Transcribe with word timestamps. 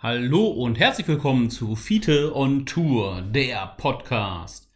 Hallo 0.00 0.46
und 0.46 0.78
herzlich 0.78 1.08
willkommen 1.08 1.50
zu 1.50 1.74
Fiete 1.74 2.32
on 2.36 2.66
Tour, 2.66 3.20
der 3.20 3.66
Podcast. 3.78 4.70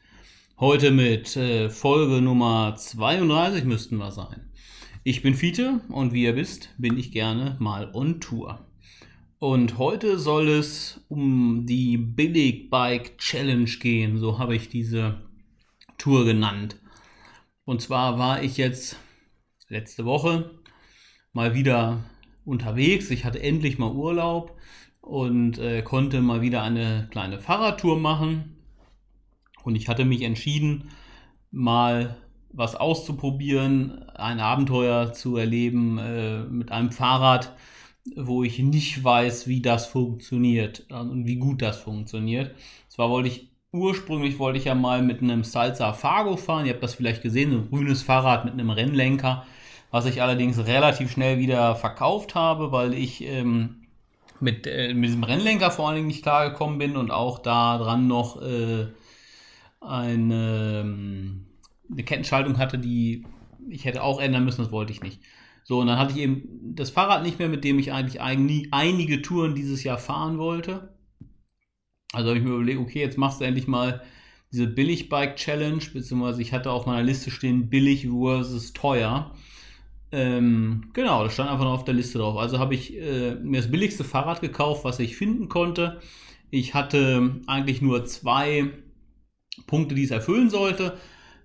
Heute 0.58 0.90
mit 0.90 1.36
äh, 1.36 1.70
Folge 1.70 2.20
Nummer 2.20 2.74
32 2.74 3.62
müssten 3.62 3.98
wir 3.98 4.10
sein. 4.10 4.50
Ich 5.04 5.22
bin 5.22 5.34
Fiete 5.34 5.80
und 5.90 6.12
wie 6.12 6.24
ihr 6.24 6.34
wisst, 6.34 6.70
bin 6.76 6.98
ich 6.98 7.12
gerne 7.12 7.56
mal 7.60 7.92
on 7.94 8.20
Tour. 8.20 8.66
Und 9.38 9.78
heute 9.78 10.18
soll 10.18 10.48
es 10.48 11.04
um 11.06 11.66
die 11.66 11.98
Billig 11.98 12.68
Bike 12.68 13.16
Challenge 13.18 13.70
gehen, 13.78 14.18
so 14.18 14.40
habe 14.40 14.56
ich 14.56 14.70
diese 14.70 15.20
Tour 15.98 16.24
genannt. 16.24 16.80
Und 17.64 17.80
zwar 17.80 18.18
war 18.18 18.42
ich 18.42 18.56
jetzt 18.56 18.96
letzte 19.68 20.04
Woche 20.04 20.50
mal 21.32 21.54
wieder 21.54 22.02
unterwegs. 22.44 23.08
Ich 23.12 23.24
hatte 23.24 23.40
endlich 23.40 23.78
mal 23.78 23.92
Urlaub 23.92 24.58
und 25.02 25.58
äh, 25.58 25.82
konnte 25.82 26.22
mal 26.22 26.40
wieder 26.40 26.62
eine 26.62 27.08
kleine 27.10 27.38
Fahrradtour 27.38 27.98
machen. 27.98 28.56
Und 29.64 29.76
ich 29.76 29.88
hatte 29.88 30.04
mich 30.04 30.22
entschieden, 30.22 30.88
mal 31.50 32.16
was 32.52 32.76
auszuprobieren, 32.76 34.08
ein 34.14 34.40
Abenteuer 34.40 35.12
zu 35.12 35.36
erleben 35.36 35.98
äh, 35.98 36.44
mit 36.44 36.72
einem 36.72 36.92
Fahrrad, 36.92 37.54
wo 38.16 38.42
ich 38.42 38.58
nicht 38.58 39.04
weiß, 39.04 39.46
wie 39.46 39.60
das 39.60 39.86
funktioniert 39.86 40.86
und 40.90 41.26
wie 41.26 41.36
gut 41.36 41.62
das 41.62 41.78
funktioniert. 41.78 42.54
Zwar 42.88 43.10
wollte 43.10 43.28
ich 43.28 43.52
ursprünglich 43.72 44.38
wollte 44.38 44.58
ich 44.58 44.66
ja 44.66 44.74
mal 44.74 45.02
mit 45.02 45.22
einem 45.22 45.44
Salsa 45.44 45.92
Fargo 45.92 46.36
fahren. 46.36 46.66
Ihr 46.66 46.74
habt 46.74 46.82
das 46.82 46.94
vielleicht 46.94 47.22
gesehen, 47.22 47.52
ein 47.52 47.68
grünes 47.70 48.02
Fahrrad 48.02 48.44
mit 48.44 48.54
einem 48.54 48.70
Rennlenker, 48.70 49.44
was 49.90 50.06
ich 50.06 50.20
allerdings 50.20 50.66
relativ 50.66 51.10
schnell 51.10 51.38
wieder 51.38 51.74
verkauft 51.76 52.34
habe, 52.34 52.72
weil 52.72 52.92
ich 52.92 53.22
ähm, 53.22 53.81
mit, 54.42 54.66
äh, 54.66 54.92
mit 54.94 55.08
diesem 55.08 55.24
Rennlenker 55.24 55.70
vor 55.70 55.86
allen 55.86 55.96
Dingen 55.96 56.08
nicht 56.08 56.22
klargekommen 56.22 56.78
bin 56.78 56.96
und 56.96 57.10
auch 57.10 57.38
da 57.38 57.78
dran 57.78 58.06
noch 58.06 58.42
äh, 58.42 58.86
eine, 59.80 60.80
ähm, 60.84 61.46
eine 61.90 62.02
Kettenschaltung 62.02 62.58
hatte, 62.58 62.78
die 62.78 63.24
ich 63.68 63.84
hätte 63.84 64.02
auch 64.02 64.20
ändern 64.20 64.44
müssen, 64.44 64.62
das 64.62 64.72
wollte 64.72 64.92
ich 64.92 65.02
nicht. 65.02 65.20
So, 65.64 65.78
und 65.80 65.86
dann 65.86 65.98
hatte 65.98 66.12
ich 66.12 66.18
eben 66.18 66.74
das 66.74 66.90
Fahrrad 66.90 67.22
nicht 67.22 67.38
mehr, 67.38 67.48
mit 67.48 67.62
dem 67.64 67.78
ich 67.78 67.92
eigentlich 67.92 68.20
einige 68.20 69.22
Touren 69.22 69.54
dieses 69.54 69.84
Jahr 69.84 69.98
fahren 69.98 70.38
wollte. 70.38 70.94
Also 72.12 72.28
habe 72.28 72.38
ich 72.38 72.44
mir 72.44 72.50
überlegt, 72.50 72.80
okay, 72.80 73.00
jetzt 73.00 73.16
machst 73.16 73.40
du 73.40 73.44
endlich 73.44 73.68
mal 73.68 74.02
diese 74.50 74.66
Billig-Bike-Challenge, 74.66 75.82
beziehungsweise 75.92 76.42
ich 76.42 76.52
hatte 76.52 76.70
auf 76.70 76.84
meiner 76.84 77.02
Liste 77.02 77.30
stehen 77.30 77.70
billig 77.70 78.08
versus 78.08 78.72
teuer. 78.72 79.34
Ähm, 80.12 80.90
genau, 80.92 81.24
das 81.24 81.32
stand 81.32 81.50
einfach 81.50 81.64
noch 81.64 81.72
auf 81.72 81.84
der 81.84 81.94
Liste 81.94 82.18
drauf. 82.18 82.36
Also 82.36 82.58
habe 82.58 82.74
ich 82.74 82.94
äh, 82.96 83.34
mir 83.36 83.60
das 83.62 83.70
billigste 83.70 84.04
Fahrrad 84.04 84.42
gekauft, 84.42 84.84
was 84.84 84.98
ich 84.98 85.16
finden 85.16 85.48
konnte. 85.48 86.00
Ich 86.50 86.74
hatte 86.74 87.40
eigentlich 87.46 87.80
nur 87.80 88.04
zwei 88.04 88.70
Punkte, 89.66 89.94
die 89.94 90.04
es 90.04 90.10
erfüllen 90.10 90.50
sollte. 90.50 90.98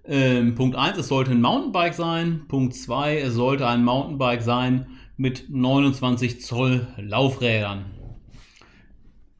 Ähm, 0.03 0.55
Punkt 0.55 0.75
1, 0.75 0.97
es 0.97 1.07
sollte 1.07 1.31
ein 1.31 1.41
Mountainbike 1.41 1.93
sein. 1.93 2.45
Punkt 2.49 2.73
2, 2.75 3.19
es 3.19 3.33
sollte 3.33 3.67
ein 3.67 3.85
Mountainbike 3.85 4.41
sein 4.41 4.87
mit 5.15 5.45
29 5.49 6.41
Zoll 6.41 6.87
Laufrädern. 6.97 7.85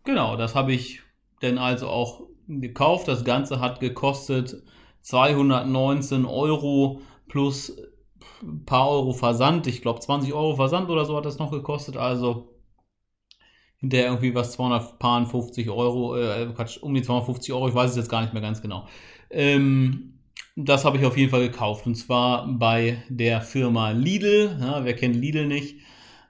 Genau, 0.06 0.38
das 0.38 0.56
habe 0.56 0.72
ich 0.72 1.02
dann 1.42 1.58
also 1.58 1.88
auch 1.88 2.22
gekauft. 2.48 3.10
Das 3.10 3.26
Ganze 3.26 3.60
hat 3.60 3.82
gekostet 3.82 4.64
219 5.02 6.26
Euro 6.26 7.02
plus 7.28 7.78
paar 8.66 8.90
Euro 8.90 9.14
Versand. 9.14 9.68
Ich 9.68 9.82
glaube 9.82 10.00
20 10.00 10.34
Euro 10.34 10.56
Versand 10.56 10.90
oder 10.90 11.06
so 11.06 11.16
hat 11.18 11.26
das 11.26 11.40
noch 11.40 11.52
gekostet. 11.52 11.98
Also 11.98 12.50
hinterher 13.80 14.08
irgendwie 14.08 14.34
was 14.34 14.54
250 14.54 15.70
Euro, 15.70 16.18
äh, 16.18 16.48
Quatsch, 16.56 16.78
um 16.78 16.94
die 16.94 17.02
250 17.02 17.54
Euro, 17.54 17.70
ich 17.70 17.76
weiß 17.76 17.92
es 17.92 17.98
jetzt 17.98 18.10
gar 18.10 18.22
nicht 18.22 18.34
mehr 18.34 18.42
ganz 18.42 18.62
genau. 18.62 18.88
Ähm, 19.30 20.20
das 20.56 20.86
habe 20.86 20.98
ich 20.98 21.06
auf 21.06 21.18
jeden 21.18 21.30
Fall 21.30 21.48
gekauft 21.48 21.86
und 21.86 21.96
zwar 21.96 22.48
bei 22.48 23.04
der 23.10 23.42
Firma 23.42 23.92
Lidl. 23.92 24.58
Ja, 24.60 24.84
wer 24.84 24.96
kennt 24.96 25.16
Lidl 25.16 25.46
nicht? 25.46 25.78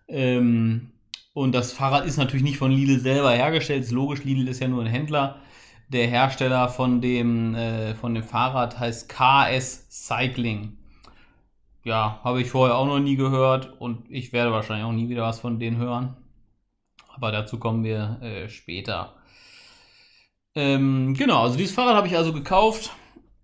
Ähm, 0.08 0.92
und 1.34 1.54
das 1.54 1.72
Fahrrad 1.72 2.06
ist 2.06 2.18
natürlich 2.18 2.44
nicht 2.44 2.58
von 2.58 2.72
Lidl 2.72 3.00
selber 3.00 3.32
hergestellt. 3.32 3.84
Ist 3.84 3.92
logisch, 3.92 4.24
Lidl 4.24 4.48
ist 4.48 4.60
ja 4.60 4.68
nur 4.68 4.82
ein 4.84 4.88
Händler. 4.88 5.42
Der 5.90 6.08
Hersteller 6.08 6.68
von 6.68 7.00
dem, 7.00 7.56
äh, 7.56 7.96
von 7.96 8.14
dem 8.14 8.24
Fahrrad 8.24 8.78
heißt 8.80 9.08
KS 9.08 9.88
Cycling 9.90 10.77
ja, 11.88 12.20
habe 12.24 12.42
ich 12.42 12.50
vorher 12.50 12.78
auch 12.78 12.86
noch 12.86 13.00
nie 13.00 13.16
gehört 13.16 13.80
und 13.80 14.06
ich 14.10 14.34
werde 14.34 14.52
wahrscheinlich 14.52 14.86
auch 14.86 14.92
nie 14.92 15.10
wieder 15.10 15.24
was 15.24 15.40
von 15.40 15.58
denen 15.60 15.78
hören. 15.78 16.18
Aber 17.16 17.32
dazu 17.32 17.58
kommen 17.60 17.84
wir 17.84 18.20
äh, 18.22 18.50
später. 18.50 19.14
Ähm, 20.54 21.14
genau, 21.14 21.44
also 21.44 21.58
dieses 21.58 21.74
Fahrrad 21.74 21.96
habe 21.96 22.08
ich 22.08 22.18
also 22.18 22.34
gekauft. 22.34 22.92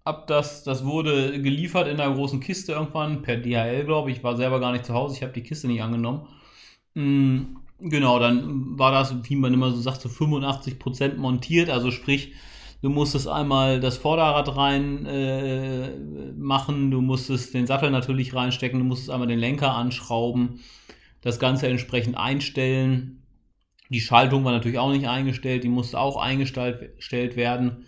Ab 0.03 0.27
das, 0.27 0.63
das 0.63 0.83
wurde 0.83 1.41
geliefert 1.41 1.87
in 1.87 1.99
einer 1.99 2.13
großen 2.13 2.41
Kiste 2.41 2.73
irgendwann 2.73 3.21
per 3.21 3.37
DHL, 3.37 3.85
glaube 3.85 4.11
ich. 4.11 4.17
Ich 4.17 4.23
war 4.23 4.35
selber 4.35 4.59
gar 4.59 4.73
nicht 4.73 4.85
zu 4.85 4.93
Hause, 4.93 5.15
ich 5.15 5.23
habe 5.23 5.33
die 5.33 5.43
Kiste 5.43 5.67
nicht 5.67 5.81
angenommen. 5.81 6.27
Mhm, 6.95 7.59
genau, 7.79 8.19
dann 8.19 8.77
war 8.77 8.91
das, 8.91 9.15
wie 9.29 9.35
man 9.37 9.53
immer 9.53 9.71
so 9.71 9.79
sagt, 9.79 10.01
zu 10.01 10.09
so 10.09 10.25
85% 10.25 11.15
montiert. 11.15 11.69
Also 11.69 11.91
sprich, 11.91 12.33
Du 12.83 12.89
musstest 12.89 13.29
einmal 13.29 13.79
das 13.79 13.95
Vorderrad 13.95 14.57
rein 14.57 15.05
äh, 15.05 15.95
machen, 16.35 16.91
du 16.91 16.99
musstest 16.99 17.53
den 17.53 17.65
Sattel 17.65 17.89
natürlich 17.91 18.35
reinstecken, 18.35 18.77
du 18.77 18.83
musstest 18.83 19.09
einmal 19.09 19.29
den 19.29 19.39
Lenker 19.39 19.73
anschrauben, 19.73 20.59
das 21.21 21.39
Ganze 21.39 21.69
entsprechend 21.69 22.17
einstellen. 22.17 23.23
Die 23.87 24.01
Schaltung 24.01 24.43
war 24.43 24.51
natürlich 24.51 24.79
auch 24.79 24.91
nicht 24.91 25.07
eingestellt, 25.07 25.63
die 25.63 25.69
musste 25.69 25.97
auch 25.97 26.17
eingestellt 26.17 27.37
werden. 27.37 27.85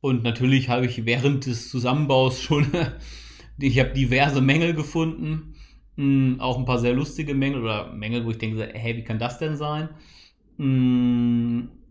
Und 0.00 0.22
natürlich 0.22 0.68
habe 0.68 0.86
ich 0.86 1.04
während 1.06 1.46
des 1.46 1.68
Zusammenbaus 1.68 2.40
schon, 2.40 2.68
ich 3.58 3.80
habe 3.80 3.90
diverse 3.90 4.40
Mängel 4.40 4.74
gefunden, 4.74 5.56
hm, 5.96 6.36
auch 6.38 6.56
ein 6.56 6.66
paar 6.66 6.78
sehr 6.78 6.94
lustige 6.94 7.34
Mängel 7.34 7.62
oder 7.62 7.92
Mängel, 7.92 8.24
wo 8.24 8.30
ich 8.30 8.38
denke, 8.38 8.70
hey, 8.74 8.96
wie 8.96 9.02
kann 9.02 9.18
das 9.18 9.40
denn 9.40 9.56
sein? 9.56 9.88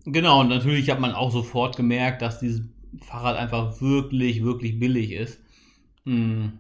Genau, 0.06 0.42
und 0.42 0.50
natürlich 0.50 0.90
hat 0.90 1.00
man 1.00 1.14
auch 1.14 1.32
sofort 1.32 1.76
gemerkt, 1.76 2.22
dass 2.22 2.40
dieses 2.40 2.62
Fahrrad 3.02 3.38
einfach 3.38 3.82
wirklich, 3.82 4.44
wirklich 4.44 4.80
billig 4.80 5.12
ist. 5.12 5.40
Hm. 6.06 6.60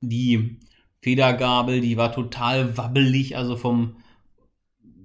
Die 0.00 0.60
Federgabel, 1.02 1.80
die 1.80 1.96
war 1.96 2.12
total 2.12 2.76
wabbelig, 2.76 3.36
also 3.36 3.56
vom, 3.56 3.96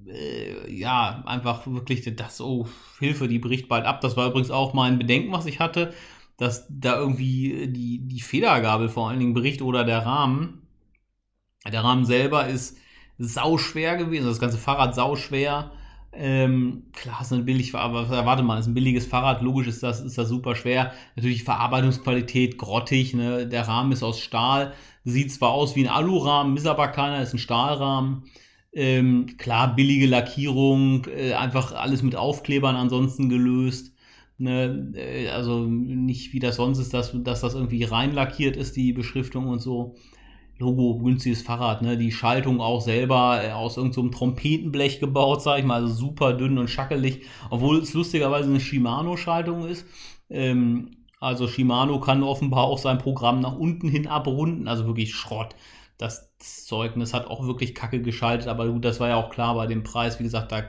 äh, 0.07 0.71
ja, 0.71 1.23
einfach 1.25 1.65
wirklich 1.67 2.03
das, 2.15 2.41
oh, 2.41 2.67
Hilfe, 2.99 3.27
die 3.27 3.39
bricht 3.39 3.67
bald 3.67 3.85
ab. 3.85 4.01
Das 4.01 4.15
war 4.17 4.27
übrigens 4.27 4.51
auch 4.51 4.73
mein 4.73 4.99
Bedenken, 4.99 5.31
was 5.31 5.45
ich 5.45 5.59
hatte, 5.59 5.93
dass 6.37 6.65
da 6.69 6.97
irgendwie 6.97 7.67
die, 7.67 7.99
die 8.07 8.21
Federgabel 8.21 8.89
vor 8.89 9.09
allen 9.09 9.19
Dingen 9.19 9.33
bricht 9.33 9.61
oder 9.61 9.83
der 9.83 10.05
Rahmen. 10.05 10.61
Der 11.71 11.83
Rahmen 11.83 12.05
selber 12.05 12.47
ist 12.47 12.77
sauschwer 13.17 13.95
gewesen, 13.97 14.25
das 14.25 14.39
ganze 14.39 14.57
Fahrrad 14.57 14.95
sauschwer. 14.95 15.71
Ähm, 16.15 16.83
klar, 16.93 17.21
ist 17.21 17.33
ein 17.33 17.45
billig, 17.45 17.73
aber 17.73 18.07
warte 18.09 18.43
mal, 18.43 18.59
ist 18.59 18.67
ein 18.67 18.75
billiges 18.75 19.07
Fahrrad, 19.07 19.41
logisch 19.41 19.67
ist 19.67 19.81
das, 19.81 19.99
ist 19.99 20.17
das 20.17 20.29
super 20.29 20.55
schwer. 20.55 20.93
Natürlich 21.15 21.43
Verarbeitungsqualität 21.43 22.57
grottig, 22.57 23.13
ne? 23.15 23.47
Der 23.47 23.67
Rahmen 23.67 23.91
ist 23.91 24.03
aus 24.03 24.19
Stahl, 24.19 24.73
sieht 25.03 25.31
zwar 25.31 25.51
aus 25.51 25.75
wie 25.75 25.87
ein 25.87 25.93
Alurahmen, 25.93 26.55
ist 26.55 26.67
aber 26.67 26.89
keiner, 26.89 27.21
ist 27.21 27.33
ein 27.33 27.39
Stahlrahmen. 27.39 28.23
Ähm, 28.73 29.37
klar, 29.37 29.75
billige 29.75 30.07
Lackierung, 30.07 31.05
äh, 31.07 31.33
einfach 31.33 31.73
alles 31.73 32.03
mit 32.03 32.15
Aufklebern 32.15 32.75
ansonsten 32.75 33.29
gelöst. 33.29 33.93
Ne? 34.37 34.93
Äh, 34.95 35.29
also 35.29 35.65
nicht 35.65 36.33
wie 36.33 36.39
das 36.39 36.57
sonst 36.57 36.79
ist, 36.79 36.93
dass, 36.93 37.11
dass 37.23 37.41
das 37.41 37.55
irgendwie 37.55 37.83
reinlackiert 37.83 38.55
ist, 38.55 38.75
die 38.75 38.93
Beschriftung 38.93 39.47
und 39.47 39.59
so. 39.59 39.95
Logo, 40.59 40.99
günstiges 40.99 41.41
Fahrrad, 41.41 41.81
ne? 41.81 41.97
Die 41.97 42.11
Schaltung 42.11 42.61
auch 42.61 42.81
selber 42.81 43.41
äh, 43.43 43.51
aus 43.51 43.77
irgendeinem 43.77 44.11
so 44.11 44.17
Trompetenblech 44.17 44.99
gebaut, 44.99 45.41
sag 45.41 45.59
ich 45.59 45.65
mal, 45.65 45.81
also 45.81 45.93
super 45.93 46.33
dünn 46.33 46.57
und 46.57 46.69
schackelig, 46.69 47.25
obwohl 47.49 47.79
es 47.79 47.93
lustigerweise 47.93 48.49
eine 48.49 48.59
Shimano-Schaltung 48.59 49.67
ist. 49.67 49.85
Ähm, 50.29 50.91
also 51.19 51.47
Shimano 51.47 51.99
kann 51.99 52.21
offenbar 52.21 52.65
auch 52.65 52.77
sein 52.77 52.97
Programm 52.97 53.39
nach 53.39 53.55
unten 53.55 53.89
hin 53.89 54.07
abrunden, 54.07 54.67
also 54.67 54.85
wirklich 54.85 55.15
Schrott. 55.15 55.55
Das 55.97 56.35
Zeugnis 56.37 57.13
hat 57.13 57.27
auch 57.27 57.45
wirklich 57.47 57.73
kacke 57.73 58.01
geschaltet, 58.01 58.47
aber 58.47 58.67
gut, 58.67 58.83
das 58.83 58.99
war 58.99 59.09
ja 59.09 59.15
auch 59.15 59.29
klar 59.29 59.55
bei 59.55 59.67
dem 59.67 59.83
Preis. 59.83 60.19
Wie 60.19 60.23
gesagt, 60.23 60.51
da 60.51 60.63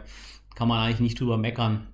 kann 0.54 0.68
man 0.68 0.78
eigentlich 0.78 1.00
nicht 1.00 1.20
drüber 1.20 1.36
meckern. 1.38 1.88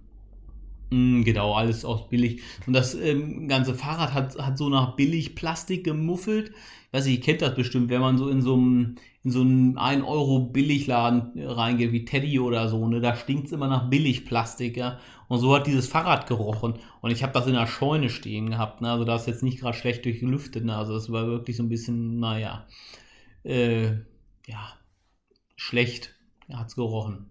Mm, 0.90 1.22
genau, 1.22 1.54
alles 1.54 1.84
aus 1.84 2.08
billig. 2.08 2.42
Und 2.66 2.72
das 2.72 2.94
ähm, 2.94 3.48
ganze 3.48 3.74
Fahrrad 3.74 4.12
hat, 4.12 4.38
hat 4.38 4.58
so 4.58 4.68
nach 4.68 4.96
billig 4.96 5.34
Plastik 5.34 5.84
gemuffelt 5.84 6.52
weiß 6.92 7.06
ich, 7.06 7.18
ihr 7.18 7.20
kennt 7.20 7.42
das 7.42 7.54
bestimmt, 7.54 7.88
wenn 7.90 8.00
man 8.00 8.18
so 8.18 8.28
in 8.28 8.42
so 8.42 8.54
einem, 8.54 8.96
in 9.22 9.30
so 9.30 9.42
einem 9.42 9.78
1 9.78 10.04
Euro 10.04 10.40
Billigladen 10.40 11.32
reingeht, 11.38 11.92
wie 11.92 12.04
Teddy 12.04 12.40
oder 12.40 12.68
so, 12.68 12.86
ne, 12.88 13.00
da 13.00 13.14
stinkt 13.14 13.46
es 13.46 13.52
immer 13.52 13.68
nach 13.68 13.88
Billigplastik, 13.88 14.76
ja. 14.76 14.98
Und 15.28 15.38
so 15.38 15.54
hat 15.54 15.68
dieses 15.68 15.86
Fahrrad 15.86 16.26
gerochen. 16.26 16.74
Und 17.00 17.12
ich 17.12 17.22
habe 17.22 17.32
das 17.32 17.46
in 17.46 17.52
der 17.52 17.68
Scheune 17.68 18.10
stehen 18.10 18.50
gehabt, 18.50 18.80
ne, 18.80 18.90
also 18.90 19.04
da 19.04 19.16
ist 19.16 19.26
jetzt 19.26 19.42
nicht 19.42 19.60
gerade 19.60 19.76
schlecht 19.76 20.04
durchlüftet, 20.04 20.64
ne, 20.64 20.76
also 20.76 20.94
das 20.94 21.12
war 21.12 21.26
wirklich 21.26 21.56
so 21.56 21.62
ein 21.62 21.68
bisschen, 21.68 22.18
naja, 22.18 22.66
äh, 23.44 23.92
ja, 24.46 24.74
schlecht 25.56 26.14
hat 26.52 26.68
es 26.68 26.74
gerochen. 26.74 27.30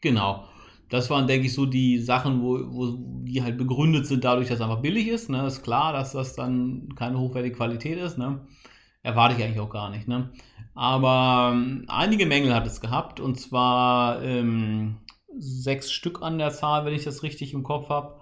Genau. 0.00 0.48
Das 0.92 1.08
waren, 1.08 1.26
denke 1.26 1.46
ich, 1.46 1.54
so 1.54 1.64
die 1.64 1.98
Sachen, 1.98 2.42
wo, 2.42 2.58
wo 2.70 2.98
die 3.24 3.42
halt 3.42 3.56
begründet 3.56 4.06
sind, 4.06 4.24
dadurch, 4.24 4.48
dass 4.48 4.56
es 4.56 4.60
einfach 4.60 4.82
billig 4.82 5.08
ist. 5.08 5.30
Ne? 5.30 5.46
Ist 5.46 5.62
klar, 5.62 5.94
dass 5.94 6.12
das 6.12 6.34
dann 6.34 6.90
keine 6.96 7.18
hochwertige 7.18 7.56
Qualität 7.56 7.96
ist. 7.96 8.18
Ne? 8.18 8.46
Erwarte 9.02 9.34
ich 9.34 9.42
eigentlich 9.42 9.60
auch 9.60 9.70
gar 9.70 9.88
nicht. 9.88 10.06
Ne? 10.06 10.30
Aber 10.74 11.52
ähm, 11.54 11.86
einige 11.88 12.26
Mängel 12.26 12.54
hat 12.54 12.66
es 12.66 12.82
gehabt. 12.82 13.20
Und 13.20 13.40
zwar 13.40 14.22
ähm, 14.22 14.98
sechs 15.38 15.90
Stück 15.90 16.20
an 16.20 16.36
der 16.36 16.50
Zahl, 16.50 16.84
wenn 16.84 16.92
ich 16.92 17.04
das 17.04 17.22
richtig 17.22 17.54
im 17.54 17.62
Kopf 17.62 17.88
habe. 17.88 18.20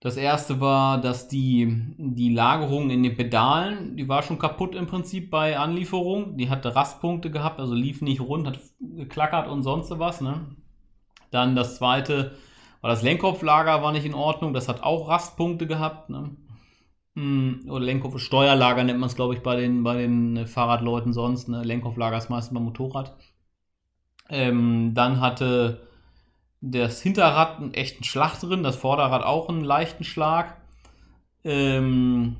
Das 0.00 0.16
erste 0.16 0.60
war, 0.60 1.00
dass 1.00 1.28
die, 1.28 1.94
die 1.96 2.34
Lagerung 2.34 2.90
in 2.90 3.04
den 3.04 3.16
Pedalen, 3.16 3.96
die 3.96 4.08
war 4.08 4.24
schon 4.24 4.40
kaputt 4.40 4.74
im 4.74 4.88
Prinzip 4.88 5.30
bei 5.30 5.56
Anlieferung. 5.56 6.36
Die 6.38 6.50
hatte 6.50 6.74
Rastpunkte 6.74 7.30
gehabt, 7.30 7.60
also 7.60 7.74
lief 7.74 8.02
nicht 8.02 8.20
rund, 8.20 8.48
hat 8.48 8.58
geklackert 8.80 9.46
und 9.46 9.62
sonst 9.62 9.96
was. 9.96 10.20
Ne? 10.20 10.56
Dann 11.30 11.56
das 11.56 11.76
zweite 11.76 12.32
war 12.80 12.90
das 12.90 13.02
Lenkkopflager 13.02 13.82
war 13.82 13.92
nicht 13.92 14.06
in 14.06 14.14
Ordnung, 14.14 14.54
das 14.54 14.68
hat 14.68 14.82
auch 14.82 15.08
Rastpunkte 15.08 15.66
gehabt. 15.66 16.10
Ne? 16.10 16.36
Hm, 17.16 17.62
oder 17.68 17.84
Lenkkopf, 17.84 18.18
Steuerlager 18.18 18.84
nennt 18.84 19.00
man 19.00 19.08
es, 19.08 19.16
glaube 19.16 19.34
ich, 19.34 19.42
bei 19.42 19.56
den, 19.56 19.82
bei 19.82 19.96
den 19.96 20.46
Fahrradleuten 20.46 21.12
sonst. 21.12 21.48
Ne? 21.48 21.62
Lenkkopflager 21.62 22.18
ist 22.18 22.30
meistens 22.30 22.54
beim 22.54 22.64
Motorrad. 22.64 23.16
Ähm, 24.28 24.92
dann 24.94 25.20
hatte 25.20 25.80
das 26.60 27.00
Hinterrad 27.00 27.58
einen 27.58 27.74
echten 27.74 28.04
Schlag 28.04 28.38
drin, 28.38 28.62
das 28.62 28.76
Vorderrad 28.76 29.24
auch 29.24 29.48
einen 29.48 29.64
leichten 29.64 30.04
Schlag. 30.04 30.56
Ähm, 31.44 32.36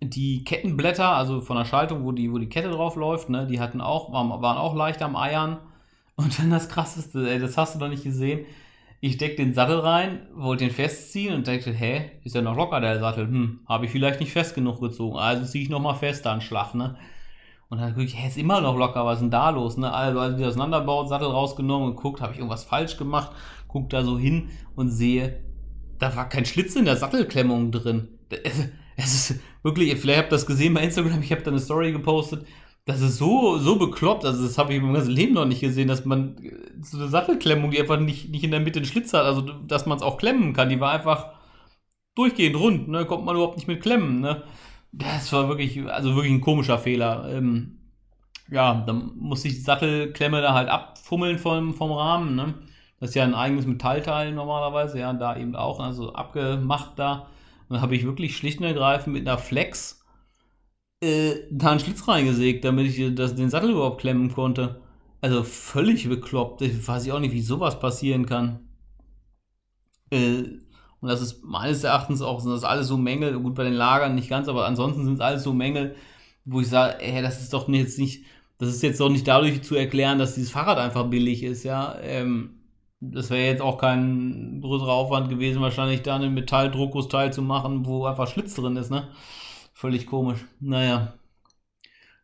die 0.00 0.44
Kettenblätter, 0.44 1.08
also 1.08 1.40
von 1.40 1.56
der 1.56 1.64
Schaltung, 1.64 2.04
wo 2.04 2.12
die, 2.12 2.32
wo 2.32 2.38
die 2.38 2.48
Kette 2.48 2.70
drauf 2.70 2.96
läuft, 2.96 3.30
ne, 3.30 3.46
die 3.46 3.60
hatten 3.60 3.80
auch, 3.80 4.12
waren, 4.12 4.28
waren 4.28 4.58
auch 4.58 4.74
leicht 4.74 5.02
am 5.02 5.16
Eiern. 5.16 5.58
Und 6.16 6.38
dann 6.38 6.50
das 6.50 6.68
krasseste, 6.68 7.30
ey, 7.30 7.38
das 7.38 7.56
hast 7.56 7.74
du 7.74 7.78
noch 7.78 7.88
nicht 7.88 8.04
gesehen. 8.04 8.46
Ich 9.00 9.18
deck 9.18 9.36
den 9.36 9.52
Sattel 9.52 9.78
rein, 9.78 10.26
wollte 10.34 10.64
den 10.64 10.72
festziehen 10.72 11.34
und 11.34 11.46
dachte, 11.46 11.72
hä, 11.72 12.12
ist 12.24 12.34
ja 12.34 12.40
noch 12.40 12.56
locker 12.56 12.80
der 12.80 12.98
Sattel. 12.98 13.26
Hm, 13.26 13.60
habe 13.68 13.84
ich 13.84 13.90
vielleicht 13.90 14.20
nicht 14.20 14.32
fest 14.32 14.54
genug 14.54 14.80
gezogen. 14.80 15.18
Also 15.18 15.44
ziehe 15.44 15.62
ich 15.62 15.70
nochmal 15.70 15.94
fest 15.94 16.26
an 16.26 16.40
Schlag, 16.40 16.74
ne? 16.74 16.96
Und 17.68 17.78
dann 17.78 17.90
gucke 17.90 18.04
ich, 18.04 18.16
hä, 18.16 18.28
ist 18.28 18.38
immer 18.38 18.60
noch 18.60 18.76
locker, 18.76 19.04
was 19.04 19.16
ist 19.16 19.22
denn 19.22 19.30
da 19.30 19.50
los? 19.50 19.76
Ne? 19.76 19.92
Also, 19.92 20.20
als 20.20 20.38
ich 20.38 20.46
auseinanderbaut, 20.46 21.08
Sattel 21.08 21.28
rausgenommen 21.28 21.90
und 21.90 21.96
guckt, 21.96 22.20
habe 22.20 22.32
ich 22.32 22.38
irgendwas 22.38 22.64
falsch 22.64 22.96
gemacht, 22.96 23.32
guck 23.66 23.90
da 23.90 24.04
so 24.04 24.18
hin 24.18 24.50
und 24.76 24.90
sehe, 24.90 25.42
da 25.98 26.14
war 26.14 26.28
kein 26.28 26.44
Schlitz 26.44 26.76
in 26.76 26.84
der 26.84 26.96
Sattelklemmung 26.96 27.72
drin. 27.72 28.08
Es 28.98 29.30
ist 29.30 29.40
wirklich, 29.62 29.94
vielleicht 29.96 30.20
habt 30.20 30.28
ihr 30.28 30.36
das 30.36 30.46
gesehen 30.46 30.72
bei 30.72 30.82
Instagram, 30.82 31.20
ich 31.20 31.30
habe 31.30 31.42
da 31.42 31.50
eine 31.50 31.60
Story 31.60 31.92
gepostet. 31.92 32.46
Das 32.86 33.00
ist 33.00 33.18
so, 33.18 33.58
so 33.58 33.76
bekloppt, 33.76 34.24
also 34.24 34.44
das 34.44 34.58
habe 34.58 34.72
ich 34.72 34.78
im 34.80 34.92
ganzen 34.94 35.10
Leben 35.10 35.34
noch 35.34 35.44
nicht 35.44 35.60
gesehen, 35.60 35.88
dass 35.88 36.04
man 36.04 36.36
so 36.80 36.98
eine 36.98 37.08
Sattelklemmung, 37.08 37.72
die 37.72 37.80
einfach 37.80 37.98
nicht, 37.98 38.28
nicht 38.30 38.44
in 38.44 38.52
der 38.52 38.60
Mitte 38.60 38.78
einen 38.78 38.86
Schlitz 38.86 39.12
hat, 39.12 39.24
also 39.24 39.40
dass 39.42 39.86
man 39.86 39.96
es 39.98 40.04
auch 40.04 40.18
klemmen 40.18 40.52
kann, 40.52 40.68
die 40.68 40.78
war 40.80 40.92
einfach 40.92 41.32
durchgehend 42.14 42.56
rund, 42.56 42.88
ne? 42.88 43.04
Kommt 43.04 43.24
man 43.24 43.34
überhaupt 43.36 43.56
nicht 43.56 43.68
mit 43.68 43.82
klemmen, 43.82 44.20
ne? 44.20 44.44
Das 44.92 45.32
war 45.32 45.48
wirklich, 45.48 45.84
also 45.90 46.14
wirklich 46.14 46.32
ein 46.32 46.40
komischer 46.40 46.78
Fehler. 46.78 47.28
Ähm, 47.32 47.78
ja, 48.50 48.82
dann 48.86 49.12
muss 49.16 49.44
ich 49.44 49.54
die 49.54 49.60
Sattelklemme 49.60 50.40
da 50.40 50.54
halt 50.54 50.68
abfummeln 50.68 51.38
vom, 51.38 51.74
vom 51.74 51.92
Rahmen. 51.92 52.36
Ne? 52.36 52.54
Das 53.00 53.10
ist 53.10 53.14
ja 53.14 53.24
ein 53.24 53.34
eigenes 53.34 53.66
Metallteil 53.66 54.32
normalerweise, 54.32 54.98
ja, 55.00 55.12
da 55.12 55.36
eben 55.36 55.56
auch, 55.56 55.80
also 55.80 56.14
abgemacht 56.14 56.92
da. 56.98 57.28
Und 57.68 57.74
dann 57.74 57.82
habe 57.82 57.96
ich 57.96 58.04
wirklich 58.04 58.36
schlicht 58.36 58.60
und 58.60 58.66
ergreifend 58.66 59.14
mit 59.14 59.26
einer 59.26 59.38
Flex 59.38 59.95
äh, 61.00 61.34
da 61.50 61.70
einen 61.70 61.80
Schlitz 61.80 62.06
reingesägt, 62.08 62.64
damit 62.64 62.86
ich 62.86 63.14
das, 63.14 63.34
den 63.34 63.50
Sattel 63.50 63.70
überhaupt 63.70 64.00
klemmen 64.00 64.32
konnte. 64.32 64.80
Also 65.20 65.42
völlig 65.42 66.08
bekloppt. 66.08 66.62
Ich 66.62 66.86
weiß 66.86 67.10
auch 67.10 67.20
nicht, 67.20 67.32
wie 67.32 67.42
sowas 67.42 67.80
passieren 67.80 68.26
kann. 68.26 68.60
Äh, 70.10 70.44
und 71.00 71.08
das 71.08 71.20
ist 71.20 71.44
meines 71.44 71.84
Erachtens 71.84 72.22
auch, 72.22 72.40
sind 72.40 72.52
das 72.52 72.64
alles 72.64 72.88
so 72.88 72.96
Mängel, 72.96 73.38
gut 73.38 73.54
bei 73.54 73.64
den 73.64 73.74
Lagern 73.74 74.14
nicht 74.14 74.28
ganz, 74.28 74.48
aber 74.48 74.66
ansonsten 74.66 75.04
sind 75.04 75.14
es 75.14 75.20
alles 75.20 75.42
so 75.42 75.52
Mängel, 75.52 75.94
wo 76.44 76.60
ich 76.60 76.68
sage, 76.68 77.00
ey, 77.00 77.22
das 77.22 77.42
ist 77.42 77.52
doch 77.52 77.68
jetzt 77.68 77.98
nicht, 77.98 78.24
das 78.58 78.70
ist 78.70 78.82
jetzt 78.82 79.00
doch 79.00 79.10
nicht 79.10 79.28
dadurch 79.28 79.62
zu 79.62 79.74
erklären, 79.74 80.18
dass 80.18 80.34
dieses 80.34 80.50
Fahrrad 80.50 80.78
einfach 80.78 81.06
billig 81.08 81.42
ist, 81.42 81.64
ja. 81.64 81.96
Ähm, 82.00 82.60
das 83.00 83.30
wäre 83.30 83.46
jetzt 83.46 83.62
auch 83.62 83.78
kein 83.78 84.60
größerer 84.62 84.92
Aufwand 84.92 85.28
gewesen, 85.28 85.60
wahrscheinlich 85.60 86.02
da 86.02 86.16
einen 86.16 86.34
Metalldruckgusteil 86.34 87.32
zu 87.32 87.42
machen, 87.42 87.84
wo 87.84 88.06
einfach 88.06 88.28
Schlitz 88.28 88.54
drin 88.54 88.76
ist, 88.76 88.90
ne? 88.90 89.08
Völlig 89.76 90.06
komisch. 90.06 90.42
Naja. 90.58 91.12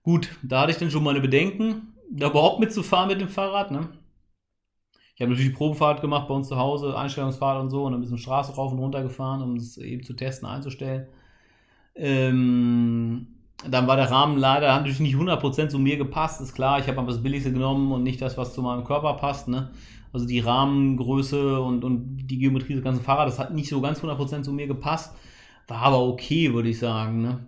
Gut, 0.03 0.31
da 0.43 0.63
hatte 0.63 0.71
ich 0.71 0.79
dann 0.79 0.91
schon 0.91 1.05
meine 1.05 1.21
Bedenken, 1.21 1.93
da 2.11 2.31
überhaupt 2.31 2.61
mitzufahren 2.61 3.09
mit 3.09 3.21
dem 3.21 3.29
Fahrrad, 3.29 3.71
ne? 3.71 3.91
Ich 5.15 5.21
habe 5.21 5.33
natürlich 5.33 5.51
die 5.51 5.57
Probefahrt 5.59 6.01
gemacht 6.01 6.29
bei 6.29 6.35
uns 6.35 6.49
zu 6.49 6.57
Hause, 6.57 6.97
Einstellungsfahrt 6.97 7.61
und 7.61 7.69
so 7.69 7.85
und 7.85 7.93
ein 7.93 8.01
bisschen 8.01 8.17
Straße 8.17 8.55
rauf 8.55 8.73
und 8.73 8.79
runter 8.79 9.03
gefahren, 9.03 9.43
um 9.43 9.57
es 9.57 9.77
eben 9.77 10.03
zu 10.03 10.15
testen, 10.15 10.49
einzustellen. 10.49 11.09
Ähm, 11.95 13.27
dann 13.69 13.87
war 13.87 13.97
der 13.97 14.11
Rahmen 14.11 14.39
leider, 14.39 14.69
natürlich 14.75 15.01
nicht 15.01 15.17
100% 15.17 15.69
zu 15.69 15.79
mir 15.79 15.99
gepasst, 15.99 16.41
ist 16.41 16.55
klar. 16.55 16.79
Ich 16.79 16.89
habe 16.89 17.01
einfach 17.01 17.13
das 17.13 17.23
Billigste 17.23 17.53
genommen 17.53 17.93
und 17.93 18.03
nicht 18.03 18.23
das, 18.23 18.39
was 18.39 18.55
zu 18.55 18.63
meinem 18.63 18.85
Körper 18.85 19.13
passt. 19.13 19.49
Ne? 19.49 19.73
Also 20.11 20.25
die 20.27 20.41
Rahmengröße 20.41 21.61
und, 21.61 21.85
und 21.85 22.17
die 22.17 22.39
Geometrie 22.39 22.77
des 22.77 22.83
ganzen 22.83 23.05
Fahrrads, 23.05 23.37
das 23.37 23.45
hat 23.45 23.55
nicht 23.55 23.69
so 23.69 23.83
ganz 23.83 24.01
100% 24.01 24.43
zu 24.43 24.55
mir 24.55 24.67
gepasst. 24.67 25.15
War 25.69 25.83
aber 25.83 26.01
okay, 26.01 26.53
würde 26.53 26.69
ich 26.69 26.79
sagen. 26.79 27.23
Ne? 27.23 27.47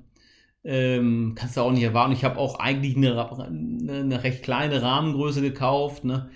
Ähm, 0.65 1.35
kannst 1.35 1.57
du 1.57 1.61
auch 1.61 1.73
nicht 1.73 1.83
erwarten. 1.83 2.13
Ich 2.13 2.25
habe 2.25 2.39
auch 2.39 2.59
eigentlich 2.59 2.97
eine, 2.97 3.31
eine, 3.31 4.23
recht 4.23 4.43
kleine 4.43 4.83
Rahmengröße 4.83 5.43
gekauft. 5.43 6.05
Ne? 6.05 6.31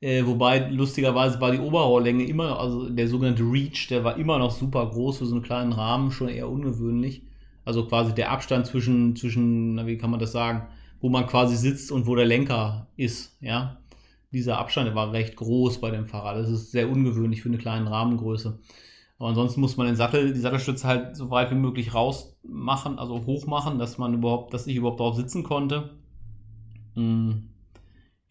Äh, 0.00 0.24
wobei 0.26 0.70
lustigerweise 0.70 1.40
war 1.40 1.52
die 1.52 1.58
Oberrohrlänge 1.58 2.24
immer, 2.24 2.58
also 2.58 2.88
der 2.88 3.08
sogenannte 3.08 3.42
Reach, 3.42 3.88
der 3.88 4.04
war 4.04 4.16
immer 4.16 4.38
noch 4.38 4.50
super 4.50 4.86
groß 4.86 5.18
für 5.18 5.26
so 5.26 5.34
einen 5.34 5.44
kleinen 5.44 5.72
Rahmen, 5.72 6.10
schon 6.10 6.28
eher 6.28 6.48
ungewöhnlich. 6.48 7.22
Also 7.64 7.86
quasi 7.86 8.14
der 8.14 8.30
Abstand 8.30 8.66
zwischen, 8.66 9.16
zwischen, 9.16 9.74
na, 9.76 9.86
wie 9.86 9.96
kann 9.96 10.10
man 10.10 10.20
das 10.20 10.32
sagen, 10.32 10.66
wo 11.00 11.08
man 11.08 11.26
quasi 11.26 11.56
sitzt 11.56 11.92
und 11.92 12.06
wo 12.06 12.14
der 12.16 12.26
Lenker 12.26 12.86
ist, 12.96 13.36
ja. 13.40 13.78
Dieser 14.32 14.58
Abstand 14.58 14.88
der 14.88 14.94
war 14.94 15.12
recht 15.12 15.36
groß 15.36 15.80
bei 15.80 15.90
dem 15.90 16.06
Fahrrad. 16.06 16.36
Das 16.36 16.50
ist 16.50 16.72
sehr 16.72 16.90
ungewöhnlich 16.90 17.40
für 17.42 17.48
eine 17.48 17.58
kleine 17.58 17.90
Rahmengröße. 17.90 18.58
Aber 19.24 19.30
ansonsten 19.30 19.62
muss 19.62 19.78
man 19.78 19.86
den 19.86 19.96
Sattel, 19.96 20.34
die 20.34 20.40
Sattelstütze 20.40 20.86
halt 20.86 21.16
so 21.16 21.30
weit 21.30 21.50
wie 21.50 21.54
möglich 21.54 21.94
raus 21.94 22.36
machen, 22.42 22.98
also 22.98 23.24
hoch 23.24 23.46
machen, 23.46 23.78
dass 23.78 23.96
man 23.96 24.12
überhaupt, 24.12 24.52
dass 24.52 24.66
ich 24.66 24.76
überhaupt 24.76 25.00
drauf 25.00 25.16
sitzen 25.16 25.44
konnte. 25.44 25.98
Hm 26.94 27.54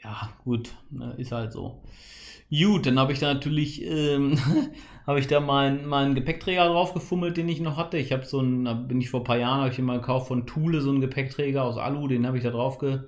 ja, 0.04 0.30
gut, 0.44 0.76
ne, 0.90 1.14
ist 1.18 1.32
halt 1.32 1.54
so. 1.54 1.82
Gut, 2.50 2.86
dann 2.86 3.00
habe 3.00 3.14
ich 3.14 3.20
da 3.20 3.34
natürlich, 3.34 3.84
ähm, 3.84 4.38
habe 5.08 5.20
ich 5.20 5.28
da 5.28 5.40
meinen 5.40 5.88
mein 5.88 6.14
Gepäckträger 6.14 6.68
drauf 6.68 6.94
gefummelt, 6.94 7.38
den 7.38 7.50
ich 7.50 7.62
noch 7.62 7.78
hatte. 7.78 7.98
Ich 7.98 8.12
habe 8.12 8.26
so 8.26 8.40
einen, 8.40 8.66
da 8.66 8.74
bin 8.74 9.02
ich 9.02 9.10
vor 9.10 9.22
ein 9.22 9.26
paar 9.26 9.38
Jahren, 9.38 9.62
habe 9.62 9.70
ich 9.70 9.76
den 9.78 9.86
mal 9.86 10.00
gekauft 10.00 10.28
von 10.28 10.46
Thule, 10.46 10.82
so 10.82 10.90
einen 10.90 11.02
Gepäckträger 11.02 11.64
aus 11.64 11.78
Alu, 11.78 12.08
den 12.08 12.28
habe 12.28 12.38
ich 12.38 12.44
da 12.44 12.52
drauf, 12.52 12.78
ge, 12.80 13.00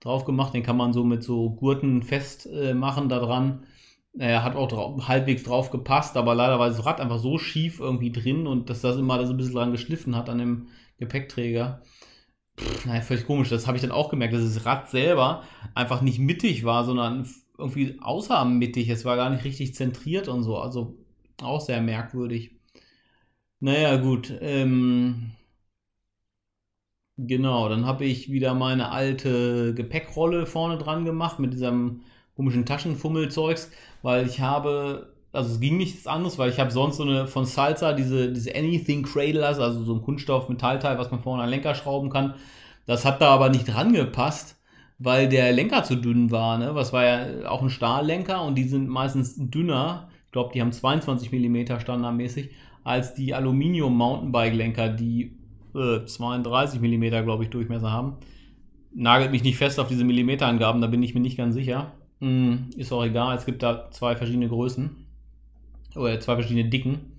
drauf 0.00 0.24
gemacht. 0.24 0.54
Den 0.54 0.62
kann 0.62 0.76
man 0.76 0.92
so 0.92 1.04
mit 1.04 1.22
so 1.22 1.50
Gurten 1.50 2.02
festmachen 2.02 3.06
äh, 3.06 3.08
da 3.08 3.18
dran. 3.18 3.66
Er 4.18 4.42
hat 4.42 4.56
auch 4.56 4.68
drauf, 4.68 5.08
halbwegs 5.08 5.42
drauf 5.42 5.70
gepasst, 5.70 6.16
aber 6.16 6.34
leider 6.34 6.58
war 6.58 6.68
das 6.68 6.86
Rad 6.86 7.00
einfach 7.00 7.18
so 7.18 7.38
schief 7.38 7.80
irgendwie 7.80 8.10
drin 8.10 8.46
und 8.46 8.70
dass 8.70 8.80
das 8.80 8.96
immer 8.96 9.24
so 9.26 9.32
ein 9.32 9.36
bisschen 9.36 9.54
dran 9.54 9.72
geschliffen 9.72 10.16
hat 10.16 10.30
an 10.30 10.38
dem 10.38 10.68
Gepäckträger. 10.98 11.82
Pff, 12.58 12.86
naja, 12.86 13.02
völlig 13.02 13.26
komisch. 13.26 13.50
Das 13.50 13.66
habe 13.66 13.76
ich 13.76 13.82
dann 13.82 13.92
auch 13.92 14.08
gemerkt, 14.08 14.34
dass 14.34 14.54
das 14.54 14.64
Rad 14.64 14.90
selber 14.90 15.42
einfach 15.74 16.00
nicht 16.00 16.18
mittig 16.18 16.64
war, 16.64 16.84
sondern 16.84 17.28
irgendwie 17.58 17.98
außermittig. 18.00 18.88
Es 18.88 19.04
war 19.04 19.16
gar 19.16 19.30
nicht 19.30 19.44
richtig 19.44 19.74
zentriert 19.74 20.28
und 20.28 20.42
so. 20.42 20.58
Also 20.58 20.96
auch 21.42 21.60
sehr 21.60 21.82
merkwürdig. 21.82 22.52
Naja, 23.60 23.96
gut. 23.96 24.32
Ähm, 24.40 25.32
genau, 27.18 27.68
dann 27.68 27.86
habe 27.86 28.04
ich 28.04 28.30
wieder 28.30 28.54
meine 28.54 28.90
alte 28.90 29.74
Gepäckrolle 29.74 30.46
vorne 30.46 30.78
dran 30.78 31.04
gemacht 31.04 31.38
mit 31.38 31.52
diesem 31.52 32.02
komischen 32.36 32.66
Taschenfummelzeugs, 32.66 33.70
weil 34.02 34.26
ich 34.26 34.40
habe 34.40 35.08
also 35.36 35.52
es 35.52 35.60
ging 35.60 35.76
nichts 35.76 36.06
anderes, 36.06 36.38
weil 36.38 36.50
ich 36.50 36.58
habe 36.58 36.70
sonst 36.70 36.96
so 36.96 37.02
eine 37.02 37.26
von 37.26 37.44
Salsa 37.44 37.92
diese, 37.92 38.32
diese 38.32 38.54
Anything 38.54 39.02
Cradlers, 39.02 39.58
also 39.58 39.84
so 39.84 39.94
ein 39.94 40.02
Kunststoff-Metallteil, 40.02 40.98
was 40.98 41.10
man 41.10 41.20
vorne 41.20 41.42
an 41.42 41.48
den 41.48 41.56
Lenker 41.56 41.74
schrauben 41.74 42.08
kann. 42.08 42.34
Das 42.86 43.04
hat 43.04 43.20
da 43.20 43.28
aber 43.28 43.50
nicht 43.50 43.64
dran 43.64 43.92
gepasst, 43.92 44.56
weil 44.98 45.28
der 45.28 45.52
Lenker 45.52 45.84
zu 45.84 45.96
dünn 45.96 46.30
war. 46.30 46.56
Ne? 46.56 46.74
Was 46.74 46.92
war 46.92 47.04
ja 47.04 47.50
auch 47.50 47.60
ein 47.60 47.68
Stahllenker 47.68 48.42
und 48.42 48.54
die 48.54 48.64
sind 48.64 48.88
meistens 48.88 49.34
dünner. 49.36 50.08
Ich 50.26 50.32
glaube, 50.32 50.52
die 50.54 50.60
haben 50.60 50.72
22 50.72 51.30
mm 51.30 51.78
standardmäßig 51.80 52.50
als 52.82 53.14
die 53.14 53.34
Aluminium 53.34 53.96
Mountainbike 53.96 54.54
Lenker, 54.54 54.88
die 54.88 55.36
äh, 55.74 56.04
32 56.04 56.80
mm, 56.80 57.24
glaube 57.24 57.44
ich, 57.44 57.50
Durchmesser 57.50 57.90
haben. 57.90 58.16
Nagelt 58.94 59.32
mich 59.32 59.42
nicht 59.42 59.58
fest 59.58 59.78
auf 59.78 59.88
diese 59.88 60.04
Millimeterangaben, 60.04 60.80
da 60.80 60.86
bin 60.86 61.02
ich 61.02 61.14
mir 61.14 61.20
nicht 61.20 61.36
ganz 61.36 61.54
sicher. 61.54 61.92
Hm, 62.20 62.70
ist 62.76 62.92
auch 62.92 63.04
egal, 63.04 63.36
es 63.36 63.44
gibt 63.44 63.62
da 63.62 63.90
zwei 63.90 64.16
verschiedene 64.16 64.48
Größen. 64.48 65.06
Oder 65.94 66.20
zwei 66.20 66.34
verschiedene 66.34 66.68
Dicken. 66.68 67.12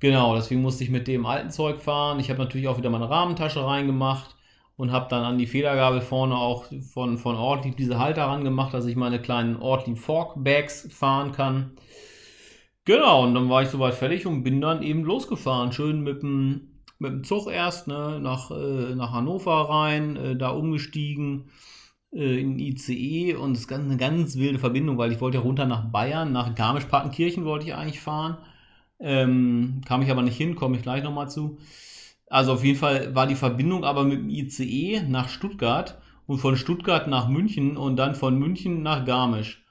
Genau, 0.00 0.34
deswegen 0.34 0.62
musste 0.62 0.84
ich 0.84 0.90
mit 0.90 1.06
dem 1.06 1.26
alten 1.26 1.50
Zeug 1.50 1.80
fahren. 1.80 2.18
Ich 2.18 2.28
habe 2.28 2.40
natürlich 2.40 2.68
auch 2.68 2.78
wieder 2.78 2.90
meine 2.90 3.08
Rahmentasche 3.08 3.64
reingemacht 3.64 4.34
und 4.76 4.90
habe 4.90 5.06
dann 5.08 5.24
an 5.24 5.38
die 5.38 5.46
Federgabel 5.46 6.00
vorne 6.00 6.36
auch 6.36 6.66
von, 6.92 7.18
von 7.18 7.36
Ortlieb 7.36 7.76
diese 7.76 7.98
Halter 7.98 8.24
ran 8.24 8.44
gemacht, 8.44 8.74
dass 8.74 8.86
ich 8.86 8.96
meine 8.96 9.20
kleinen 9.20 9.56
Ortlieb 9.56 9.98
Fork 9.98 10.42
Bags 10.42 10.88
fahren 10.92 11.32
kann. 11.32 11.76
Genau, 12.84 13.22
und 13.22 13.34
dann 13.34 13.48
war 13.48 13.62
ich 13.62 13.68
soweit 13.68 13.94
fertig 13.94 14.26
und 14.26 14.42
bin 14.42 14.60
dann 14.60 14.82
eben 14.82 15.04
losgefahren. 15.04 15.70
Schön 15.70 16.00
mit 16.02 16.22
dem, 16.22 16.80
mit 16.98 17.12
dem 17.12 17.24
Zug 17.24 17.48
erst 17.48 17.86
ne, 17.86 18.18
nach, 18.20 18.50
äh, 18.50 18.94
nach 18.96 19.12
Hannover 19.12 19.70
rein, 19.70 20.16
äh, 20.16 20.36
da 20.36 20.50
umgestiegen 20.50 21.48
äh, 22.12 22.40
in 22.40 22.58
ICE 22.58 23.34
und 23.34 23.52
es 23.52 23.60
ist 23.60 23.72
eine 23.72 23.96
ganz 23.96 24.36
wilde 24.36 24.58
Verbindung, 24.58 24.98
weil 24.98 25.12
ich 25.12 25.20
wollte 25.20 25.38
ja 25.38 25.42
runter 25.42 25.66
nach 25.66 25.84
Bayern, 25.90 26.32
nach 26.32 26.54
Garmisch-Partenkirchen 26.54 27.44
wollte 27.44 27.66
ich 27.66 27.74
eigentlich 27.74 28.00
fahren. 28.00 28.38
Ähm, 29.00 29.80
kam 29.86 30.02
ich 30.02 30.10
aber 30.10 30.22
nicht 30.22 30.36
hin, 30.36 30.54
komme 30.54 30.76
ich 30.76 30.82
gleich 30.82 31.02
nochmal 31.02 31.28
zu. 31.30 31.58
Also 32.28 32.52
auf 32.52 32.64
jeden 32.64 32.78
Fall 32.78 33.14
war 33.14 33.26
die 33.26 33.34
Verbindung 33.34 33.84
aber 33.84 34.04
mit 34.04 34.18
dem 34.18 34.30
ICE 34.30 35.02
nach 35.08 35.28
Stuttgart 35.28 36.00
und 36.26 36.38
von 36.38 36.56
Stuttgart 36.56 37.08
nach 37.08 37.28
München 37.28 37.76
und 37.76 37.96
dann 37.96 38.14
von 38.14 38.38
München 38.38 38.82
nach 38.82 39.04
Garmisch. 39.04 39.64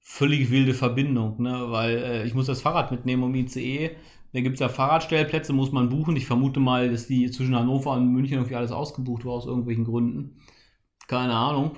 Völlig 0.00 0.50
wilde 0.50 0.74
Verbindung, 0.74 1.40
ne? 1.40 1.66
weil 1.68 1.96
äh, 1.98 2.26
ich 2.26 2.34
muss 2.34 2.46
das 2.46 2.60
Fahrrad 2.62 2.90
mitnehmen 2.90 3.22
um 3.22 3.34
ICE. 3.34 3.92
Da 4.32 4.40
gibt 4.40 4.54
es 4.54 4.60
ja 4.60 4.68
Fahrradstellplätze, 4.68 5.52
muss 5.52 5.72
man 5.72 5.90
buchen. 5.90 6.16
Ich 6.16 6.26
vermute 6.26 6.58
mal, 6.58 6.90
dass 6.90 7.06
die 7.06 7.30
zwischen 7.30 7.54
Hannover 7.54 7.92
und 7.92 8.10
München 8.10 8.38
irgendwie 8.38 8.56
alles 8.56 8.72
ausgebucht 8.72 9.24
war 9.24 9.34
aus 9.34 9.46
irgendwelchen 9.46 9.84
Gründen. 9.84 10.38
Keine 11.12 11.34
Ahnung. 11.34 11.72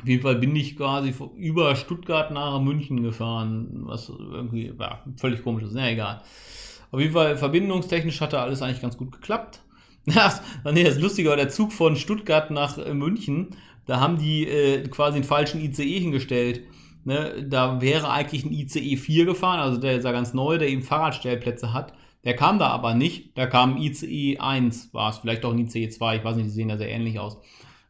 Auf 0.00 0.08
jeden 0.08 0.20
Fall 0.20 0.34
bin 0.34 0.56
ich 0.56 0.76
quasi 0.76 1.14
über 1.36 1.76
Stuttgart 1.76 2.32
nach 2.32 2.60
München 2.60 3.00
gefahren, 3.00 3.68
was 3.84 4.08
irgendwie 4.08 4.74
ja, 4.76 5.04
völlig 5.16 5.44
komisch 5.44 5.62
ist. 5.62 5.74
Na 5.74 5.88
egal. 5.88 6.22
Auf 6.90 6.98
jeden 6.98 7.12
Fall 7.12 7.36
verbindungstechnisch 7.36 8.20
hatte 8.20 8.40
alles 8.40 8.60
eigentlich 8.60 8.82
ganz 8.82 8.96
gut 8.96 9.12
geklappt. 9.12 9.62
Ja, 10.06 10.34
nee, 10.72 10.82
das 10.82 10.98
Lustige 10.98 11.28
war 11.28 11.36
der 11.36 11.50
Zug 11.50 11.72
von 11.72 11.94
Stuttgart 11.94 12.50
nach 12.50 12.78
äh, 12.78 12.92
München. 12.92 13.50
Da 13.86 14.00
haben 14.00 14.18
die 14.18 14.48
äh, 14.48 14.88
quasi 14.88 15.18
einen 15.18 15.24
falschen 15.24 15.60
ICE 15.60 16.00
hingestellt. 16.00 16.62
Ne, 17.04 17.46
da 17.48 17.80
wäre 17.80 18.10
eigentlich 18.10 18.44
ein 18.44 18.52
ICE 18.52 18.96
4 18.96 19.24
gefahren, 19.24 19.60
also 19.60 19.80
der 19.80 19.98
ist 19.98 20.04
ja 20.04 20.10
ganz 20.10 20.34
neu, 20.34 20.58
der 20.58 20.68
eben 20.68 20.82
Fahrradstellplätze 20.82 21.72
hat. 21.72 21.94
Der 22.24 22.34
kam 22.34 22.58
da 22.58 22.66
aber 22.70 22.94
nicht. 22.94 23.38
Da 23.38 23.46
kam 23.46 23.76
ICE 23.76 24.38
1, 24.38 24.92
war 24.92 25.10
es 25.10 25.18
vielleicht 25.18 25.44
auch 25.44 25.52
ein 25.52 25.60
ICE 25.60 25.88
2, 25.88 26.16
ich 26.16 26.24
weiß 26.24 26.34
nicht, 26.34 26.46
die 26.46 26.50
sehen 26.50 26.70
da 26.70 26.76
sehr 26.76 26.90
ähnlich 26.90 27.20
aus. 27.20 27.38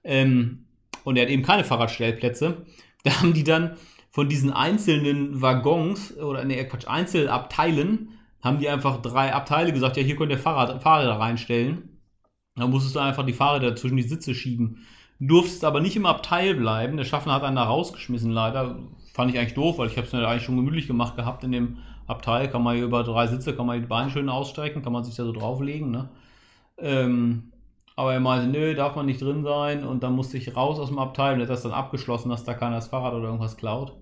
Ähm, 0.05 0.67
und 1.05 1.17
er 1.17 1.25
hat 1.25 1.31
eben 1.31 1.43
keine 1.43 1.65
Fahrradstellplätze. 1.65 2.65
Da 3.05 3.21
haben 3.21 3.35
die 3.35 3.45
dann 3.45 3.77
von 4.11 4.29
diesen 4.29 4.53
einzelnen 4.53 5.41
Waggons 5.41 6.17
oder 6.19 6.45
ne, 6.45 6.65
Quatsch, 6.67 6.87
Einzelabteilen 6.87 8.11
haben 8.43 8.59
die 8.59 8.69
einfach 8.69 9.01
drei 9.01 9.33
Abteile 9.33 9.73
gesagt, 9.73 9.97
ja, 9.97 10.03
hier 10.03 10.17
könnt 10.17 10.33
ihr 10.33 10.39
Fahrrad, 10.39 10.83
Fahrräder 10.83 11.19
reinstellen. 11.19 12.01
Da 12.57 12.67
musstest 12.67 12.97
du 12.97 13.01
einfach 13.01 13.25
die 13.25 13.33
Fahrräder 13.33 13.77
zwischen 13.77 13.97
die 13.97 14.03
Sitze 14.03 14.35
schieben. 14.35 14.85
Durftest 15.21 15.65
aber 15.65 15.81
nicht 15.81 15.97
im 15.97 16.07
Abteil 16.07 16.55
bleiben. 16.55 16.97
Der 16.97 17.05
Schaffner 17.05 17.35
hat 17.35 17.45
einen 17.45 17.57
da 17.57 17.63
rausgeschmissen, 17.63 18.33
leider. 18.33 18.81
Fand 19.15 19.31
ich 19.31 19.39
eigentlich 19.39 19.55
doof, 19.55 19.79
weil 19.79 19.87
ich 19.89 19.97
habe 19.97 20.07
es 20.07 20.13
mir 20.13 20.27
eigentlich 20.27 20.43
schon 20.43 20.57
gemütlich 20.57 20.89
gemacht 20.89 21.17
gehabt 21.17 21.45
in 21.45 21.53
dem 21.53 21.79
Abteil. 22.09 22.51
Kann 22.51 22.63
man 22.63 22.75
hier 22.75 22.85
über 22.85 23.05
drei 23.05 23.29
Sitze, 23.29 23.55
kann 23.55 23.67
man 23.67 23.81
die 23.81 23.87
Beine 23.87 24.11
schön 24.11 24.29
ausstrecken, 24.29 24.83
kann 24.83 24.93
man 24.93 25.05
sich 25.05 25.15
da 25.15 25.25
so 25.25 25.33
drauflegen. 25.33 25.91
Ne? 25.93 26.11
Ähm, 26.79 27.52
aber 27.97 28.15
er 28.15 28.21
meinte, 28.21 28.47
nö, 28.47 28.75
darf 28.75 28.97
man 28.97 29.07
nicht 29.07 29.21
drin 29.21 29.43
sein. 29.43 29.85
Und 29.85 30.03
dann 30.03 30.15
musste 30.15 30.39
ich 30.39 30.57
raus 30.57 30.79
aus 30.79 30.89
dem 30.89 30.99
Abteil 30.99 31.35
und 31.35 31.41
er 31.41 31.45
hat 31.45 31.51
das 31.51 31.63
dann 31.63 31.73
abgeschlossen, 31.73 32.31
dass 32.31 32.45
da 32.45 32.55
keiner 32.55 32.77
das 32.77 32.89
Fahrrad 32.89 33.15
oder 33.15 33.25
irgendwas 33.25 33.57
klaut. 33.57 33.97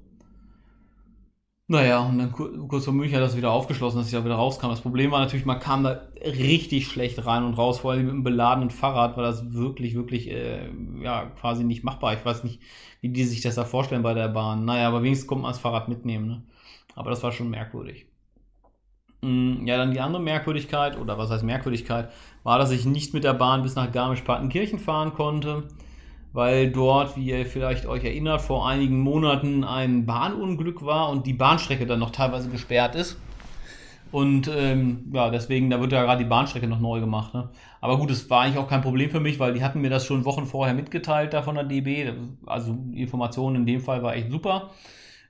Naja, 1.71 2.01
und 2.01 2.19
dann 2.19 2.33
kurz 2.33 2.85
vor 2.85 2.93
München 2.93 3.15
hat 3.17 3.23
das 3.23 3.37
wieder 3.37 3.53
aufgeschlossen, 3.53 3.99
dass 3.99 4.09
ich 4.09 4.13
da 4.13 4.25
wieder 4.25 4.35
rauskam. 4.35 4.71
Das 4.71 4.81
Problem 4.81 5.13
war 5.13 5.21
natürlich, 5.21 5.47
man 5.47 5.61
kam 5.61 5.85
da 5.85 6.03
richtig 6.25 6.89
schlecht 6.89 7.25
rein 7.25 7.45
und 7.45 7.55
raus, 7.55 7.79
vor 7.79 7.93
allem 7.93 8.03
mit 8.07 8.11
einem 8.11 8.25
beladenen 8.25 8.71
Fahrrad 8.71 9.17
war 9.17 9.23
das 9.23 9.53
wirklich, 9.53 9.95
wirklich, 9.95 10.29
äh, 10.29 10.69
ja, 11.01 11.27
quasi 11.27 11.63
nicht 11.63 11.85
machbar. 11.85 12.15
Ich 12.15 12.25
weiß 12.25 12.43
nicht, 12.43 12.61
wie 13.03 13.11
die 13.11 13.23
sich 13.23 13.41
das 13.41 13.55
da 13.55 13.65
vorstellen 13.65 14.03
bei 14.03 14.15
der 14.15 14.27
Bahn. 14.27 14.65
Naja, 14.65 14.89
aber 14.89 15.05
wenigstens 15.05 15.29
kommt 15.29 15.43
man 15.43 15.53
das 15.53 15.61
Fahrrad 15.61 15.89
mitnehmen, 15.89 16.27
ne? 16.27 16.43
Aber 16.97 17.11
das 17.11 17.23
war 17.23 17.31
schon 17.31 17.51
merkwürdig. 17.51 18.07
Mm, 19.23 19.67
ja, 19.67 19.77
dann 19.77 19.93
die 19.93 20.01
andere 20.01 20.23
Merkwürdigkeit, 20.23 20.99
oder 20.99 21.19
was 21.19 21.31
heißt 21.31 21.45
Merkwürdigkeit, 21.45 22.11
war, 22.43 22.59
dass 22.59 22.71
ich 22.71 22.87
nicht 22.87 23.15
mit 23.15 23.25
der 23.25 23.35
Bahn 23.35 23.63
bis 23.63 23.75
nach 23.75 23.93
Garmisch-Partenkirchen 23.93 24.79
fahren 24.79 25.15
konnte 25.15 25.65
weil 26.33 26.71
dort, 26.71 27.17
wie 27.17 27.31
ihr 27.31 27.47
vielleicht 27.47 27.87
euch 27.87 28.05
erinnert, 28.05 28.41
vor 28.41 28.69
einigen 28.69 29.01
Monaten 29.01 29.65
ein 29.65 30.07
Bahnunglück 30.07 30.85
war 30.85 31.11
und 31.11 31.27
die 31.27 31.33
Bahnstrecke 31.33 31.87
dann 31.87 31.99
noch 31.99 32.11
teilweise 32.11 32.51
gesperrt 32.51 32.95
ist. 32.95 33.19
Und 34.13 34.51
ähm, 34.53 35.11
ja, 35.13 35.31
deswegen, 35.31 35.71
da 35.71 35.81
wird 35.81 35.93
ja 35.93 36.03
gerade 36.03 36.23
die 36.23 36.29
Bahnstrecke 36.29 36.67
noch 36.67 36.81
neu 36.81 36.99
gemacht. 36.99 37.33
Ne? 37.33 37.49
Aber 37.81 37.97
gut, 37.97 38.11
es 38.11 38.29
war 38.29 38.43
eigentlich 38.43 38.59
auch 38.59 38.69
kein 38.69 38.83
Problem 38.83 39.11
für 39.11 39.21
mich, 39.21 39.39
weil 39.39 39.55
die 39.55 39.63
hatten 39.63 39.81
mir 39.81 39.91
das 39.91 40.05
schon 40.05 40.25
Wochen 40.25 40.47
vorher 40.47 40.75
mitgeteilt 40.75 41.33
da 41.33 41.43
von 41.43 41.55
der 41.55 41.65
DB. 41.65 42.13
Also 42.45 42.77
die 42.77 43.03
Information 43.03 43.55
in 43.55 43.67
dem 43.67 43.81
Fall 43.81 44.03
war 44.03 44.17
echt 44.17 44.31
super, 44.31 44.71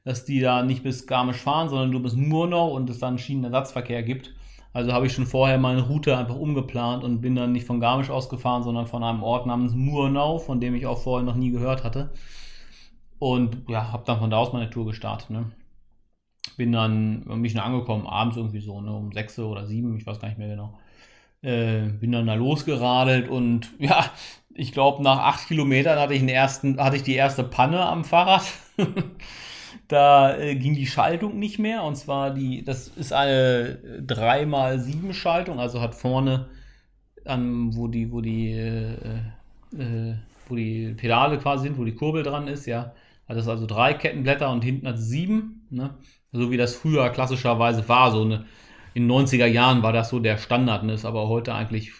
dass 0.04 0.24
die 0.24 0.40
da 0.40 0.62
nicht 0.62 0.82
bis 0.82 1.06
Garmisch 1.06 1.36
fahren, 1.36 1.68
sondern 1.68 1.90
nur 1.90 2.02
bis 2.02 2.14
Murnau 2.14 2.74
und 2.74 2.88
es 2.88 2.98
dann 2.98 3.18
Schienenersatzverkehr 3.18 4.02
gibt. 4.02 4.34
Also 4.72 4.92
habe 4.92 5.06
ich 5.06 5.12
schon 5.12 5.26
vorher 5.26 5.58
meine 5.58 5.82
Route 5.82 6.16
einfach 6.16 6.36
umgeplant 6.36 7.02
und 7.02 7.20
bin 7.20 7.34
dann 7.34 7.52
nicht 7.52 7.66
von 7.66 7.80
Garmisch 7.80 8.10
ausgefahren, 8.10 8.62
sondern 8.62 8.86
von 8.86 9.02
einem 9.02 9.22
Ort 9.22 9.46
namens 9.46 9.74
Murnau, 9.74 10.38
von 10.38 10.60
dem 10.60 10.74
ich 10.74 10.86
auch 10.86 10.98
vorher 10.98 11.26
noch 11.26 11.34
nie 11.34 11.50
gehört 11.50 11.82
hatte. 11.82 12.10
Und 13.18 13.68
ja, 13.68 13.92
habe 13.92 14.04
dann 14.06 14.18
von 14.20 14.30
da 14.30 14.38
aus 14.38 14.52
meine 14.52 14.70
Tour 14.70 14.86
gestartet. 14.86 15.30
Ne? 15.30 15.50
Bin 16.56 16.72
dann 16.72 17.24
mich 17.40 17.52
schon 17.52 17.60
angekommen, 17.60 18.06
abends 18.06 18.36
irgendwie 18.36 18.60
so, 18.60 18.80
ne, 18.80 18.92
um 18.92 19.12
6 19.12 19.38
oder 19.40 19.66
7, 19.66 19.96
ich 19.96 20.06
weiß 20.06 20.20
gar 20.20 20.28
nicht 20.28 20.38
mehr 20.38 20.48
genau. 20.48 20.78
Äh, 21.42 21.88
bin 21.88 22.12
dann 22.12 22.26
da 22.26 22.34
losgeradelt 22.34 23.28
und 23.28 23.70
ja, 23.78 24.04
ich 24.54 24.72
glaube, 24.72 25.02
nach 25.02 25.18
8 25.18 25.48
Kilometern 25.48 25.98
hatte 25.98 26.14
ich, 26.14 26.20
den 26.20 26.28
ersten, 26.28 26.78
hatte 26.78 26.96
ich 26.96 27.02
die 27.02 27.14
erste 27.14 27.44
Panne 27.44 27.84
am 27.84 28.04
Fahrrad. 28.04 28.44
Da 29.90 30.38
äh, 30.38 30.54
ging 30.54 30.74
die 30.74 30.86
Schaltung 30.86 31.40
nicht 31.40 31.58
mehr. 31.58 31.82
Und 31.82 31.96
zwar 31.96 32.32
die, 32.32 32.62
das 32.62 32.86
ist 32.86 33.12
eine 33.12 33.80
3x7 34.06 35.12
Schaltung, 35.12 35.58
also 35.58 35.80
hat 35.80 35.96
vorne 35.96 36.46
an, 37.24 37.74
wo 37.74 37.88
die, 37.88 38.12
wo 38.12 38.20
die, 38.20 38.52
äh, 38.52 38.92
äh, 39.76 40.14
wo 40.48 40.54
die 40.54 40.94
Pedale 40.96 41.38
quasi 41.38 41.64
sind, 41.64 41.76
wo 41.76 41.84
die 41.84 41.96
Kurbel 41.96 42.22
dran 42.22 42.46
ist, 42.46 42.66
ja, 42.66 42.94
hat 43.28 43.36
das 43.36 43.48
also 43.48 43.66
drei 43.66 43.94
Kettenblätter 43.94 44.48
und 44.50 44.62
hinten 44.62 44.86
hat 44.86 44.94
es 44.94 45.08
sieben, 45.08 45.66
ne? 45.70 45.94
So 46.30 46.52
wie 46.52 46.56
das 46.56 46.76
früher 46.76 47.10
klassischerweise 47.10 47.88
war, 47.88 48.12
so 48.12 48.22
eine, 48.22 48.44
in 48.94 49.08
den 49.08 49.26
90er 49.26 49.46
Jahren 49.46 49.82
war 49.82 49.92
das 49.92 50.10
so 50.10 50.20
der 50.20 50.38
Standard, 50.38 50.84
ne? 50.84 50.92
ist 50.92 51.04
aber 51.04 51.26
heute 51.28 51.52
eigentlich, 51.52 51.90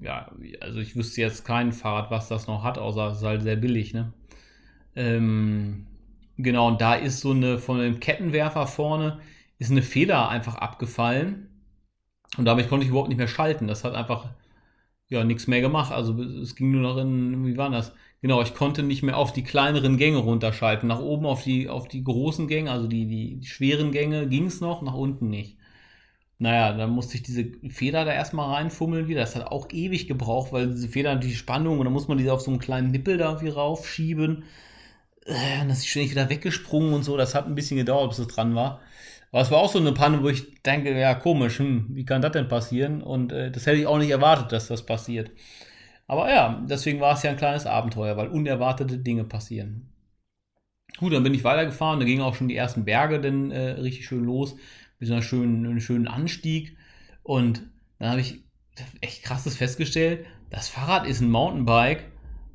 ja, 0.00 0.32
also 0.60 0.80
ich 0.80 0.96
wüsste 0.96 1.20
jetzt 1.20 1.44
kein 1.44 1.72
Fahrrad, 1.72 2.10
was 2.10 2.26
das 2.26 2.48
noch 2.48 2.64
hat, 2.64 2.78
außer 2.78 3.10
es 3.10 3.18
ist 3.18 3.24
halt 3.24 3.42
sehr 3.42 3.54
billig, 3.54 3.94
ne? 3.94 4.12
Ähm, 4.96 5.86
Genau, 6.42 6.68
und 6.68 6.80
da 6.80 6.94
ist 6.94 7.20
so 7.20 7.30
eine, 7.32 7.58
von 7.58 7.78
dem 7.78 8.00
Kettenwerfer 8.00 8.66
vorne, 8.66 9.20
ist 9.58 9.70
eine 9.70 9.82
Feder 9.82 10.28
einfach 10.28 10.56
abgefallen. 10.56 11.48
Und 12.38 12.46
damit 12.46 12.68
konnte 12.68 12.84
ich 12.84 12.90
überhaupt 12.90 13.08
nicht 13.08 13.18
mehr 13.18 13.28
schalten. 13.28 13.68
Das 13.68 13.84
hat 13.84 13.94
einfach, 13.94 14.30
ja, 15.08 15.24
nichts 15.24 15.46
mehr 15.46 15.60
gemacht. 15.60 15.92
Also 15.92 16.20
es 16.22 16.56
ging 16.56 16.72
nur 16.72 16.82
noch 16.82 16.96
in, 16.98 17.46
wie 17.46 17.56
war 17.56 17.70
das? 17.70 17.92
Genau, 18.22 18.42
ich 18.42 18.54
konnte 18.54 18.82
nicht 18.82 19.02
mehr 19.02 19.16
auf 19.16 19.32
die 19.32 19.44
kleineren 19.44 19.98
Gänge 19.98 20.18
runterschalten. 20.18 20.88
Nach 20.88 21.00
oben 21.00 21.26
auf 21.26 21.42
die, 21.44 21.68
auf 21.68 21.88
die 21.88 22.04
großen 22.04 22.48
Gänge, 22.48 22.70
also 22.70 22.86
die, 22.88 23.06
die, 23.06 23.36
die 23.40 23.46
schweren 23.46 23.92
Gänge 23.92 24.28
ging 24.28 24.46
es 24.46 24.60
noch, 24.60 24.82
nach 24.82 24.94
unten 24.94 25.28
nicht. 25.28 25.58
Naja, 26.38 26.72
dann 26.76 26.90
musste 26.90 27.16
ich 27.16 27.22
diese 27.22 27.44
Feder 27.70 28.04
da 28.04 28.12
erstmal 28.12 28.52
reinfummeln 28.54 29.06
wieder. 29.08 29.20
Das 29.20 29.36
hat 29.36 29.46
auch 29.46 29.68
ewig 29.70 30.08
gebraucht, 30.08 30.52
weil 30.52 30.68
diese 30.70 30.88
Feder 30.88 31.14
die 31.16 31.34
Spannung 31.34 31.78
und 31.78 31.84
dann 31.84 31.92
muss 31.92 32.08
man 32.08 32.18
diese 32.18 32.32
auf 32.32 32.40
so 32.40 32.50
einen 32.50 32.60
kleinen 32.60 32.90
Nippel 32.90 33.16
da 33.18 33.26
irgendwie 33.30 33.48
raufschieben. 33.50 34.44
Äh, 35.26 35.66
dass 35.68 35.82
ich 35.82 35.90
ständig 35.90 36.12
wieder 36.12 36.28
weggesprungen 36.28 36.94
und 36.94 37.04
so. 37.04 37.16
Das 37.16 37.34
hat 37.34 37.46
ein 37.46 37.54
bisschen 37.54 37.76
gedauert, 37.76 38.10
bis 38.10 38.18
es 38.18 38.28
dran 38.28 38.54
war. 38.54 38.80
Aber 39.30 39.42
es 39.42 39.50
war 39.50 39.58
auch 39.58 39.72
so 39.72 39.78
eine 39.78 39.92
Panne, 39.92 40.22
wo 40.22 40.28
ich 40.28 40.62
denke, 40.62 40.98
ja, 40.98 41.14
komisch, 41.14 41.58
hm, 41.58 41.88
wie 41.90 42.04
kann 42.04 42.22
das 42.22 42.32
denn 42.32 42.48
passieren? 42.48 43.02
Und 43.02 43.32
äh, 43.32 43.50
das 43.50 43.66
hätte 43.66 43.78
ich 43.78 43.86
auch 43.86 43.98
nicht 43.98 44.10
erwartet, 44.10 44.52
dass 44.52 44.68
das 44.68 44.84
passiert. 44.84 45.30
Aber 46.06 46.28
ja, 46.30 46.62
deswegen 46.68 47.00
war 47.00 47.14
es 47.14 47.22
ja 47.22 47.30
ein 47.30 47.38
kleines 47.38 47.64
Abenteuer, 47.64 48.16
weil 48.16 48.28
unerwartete 48.28 48.98
Dinge 48.98 49.24
passieren. 49.24 49.88
Gut, 50.98 51.14
dann 51.14 51.22
bin 51.22 51.32
ich 51.32 51.44
weitergefahren, 51.44 52.00
da 52.00 52.04
gingen 52.04 52.20
auch 52.20 52.34
schon 52.34 52.48
die 52.48 52.56
ersten 52.56 52.84
Berge 52.84 53.20
dann 53.20 53.50
äh, 53.50 53.70
richtig 53.70 54.06
schön 54.06 54.24
los, 54.24 54.56
mit 54.98 55.08
so 55.08 55.14
einer 55.14 55.22
schönen, 55.22 55.64
einem 55.64 55.80
schönen 55.80 56.06
Anstieg. 56.06 56.76
Und 57.22 57.62
dann 57.98 58.10
habe 58.10 58.20
ich 58.20 58.44
echt 59.00 59.22
krasses 59.22 59.56
festgestellt, 59.56 60.26
das 60.50 60.68
Fahrrad 60.68 61.06
ist 61.06 61.22
ein 61.22 61.30
Mountainbike, 61.30 62.04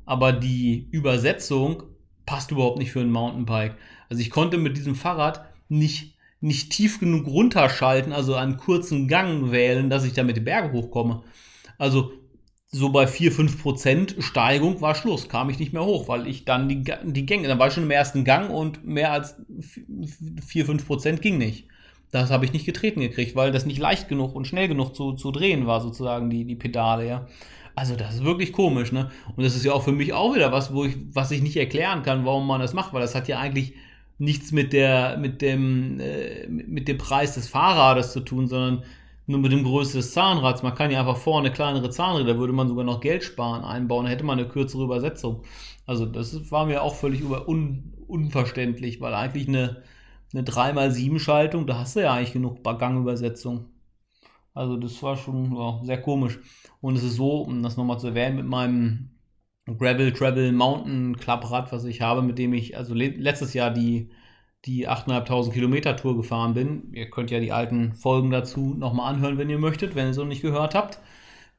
aber 0.06 0.32
die 0.32 0.88
Übersetzung 0.92 1.82
passt 2.28 2.50
überhaupt 2.50 2.76
nicht 2.76 2.92
für 2.92 3.00
ein 3.00 3.10
Mountainbike. 3.10 3.74
Also 4.10 4.20
ich 4.20 4.28
konnte 4.28 4.58
mit 4.58 4.76
diesem 4.76 4.94
Fahrrad 4.94 5.46
nicht, 5.70 6.14
nicht 6.42 6.70
tief 6.70 7.00
genug 7.00 7.26
runterschalten, 7.26 8.12
also 8.12 8.34
einen 8.34 8.58
kurzen 8.58 9.08
Gang 9.08 9.50
wählen, 9.50 9.88
dass 9.88 10.04
ich 10.04 10.12
da 10.12 10.22
mit 10.22 10.36
den 10.36 10.44
Bergen 10.44 10.72
hochkomme. 10.72 11.22
Also 11.78 12.12
so 12.70 12.90
bei 12.90 13.06
4-5% 13.06 14.20
Steigung 14.20 14.82
war 14.82 14.94
Schluss, 14.94 15.30
kam 15.30 15.48
ich 15.48 15.58
nicht 15.58 15.72
mehr 15.72 15.86
hoch, 15.86 16.06
weil 16.08 16.26
ich 16.26 16.44
dann 16.44 16.68
die, 16.68 16.84
die 17.02 17.24
Gänge, 17.24 17.48
dann 17.48 17.58
war 17.58 17.68
ich 17.68 17.72
schon 17.72 17.84
im 17.84 17.90
ersten 17.90 18.24
Gang 18.24 18.50
und 18.50 18.84
mehr 18.86 19.10
als 19.10 19.36
4-5% 19.58 21.20
ging 21.20 21.38
nicht. 21.38 21.66
Das 22.10 22.30
habe 22.30 22.44
ich 22.44 22.52
nicht 22.52 22.66
getreten 22.66 23.00
gekriegt, 23.00 23.36
weil 23.36 23.52
das 23.52 23.64
nicht 23.64 23.78
leicht 23.78 24.08
genug 24.08 24.34
und 24.34 24.46
schnell 24.46 24.68
genug 24.68 24.94
zu, 24.94 25.14
zu 25.14 25.30
drehen 25.30 25.66
war, 25.66 25.80
sozusagen, 25.80 26.28
die, 26.28 26.44
die 26.44 26.56
Pedale, 26.56 27.06
ja. 27.06 27.26
Also 27.78 27.94
das 27.94 28.16
ist 28.16 28.24
wirklich 28.24 28.52
komisch, 28.52 28.90
ne? 28.90 29.08
Und 29.36 29.44
das 29.44 29.54
ist 29.54 29.64
ja 29.64 29.72
auch 29.72 29.84
für 29.84 29.92
mich 29.92 30.12
auch 30.12 30.34
wieder 30.34 30.50
was, 30.50 30.74
wo 30.74 30.84
ich, 30.84 30.96
was 31.12 31.30
ich 31.30 31.42
nicht 31.42 31.56
erklären 31.56 32.02
kann, 32.02 32.24
warum 32.24 32.44
man 32.44 32.60
das 32.60 32.74
macht, 32.74 32.92
weil 32.92 33.00
das 33.00 33.14
hat 33.14 33.28
ja 33.28 33.38
eigentlich 33.38 33.74
nichts 34.18 34.50
mit 34.50 34.72
der, 34.72 35.16
mit 35.16 35.42
dem, 35.42 36.00
äh, 36.00 36.48
mit 36.48 36.88
dem 36.88 36.98
Preis 36.98 37.34
des 37.34 37.48
Fahrrades 37.48 38.12
zu 38.12 38.18
tun, 38.18 38.48
sondern 38.48 38.82
nur 39.28 39.38
mit 39.38 39.52
dem 39.52 39.62
Größe 39.62 39.98
des 39.98 40.12
Zahnrads. 40.12 40.64
Man 40.64 40.74
kann 40.74 40.90
ja 40.90 40.98
einfach 40.98 41.18
vorne 41.18 41.52
kleinere 41.52 41.88
Zahnräder, 41.88 42.36
würde 42.36 42.52
man 42.52 42.66
sogar 42.66 42.84
noch 42.84 42.98
Geld 43.00 43.22
sparen, 43.22 43.62
einbauen, 43.62 44.06
dann 44.06 44.10
hätte 44.10 44.24
man 44.24 44.40
eine 44.40 44.48
kürzere 44.48 44.82
Übersetzung. 44.82 45.44
Also 45.86 46.04
das 46.04 46.50
war 46.50 46.66
mir 46.66 46.82
auch 46.82 46.96
völlig 46.96 47.20
über, 47.20 47.48
un, 47.48 47.94
unverständlich, 48.08 49.00
weil 49.00 49.14
eigentlich 49.14 49.46
eine, 49.46 49.84
eine 50.34 50.42
3x7-Schaltung, 50.42 51.68
da 51.68 51.78
hast 51.78 51.94
du 51.94 52.00
ja 52.00 52.12
eigentlich 52.12 52.32
genug 52.32 52.64
Gangübersetzung. 52.64 53.66
Also 54.54 54.76
das 54.76 55.02
war 55.02 55.16
schon 55.16 55.54
ja, 55.54 55.80
sehr 55.82 56.00
komisch. 56.00 56.38
Und 56.80 56.96
es 56.96 57.04
ist 57.04 57.16
so, 57.16 57.42
um 57.42 57.62
das 57.62 57.76
nochmal 57.76 57.98
zu 57.98 58.08
erwähnen, 58.08 58.36
mit 58.36 58.46
meinem 58.46 59.10
Gravel 59.66 60.12
Travel 60.12 60.52
Mountain 60.52 61.16
Club 61.16 61.50
Rad, 61.50 61.72
was 61.72 61.84
ich 61.84 62.00
habe, 62.00 62.22
mit 62.22 62.38
dem 62.38 62.54
ich 62.54 62.76
also 62.76 62.94
le 62.94 63.08
letztes 63.08 63.54
Jahr 63.54 63.70
die, 63.70 64.10
die 64.64 64.88
8.500 64.88 65.52
Kilometer 65.52 65.96
Tour 65.96 66.16
gefahren 66.16 66.54
bin. 66.54 66.92
Ihr 66.92 67.10
könnt 67.10 67.30
ja 67.30 67.40
die 67.40 67.52
alten 67.52 67.94
Folgen 67.94 68.30
dazu 68.30 68.74
nochmal 68.74 69.12
anhören, 69.14 69.38
wenn 69.38 69.50
ihr 69.50 69.58
möchtet, 69.58 69.94
wenn 69.94 70.06
ihr 70.06 70.10
es 70.10 70.16
noch 70.16 70.24
nicht 70.24 70.42
gehört 70.42 70.74
habt. 70.74 70.98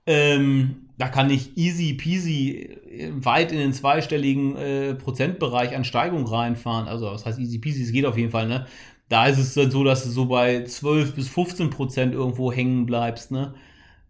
Ähm, 0.05 0.89
da 0.97 1.07
kann 1.07 1.29
ich 1.29 1.55
easy 1.55 1.93
peasy 1.93 2.77
weit 3.11 3.51
in 3.51 3.59
den 3.59 3.73
zweistelligen 3.73 4.55
äh, 4.55 4.95
Prozentbereich 4.95 5.75
an 5.75 5.83
Steigung 5.83 6.25
reinfahren. 6.25 6.87
Also, 6.87 7.07
was 7.07 7.25
heißt 7.25 7.39
easy 7.39 7.59
peasy? 7.59 7.83
Es 7.83 7.91
geht 7.91 8.05
auf 8.05 8.17
jeden 8.17 8.31
Fall, 8.31 8.47
ne? 8.47 8.65
Da 9.09 9.27
ist 9.27 9.39
es 9.39 9.55
dann 9.55 9.71
so, 9.71 9.83
dass 9.83 10.03
du 10.03 10.09
so 10.11 10.25
bei 10.25 10.63
12 10.63 11.15
bis 11.15 11.27
15 11.29 11.69
Prozent 11.71 12.13
irgendwo 12.13 12.51
hängen 12.51 12.85
bleibst, 12.85 13.31
ne? 13.31 13.55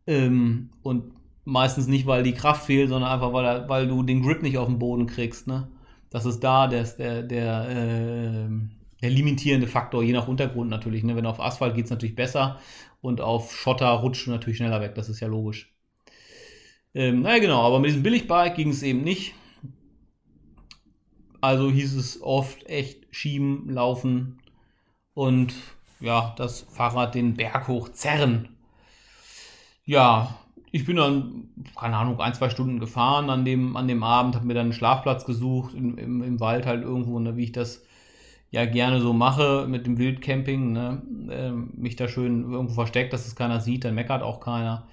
Ähm, 0.07 0.69
und 0.83 1.13
meistens 1.45 1.87
nicht, 1.87 2.05
weil 2.05 2.23
die 2.23 2.33
Kraft 2.33 2.65
fehlt, 2.65 2.89
sondern 2.89 3.11
einfach, 3.11 3.33
weil, 3.33 3.67
weil 3.69 3.87
du 3.87 4.03
den 4.03 4.21
Grip 4.21 4.41
nicht 4.43 4.57
auf 4.57 4.67
den 4.67 4.79
Boden 4.79 5.07
kriegst, 5.07 5.47
ne? 5.47 5.69
Das 6.09 6.25
ist 6.25 6.41
da 6.41 6.67
der, 6.67 6.83
der, 6.83 7.23
der, 7.23 7.69
äh, 7.69 8.49
der 9.01 9.09
limitierende 9.09 9.67
Faktor, 9.67 10.03
je 10.03 10.13
nach 10.13 10.27
Untergrund 10.27 10.69
natürlich. 10.69 11.03
Ne? 11.03 11.15
Wenn 11.15 11.25
auf 11.25 11.39
Asphalt 11.39 11.75
geht 11.75 11.85
es 11.85 11.91
natürlich 11.91 12.15
besser 12.15 12.59
und 13.01 13.21
auf 13.21 13.55
Schotter 13.55 13.89
rutscht 13.89 14.27
du 14.27 14.31
natürlich 14.31 14.57
schneller 14.57 14.81
weg, 14.81 14.95
das 14.95 15.09
ist 15.09 15.19
ja 15.19 15.27
logisch. 15.27 15.71
Ähm, 16.93 17.21
naja, 17.21 17.39
genau, 17.39 17.61
aber 17.61 17.79
mit 17.79 17.89
diesem 17.89 18.03
Billigbike 18.03 18.55
ging 18.55 18.69
es 18.69 18.83
eben 18.83 19.03
nicht. 19.03 19.35
Also 21.41 21.71
hieß 21.71 21.95
es 21.95 22.21
oft 22.21 22.65
echt 22.67 23.07
schieben, 23.11 23.69
laufen 23.69 24.39
und 25.19 25.53
ja, 25.99 26.33
das 26.37 26.61
Fahrrad 26.61 27.13
den 27.13 27.33
Berg 27.33 27.67
hoch 27.67 27.89
zerren. 27.89 28.47
Ja, 29.83 30.33
ich 30.71 30.85
bin 30.85 30.95
dann, 30.95 31.49
keine 31.77 31.97
Ahnung, 31.97 32.21
ein, 32.21 32.33
zwei 32.33 32.49
Stunden 32.49 32.79
gefahren 32.79 33.29
an 33.29 33.43
dem, 33.43 33.75
an 33.75 33.89
dem 33.89 34.01
Abend, 34.01 34.35
habe 34.35 34.45
mir 34.45 34.53
dann 34.53 34.67
einen 34.67 34.73
Schlafplatz 34.73 35.25
gesucht, 35.25 35.73
im, 35.73 35.97
im, 35.97 36.23
im 36.23 36.39
Wald 36.39 36.65
halt 36.65 36.83
irgendwo, 36.83 37.19
ne, 37.19 37.35
wie 37.35 37.43
ich 37.43 37.51
das 37.51 37.83
ja 38.49 38.63
gerne 38.63 39.01
so 39.01 39.11
mache 39.11 39.67
mit 39.67 39.85
dem 39.85 39.97
Wildcamping, 39.97 40.71
ne, 40.71 41.01
äh, 41.29 41.51
mich 41.51 41.97
da 41.97 42.07
schön 42.07 42.49
irgendwo 42.49 42.75
versteckt, 42.75 43.11
dass 43.11 43.27
es 43.27 43.35
keiner 43.35 43.59
sieht, 43.59 43.83
dann 43.83 43.95
meckert 43.95 44.23
auch 44.23 44.39
keiner. 44.39 44.87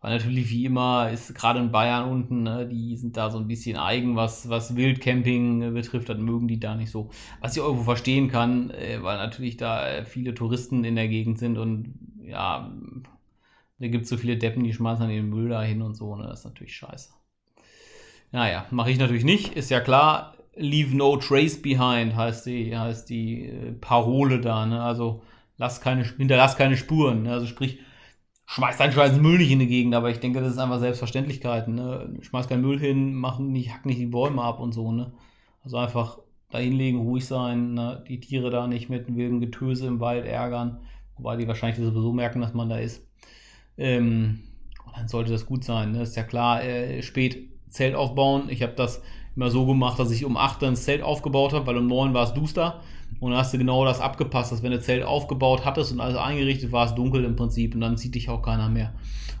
Weil 0.00 0.16
natürlich 0.16 0.50
wie 0.50 0.64
immer 0.64 1.10
ist 1.10 1.34
gerade 1.34 1.58
in 1.58 1.72
Bayern 1.72 2.08
unten, 2.08 2.44
ne, 2.44 2.68
die 2.68 2.96
sind 2.96 3.16
da 3.16 3.30
so 3.30 3.38
ein 3.38 3.48
bisschen 3.48 3.76
eigen, 3.76 4.14
was, 4.14 4.48
was 4.48 4.76
Wildcamping 4.76 5.74
betrifft, 5.74 6.08
dann 6.08 6.22
mögen 6.22 6.46
die 6.46 6.60
da 6.60 6.76
nicht 6.76 6.90
so. 6.90 7.10
Was 7.40 7.56
ich 7.56 7.62
irgendwo 7.62 7.82
verstehen 7.82 8.28
kann, 8.28 8.70
äh, 8.70 9.02
weil 9.02 9.16
natürlich 9.16 9.56
da 9.56 10.04
viele 10.04 10.34
Touristen 10.34 10.84
in 10.84 10.94
der 10.94 11.08
Gegend 11.08 11.38
sind 11.38 11.58
und 11.58 11.94
ja, 12.22 12.70
da 13.80 13.88
gibt 13.88 14.04
es 14.04 14.10
so 14.10 14.16
viele 14.16 14.36
Deppen, 14.36 14.62
die 14.62 14.72
schmeißen 14.72 15.04
dann 15.04 15.14
den 15.14 15.28
Müll 15.28 15.48
da 15.48 15.62
hin 15.62 15.82
und 15.82 15.94
so, 15.94 16.14
ne, 16.14 16.28
das 16.28 16.40
ist 16.40 16.44
natürlich 16.44 16.76
scheiße. 16.76 17.10
Naja, 18.30 18.66
mache 18.70 18.90
ich 18.90 18.98
natürlich 18.98 19.24
nicht, 19.24 19.54
ist 19.54 19.70
ja 19.70 19.80
klar. 19.80 20.34
Leave 20.54 20.96
no 20.96 21.16
trace 21.16 21.62
behind 21.62 22.16
heißt 22.16 22.46
die, 22.46 22.76
heißt 22.76 23.08
die 23.08 23.46
äh, 23.46 23.72
Parole 23.72 24.40
da, 24.40 24.66
ne? 24.66 24.82
Also 24.82 25.22
lass 25.56 25.80
keine, 25.80 26.02
hinterlass 26.02 26.56
keine 26.56 26.76
Spuren. 26.76 27.22
Ne? 27.22 27.32
Also 27.32 27.46
sprich, 27.46 27.78
schmeiß 28.48 28.78
deinen 28.78 28.92
scheiß 28.92 29.18
Müll 29.18 29.38
nicht 29.38 29.50
in 29.50 29.58
die 29.58 29.66
Gegend, 29.66 29.94
aber 29.94 30.10
ich 30.10 30.20
denke, 30.20 30.40
das 30.40 30.52
ist 30.52 30.58
einfach 30.58 30.80
Selbstverständlichkeiten. 30.80 31.74
Ne? 31.74 32.18
Schmeiß 32.22 32.48
keinen 32.48 32.62
Müll 32.62 32.80
hin, 32.80 33.14
mach 33.14 33.38
nicht, 33.38 33.72
hack 33.72 33.84
nicht 33.84 34.00
die 34.00 34.06
Bäume 34.06 34.42
ab 34.42 34.58
und 34.58 34.72
so, 34.72 34.90
ne? 34.90 35.12
Also 35.62 35.76
einfach 35.76 36.18
da 36.50 36.58
hinlegen, 36.58 36.98
ruhig 36.98 37.26
sein, 37.26 37.74
ne? 37.74 38.02
die 38.08 38.20
Tiere 38.20 38.48
da 38.50 38.66
nicht 38.66 38.88
mit 38.88 39.14
wildem 39.14 39.40
Getöse 39.40 39.86
im 39.86 40.00
Wald 40.00 40.24
ärgern, 40.24 40.80
wobei 41.18 41.36
die 41.36 41.46
wahrscheinlich 41.46 41.78
sowieso 41.78 42.14
merken, 42.14 42.40
dass 42.40 42.54
man 42.54 42.70
da 42.70 42.78
ist. 42.78 43.06
Ähm, 43.76 44.40
dann 44.96 45.08
sollte 45.08 45.30
das 45.30 45.44
gut 45.44 45.62
sein. 45.62 45.92
Ne? 45.92 46.02
Ist 46.02 46.16
ja 46.16 46.22
klar, 46.22 46.64
äh, 46.64 47.02
spät 47.02 47.50
Zelt 47.68 47.94
aufbauen. 47.94 48.48
Ich 48.48 48.62
habe 48.62 48.72
das 48.72 49.02
immer 49.36 49.50
so 49.50 49.66
gemacht, 49.66 49.98
dass 49.98 50.10
ich 50.10 50.24
um 50.24 50.38
8 50.38 50.62
dann 50.62 50.72
das 50.72 50.84
Zelt 50.84 51.02
aufgebaut 51.02 51.52
habe, 51.52 51.66
weil 51.66 51.76
um 51.76 51.86
9 51.86 52.14
war 52.14 52.24
es 52.24 52.32
duster. 52.32 52.80
Und 53.20 53.32
dann 53.32 53.40
hast 53.40 53.52
du 53.52 53.58
genau 53.58 53.84
das 53.84 54.00
abgepasst, 54.00 54.52
dass 54.52 54.62
wenn 54.62 54.70
du 54.70 54.80
Zelt 54.80 55.02
aufgebaut 55.02 55.64
hattest 55.64 55.92
und 55.92 56.00
alles 56.00 56.16
eingerichtet 56.16 56.70
war, 56.70 56.86
es 56.86 56.94
dunkel 56.94 57.24
im 57.24 57.34
Prinzip 57.34 57.74
und 57.74 57.80
dann 57.80 57.96
zieht 57.96 58.14
dich 58.14 58.28
auch 58.28 58.42
keiner 58.42 58.68
mehr. 58.68 58.92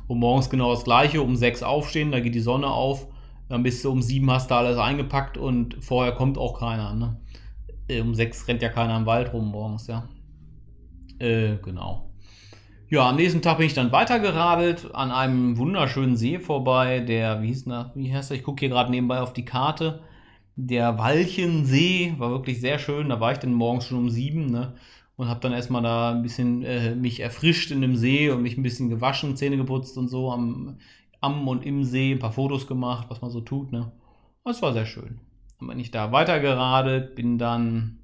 Und 0.08 0.18
morgens 0.18 0.50
genau 0.50 0.72
das 0.72 0.84
gleiche, 0.84 1.22
um 1.22 1.36
6 1.36 1.62
aufstehen, 1.62 2.10
da 2.10 2.20
geht 2.20 2.34
die 2.34 2.40
Sonne 2.40 2.66
auf, 2.66 3.06
dann 3.48 3.62
bist 3.62 3.84
du 3.84 3.92
um 3.92 4.02
7 4.02 4.30
hast 4.30 4.50
du 4.50 4.54
alles 4.56 4.78
eingepackt 4.78 5.38
und 5.38 5.76
vorher 5.80 6.12
kommt 6.12 6.38
auch 6.38 6.58
keiner. 6.58 6.94
Ne? 6.94 7.16
Äh, 7.88 8.00
um 8.00 8.14
6 8.14 8.48
rennt 8.48 8.62
ja 8.62 8.68
keiner 8.68 8.96
im 8.96 9.06
Wald 9.06 9.32
rum 9.32 9.50
morgens, 9.50 9.86
ja. 9.86 10.08
Äh, 11.18 11.56
genau. 11.62 12.10
Ja, 12.90 13.08
am 13.08 13.16
nächsten 13.16 13.42
Tag 13.42 13.58
bin 13.58 13.66
ich 13.66 13.74
dann 13.74 13.92
weitergeradelt 13.92 14.94
an 14.94 15.10
einem 15.10 15.58
wunderschönen 15.58 16.16
See 16.16 16.38
vorbei, 16.38 17.00
der, 17.00 17.42
wie 17.42 17.48
hieß 17.48 17.66
der, 17.66 17.92
wie 17.94 18.12
heißt 18.12 18.30
der? 18.30 18.38
Ich 18.38 18.42
gucke 18.42 18.60
hier 18.60 18.70
gerade 18.70 18.90
nebenbei 18.90 19.20
auf 19.20 19.34
die 19.34 19.44
Karte 19.44 20.00
der 20.60 20.98
Walchensee 20.98 22.14
war 22.18 22.30
wirklich 22.30 22.60
sehr 22.60 22.80
schön. 22.80 23.10
Da 23.10 23.20
war 23.20 23.30
ich 23.30 23.38
dann 23.38 23.54
morgens 23.54 23.86
schon 23.86 23.98
um 23.98 24.10
sieben 24.10 24.50
ne? 24.50 24.74
und 25.16 25.28
habe 25.28 25.38
dann 25.38 25.52
erstmal 25.52 25.82
da 25.82 26.10
ein 26.10 26.22
bisschen 26.22 26.64
äh, 26.64 26.96
mich 26.96 27.20
erfrischt 27.20 27.70
in 27.70 27.80
dem 27.80 27.96
See 27.96 28.28
und 28.28 28.42
mich 28.42 28.58
ein 28.58 28.64
bisschen 28.64 28.88
gewaschen, 28.88 29.36
Zähne 29.36 29.56
geputzt 29.56 29.96
und 29.96 30.08
so 30.08 30.32
am, 30.32 30.78
am 31.20 31.46
und 31.46 31.64
im 31.64 31.84
See, 31.84 32.10
ein 32.12 32.18
paar 32.18 32.32
Fotos 32.32 32.66
gemacht, 32.66 33.06
was 33.08 33.22
man 33.22 33.30
so 33.30 33.40
tut. 33.40 33.70
Ne? 33.70 33.92
Das 34.44 34.60
war 34.60 34.72
sehr 34.72 34.84
schön. 34.84 35.20
Dann 35.60 35.68
bin 35.68 35.78
ich 35.78 35.92
da 35.92 36.10
weitergeradelt, 36.10 37.14
bin 37.14 37.38
dann 37.38 38.00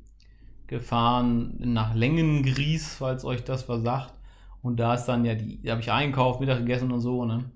gefahren 0.69 1.57
nach 1.59 1.93
Längengries, 1.93 2.95
falls 2.95 3.25
euch 3.25 3.43
das 3.43 3.69
was 3.69 3.83
sagt. 3.83 4.15
Und 4.63 4.79
da 4.79 4.95
ist 4.95 5.07
dann 5.07 5.25
ja 5.25 5.35
die, 5.35 5.61
da 5.61 5.73
habe 5.73 5.81
ich 5.81 5.91
einkauft, 5.91 6.39
Mittag 6.39 6.59
gegessen 6.59 6.93
und 6.93 7.01
so, 7.01 7.25
ne? 7.25 7.51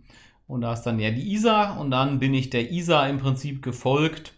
Und 0.48 0.62
da 0.62 0.72
ist 0.72 0.82
dann 0.82 0.98
ja 0.98 1.10
die 1.10 1.32
Isar 1.34 1.78
und 1.78 1.90
dann 1.92 2.18
bin 2.18 2.34
ich 2.34 2.50
der 2.50 2.72
Isar 2.72 3.08
im 3.08 3.18
Prinzip 3.18 3.62
gefolgt. 3.62 4.32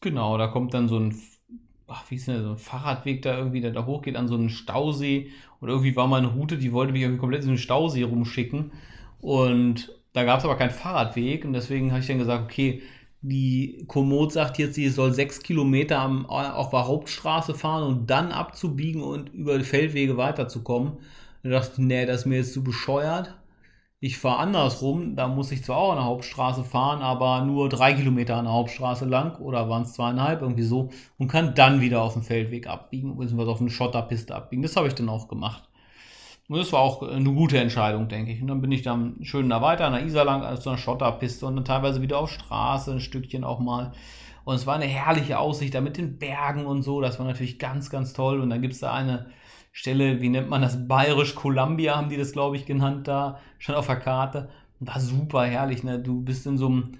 Genau, 0.00 0.36
da 0.38 0.48
kommt 0.48 0.74
dann 0.74 0.88
so 0.88 0.98
ein, 0.98 1.14
ach, 1.86 2.10
wie 2.10 2.16
ist 2.16 2.26
denn 2.28 2.42
so 2.42 2.50
ein 2.50 2.56
Fahrradweg 2.58 3.22
da 3.22 3.36
irgendwie, 3.38 3.60
der 3.60 3.70
da 3.70 3.86
hochgeht 3.86 4.16
an 4.16 4.28
so 4.28 4.34
einen 4.34 4.50
Stausee. 4.50 5.30
Und 5.60 5.68
irgendwie 5.68 5.94
war 5.96 6.08
meine 6.08 6.28
Route, 6.28 6.58
die 6.58 6.72
wollte 6.72 6.92
mich 6.92 7.02
irgendwie 7.02 7.20
komplett 7.20 7.42
in 7.42 7.48
den 7.48 7.58
Stausee 7.58 8.02
rumschicken. 8.02 8.72
Und 9.20 9.92
da 10.12 10.24
gab 10.24 10.40
es 10.40 10.44
aber 10.44 10.56
keinen 10.56 10.70
Fahrradweg. 10.70 11.44
Und 11.44 11.52
deswegen 11.52 11.90
habe 11.92 12.00
ich 12.00 12.06
dann 12.08 12.18
gesagt, 12.18 12.44
okay, 12.44 12.82
die 13.22 13.84
Komoot 13.86 14.32
sagt 14.32 14.58
jetzt, 14.58 14.74
sie 14.74 14.88
soll 14.88 15.12
sechs 15.14 15.40
Kilometer 15.42 16.00
am, 16.00 16.26
auf 16.26 16.70
der 16.70 16.88
Hauptstraße 16.88 17.54
fahren 17.54 17.84
und 17.84 18.10
dann 18.10 18.32
abzubiegen 18.32 19.02
und 19.02 19.32
über 19.32 19.60
Feldwege 19.60 20.16
weiterzukommen. 20.16 20.94
Da 21.44 21.50
dachte 21.50 21.72
ich, 21.74 21.78
nee, 21.78 22.04
das 22.06 22.20
ist 22.22 22.26
mir 22.26 22.38
jetzt 22.38 22.52
zu 22.52 22.64
bescheuert. 22.64 23.34
Ich 24.04 24.18
fahre 24.18 24.38
andersrum, 24.38 25.14
da 25.14 25.28
muss 25.28 25.52
ich 25.52 25.62
zwar 25.62 25.76
auch 25.76 25.90
an 25.92 25.98
der 25.98 26.06
Hauptstraße 26.06 26.64
fahren, 26.64 27.02
aber 27.02 27.44
nur 27.44 27.68
drei 27.68 27.94
Kilometer 27.94 28.36
an 28.36 28.46
der 28.46 28.52
Hauptstraße 28.52 29.04
lang 29.04 29.38
oder 29.38 29.68
waren 29.68 29.82
es 29.82 29.92
zweieinhalb, 29.92 30.42
irgendwie 30.42 30.64
so, 30.64 30.90
und 31.18 31.28
kann 31.28 31.54
dann 31.54 31.80
wieder 31.80 32.02
auf 32.02 32.14
den 32.14 32.24
Feldweg 32.24 32.66
abbiegen, 32.66 33.16
beziehungsweise 33.16 33.52
auf 33.52 33.60
eine 33.60 33.70
Schotterpiste 33.70 34.34
abbiegen. 34.34 34.64
Das 34.64 34.74
habe 34.74 34.88
ich 34.88 34.96
dann 34.96 35.08
auch 35.08 35.28
gemacht. 35.28 35.68
Und 36.48 36.58
das 36.58 36.72
war 36.72 36.80
auch 36.80 37.02
eine 37.02 37.32
gute 37.32 37.58
Entscheidung, 37.58 38.08
denke 38.08 38.32
ich. 38.32 38.42
Und 38.42 38.48
dann 38.48 38.60
bin 38.60 38.72
ich 38.72 38.82
dann 38.82 39.18
schön 39.22 39.48
da 39.48 39.62
weiter 39.62 39.86
an 39.86 39.92
der 39.92 40.04
Isar 40.04 40.24
lang, 40.24 40.42
also 40.42 40.70
einer 40.70 40.80
Schotterpiste 40.80 41.46
und 41.46 41.54
dann 41.54 41.64
teilweise 41.64 42.02
wieder 42.02 42.18
auf 42.18 42.32
Straße, 42.32 42.90
ein 42.90 43.00
Stückchen 43.00 43.44
auch 43.44 43.60
mal. 43.60 43.92
Und 44.44 44.56
es 44.56 44.66
war 44.66 44.74
eine 44.74 44.86
herrliche 44.86 45.38
Aussicht 45.38 45.76
da 45.76 45.80
mit 45.80 45.96
den 45.96 46.18
Bergen 46.18 46.66
und 46.66 46.82
so. 46.82 47.00
Das 47.00 47.20
war 47.20 47.26
natürlich 47.26 47.60
ganz, 47.60 47.88
ganz 47.88 48.14
toll. 48.14 48.40
Und 48.40 48.50
dann 48.50 48.62
gibt 48.62 48.74
es 48.74 48.80
da 48.80 48.92
eine 48.92 49.26
Stelle, 49.72 50.20
wie 50.20 50.28
nennt 50.28 50.50
man 50.50 50.60
das? 50.60 50.86
Bayerisch 50.86 51.34
Columbia 51.34 51.96
haben 51.96 52.10
die 52.10 52.18
das, 52.18 52.32
glaube 52.32 52.56
ich, 52.56 52.66
genannt 52.66 53.08
da, 53.08 53.40
schon 53.58 53.74
auf 53.74 53.86
der 53.86 53.96
Karte. 53.96 54.50
War 54.80 55.00
super 55.00 55.44
herrlich, 55.44 55.82
ne? 55.82 55.98
Du 55.98 56.20
bist 56.22 56.46
in 56.46 56.58
so 56.58 56.66
einem 56.66 56.98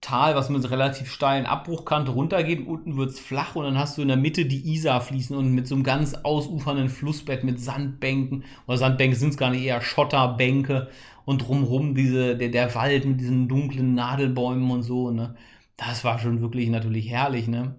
Tal, 0.00 0.34
was 0.34 0.48
mit 0.48 0.68
relativ 0.70 1.12
steilen 1.12 1.46
Abbruchkante 1.46 2.10
runtergeht. 2.10 2.66
Unten 2.66 2.96
wird 2.96 3.10
es 3.10 3.20
flach 3.20 3.54
und 3.54 3.64
dann 3.64 3.78
hast 3.78 3.96
du 3.96 4.02
in 4.02 4.08
der 4.08 4.16
Mitte 4.16 4.46
die 4.46 4.72
Isar 4.72 5.00
fließen 5.02 5.36
und 5.36 5.52
mit 5.52 5.68
so 5.68 5.74
einem 5.74 5.84
ganz 5.84 6.14
ausufernden 6.14 6.88
Flussbett 6.88 7.44
mit 7.44 7.60
Sandbänken. 7.60 8.44
Oder 8.66 8.78
Sandbänke 8.78 9.14
sind 9.14 9.30
es 9.30 9.36
gar 9.36 9.50
nicht, 9.50 9.62
eher 9.62 9.82
Schotterbänke. 9.82 10.88
Und 11.26 11.46
drumherum 11.46 11.94
diese, 11.94 12.36
der, 12.36 12.48
der 12.48 12.74
Wald 12.74 13.04
mit 13.04 13.20
diesen 13.20 13.46
dunklen 13.46 13.94
Nadelbäumen 13.94 14.70
und 14.70 14.82
so, 14.82 15.10
ne? 15.10 15.36
Das 15.76 16.02
war 16.02 16.18
schon 16.18 16.40
wirklich 16.40 16.70
natürlich 16.70 17.08
herrlich, 17.10 17.46
ne? 17.46 17.74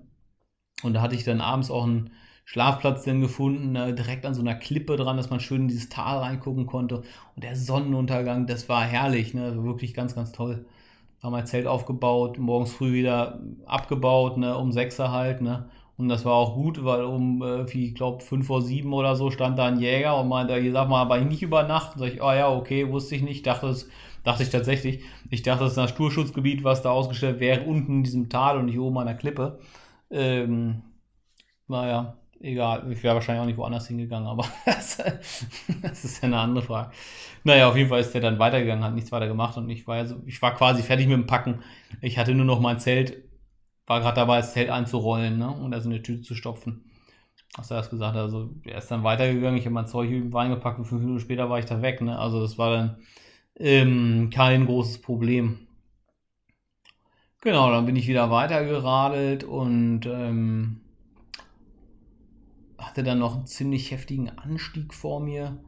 Und 0.83 0.93
da 0.93 1.01
hatte 1.01 1.15
ich 1.15 1.23
dann 1.23 1.41
abends 1.41 1.69
auch 1.69 1.85
ein 1.85 2.11
Schlafplatz 2.51 3.03
denn 3.03 3.21
gefunden, 3.21 3.71
ne, 3.71 3.93
direkt 3.93 4.25
an 4.25 4.33
so 4.33 4.41
einer 4.41 4.55
Klippe 4.55 4.97
dran, 4.97 5.15
dass 5.15 5.29
man 5.29 5.39
schön 5.39 5.61
in 5.61 5.67
dieses 5.69 5.87
Tal 5.87 6.17
reingucken 6.17 6.65
konnte. 6.65 6.97
Und 7.33 7.45
der 7.45 7.55
Sonnenuntergang, 7.55 8.45
das 8.45 8.67
war 8.67 8.83
herrlich, 8.83 9.33
ne? 9.33 9.63
wirklich 9.63 9.93
ganz, 9.93 10.15
ganz 10.15 10.33
toll. 10.33 10.65
Haben 11.23 11.31
mein 11.31 11.47
Zelt 11.47 11.65
aufgebaut, 11.65 12.39
morgens 12.39 12.73
früh 12.73 12.91
wieder 12.91 13.39
abgebaut, 13.65 14.37
ne? 14.37 14.57
um 14.57 14.73
6 14.73 14.99
Uhr 14.99 15.11
halt. 15.13 15.39
Ne? 15.39 15.69
Und 15.95 16.09
das 16.09 16.25
war 16.25 16.33
auch 16.33 16.55
gut, 16.55 16.83
weil 16.83 17.05
um, 17.05 17.41
äh, 17.41 17.63
ich 17.71 17.95
glaube, 17.95 18.21
5 18.21 18.45
vor 18.45 18.61
7 18.61 18.91
oder 18.91 19.15
so 19.15 19.31
stand 19.31 19.57
da 19.57 19.67
ein 19.67 19.79
Jäger 19.79 20.19
und 20.19 20.27
meinte, 20.27 20.59
ich 20.59 20.73
sag 20.73 20.89
mal, 20.89 21.03
aber 21.03 21.21
nicht 21.21 21.43
über 21.43 21.63
Nacht. 21.63 21.93
Sag 21.97 22.13
ich, 22.13 22.21
oh 22.21 22.33
ja, 22.33 22.53
okay, 22.53 22.91
wusste 22.91 23.15
ich 23.15 23.21
nicht. 23.21 23.47
Dachte 23.47 23.67
es, 23.67 23.87
dachte 24.25 24.43
ich 24.43 24.49
tatsächlich. 24.49 25.05
Ich 25.29 25.41
dachte, 25.41 25.63
es 25.63 25.71
ist 25.71 25.77
ein 25.77 25.85
Naturschutzgebiet, 25.85 26.65
was 26.65 26.81
da 26.81 26.91
ausgestellt 26.91 27.39
wäre, 27.39 27.63
unten 27.63 27.99
in 27.99 28.03
diesem 28.03 28.27
Tal 28.27 28.57
und 28.57 28.65
nicht 28.65 28.77
oben 28.77 28.97
an 28.97 29.07
der 29.07 29.15
Klippe. 29.15 29.59
Ähm, 30.09 30.81
naja, 31.69 32.17
egal. 32.41 32.91
Ich 32.91 33.04
wäre 33.04 33.15
wahrscheinlich 33.15 33.41
auch 33.41 33.47
nicht 33.47 33.58
woanders 33.58 33.88
hingegangen, 33.88 34.27
aber 34.27 34.45
das, 34.65 34.99
ist 36.04 36.21
ja 36.21 36.27
eine 36.27 36.39
andere 36.39 36.65
Frage. 36.65 36.91
Naja, 37.43 37.69
auf 37.69 37.77
jeden 37.77 37.89
Fall 37.89 38.01
ist 38.01 38.13
der 38.13 38.21
dann 38.21 38.39
weitergegangen, 38.39 38.84
hat 38.84 38.93
nichts 38.93 39.12
weiter 39.12 39.27
gemacht 39.27 39.58
und 39.58 39.69
ich 39.69 39.88
war, 39.88 39.97
ja 39.97 40.06
so, 40.06 40.21
ich 40.25 40.41
war 40.41 40.56
quasi 40.56 40.84
fertig 40.84 41.08
mit 41.08 41.17
dem 41.17 41.27
Packen. 41.27 41.63
Ich 42.01 42.17
hatte 42.17 42.34
nur 42.36 42.45
noch 42.45 42.60
mein 42.60 42.80
Zelt, 42.80 43.23
war 43.88 43.99
gerade 43.99 44.15
dabei, 44.15 44.38
das 44.38 44.54
Zelt 44.54 44.69
einzurollen 44.69 45.38
ne, 45.38 45.49
und 45.49 45.73
also 45.73 45.89
eine 45.89 46.01
Tüte 46.01 46.21
zu 46.21 46.36
stopfen. 46.36 46.86
Hast 47.58 47.69
du 47.69 47.75
das 47.75 47.89
gesagt? 47.89 48.15
Also, 48.15 48.49
er 48.63 48.77
ist 48.77 48.89
dann 48.89 49.04
weitergegangen. 49.04 49.58
Ich 49.58 49.65
habe 49.65 49.73
mein 49.73 49.88
Zeug 49.88 50.10
reingepackt 50.34 50.80
und 50.80 50.86
fünf 50.86 51.01
Minuten 51.01 51.19
später 51.19 51.49
war 51.49 51.60
ich 51.60 51.65
da 51.65 51.82
weg. 51.82 51.99
Ne? 51.99 52.17
Also, 52.17 52.39
das 52.41 52.58
war 52.58 52.71
dann 52.71 52.97
ähm, 53.58 54.30
kein 54.34 54.65
großes 54.65 55.01
Problem. 55.01 55.67
Genau, 57.41 57.71
dann 57.71 57.86
bin 57.86 57.95
ich 57.95 58.08
wieder 58.08 58.30
weitergeradelt 58.32 59.43
und 59.43 60.06
ähm, 60.06 60.82
hatte 62.81 63.03
dann 63.03 63.19
noch 63.19 63.35
einen 63.35 63.47
ziemlich 63.47 63.91
heftigen 63.91 64.29
Anstieg 64.29 64.93
vor 64.93 65.19
mir. 65.19 65.59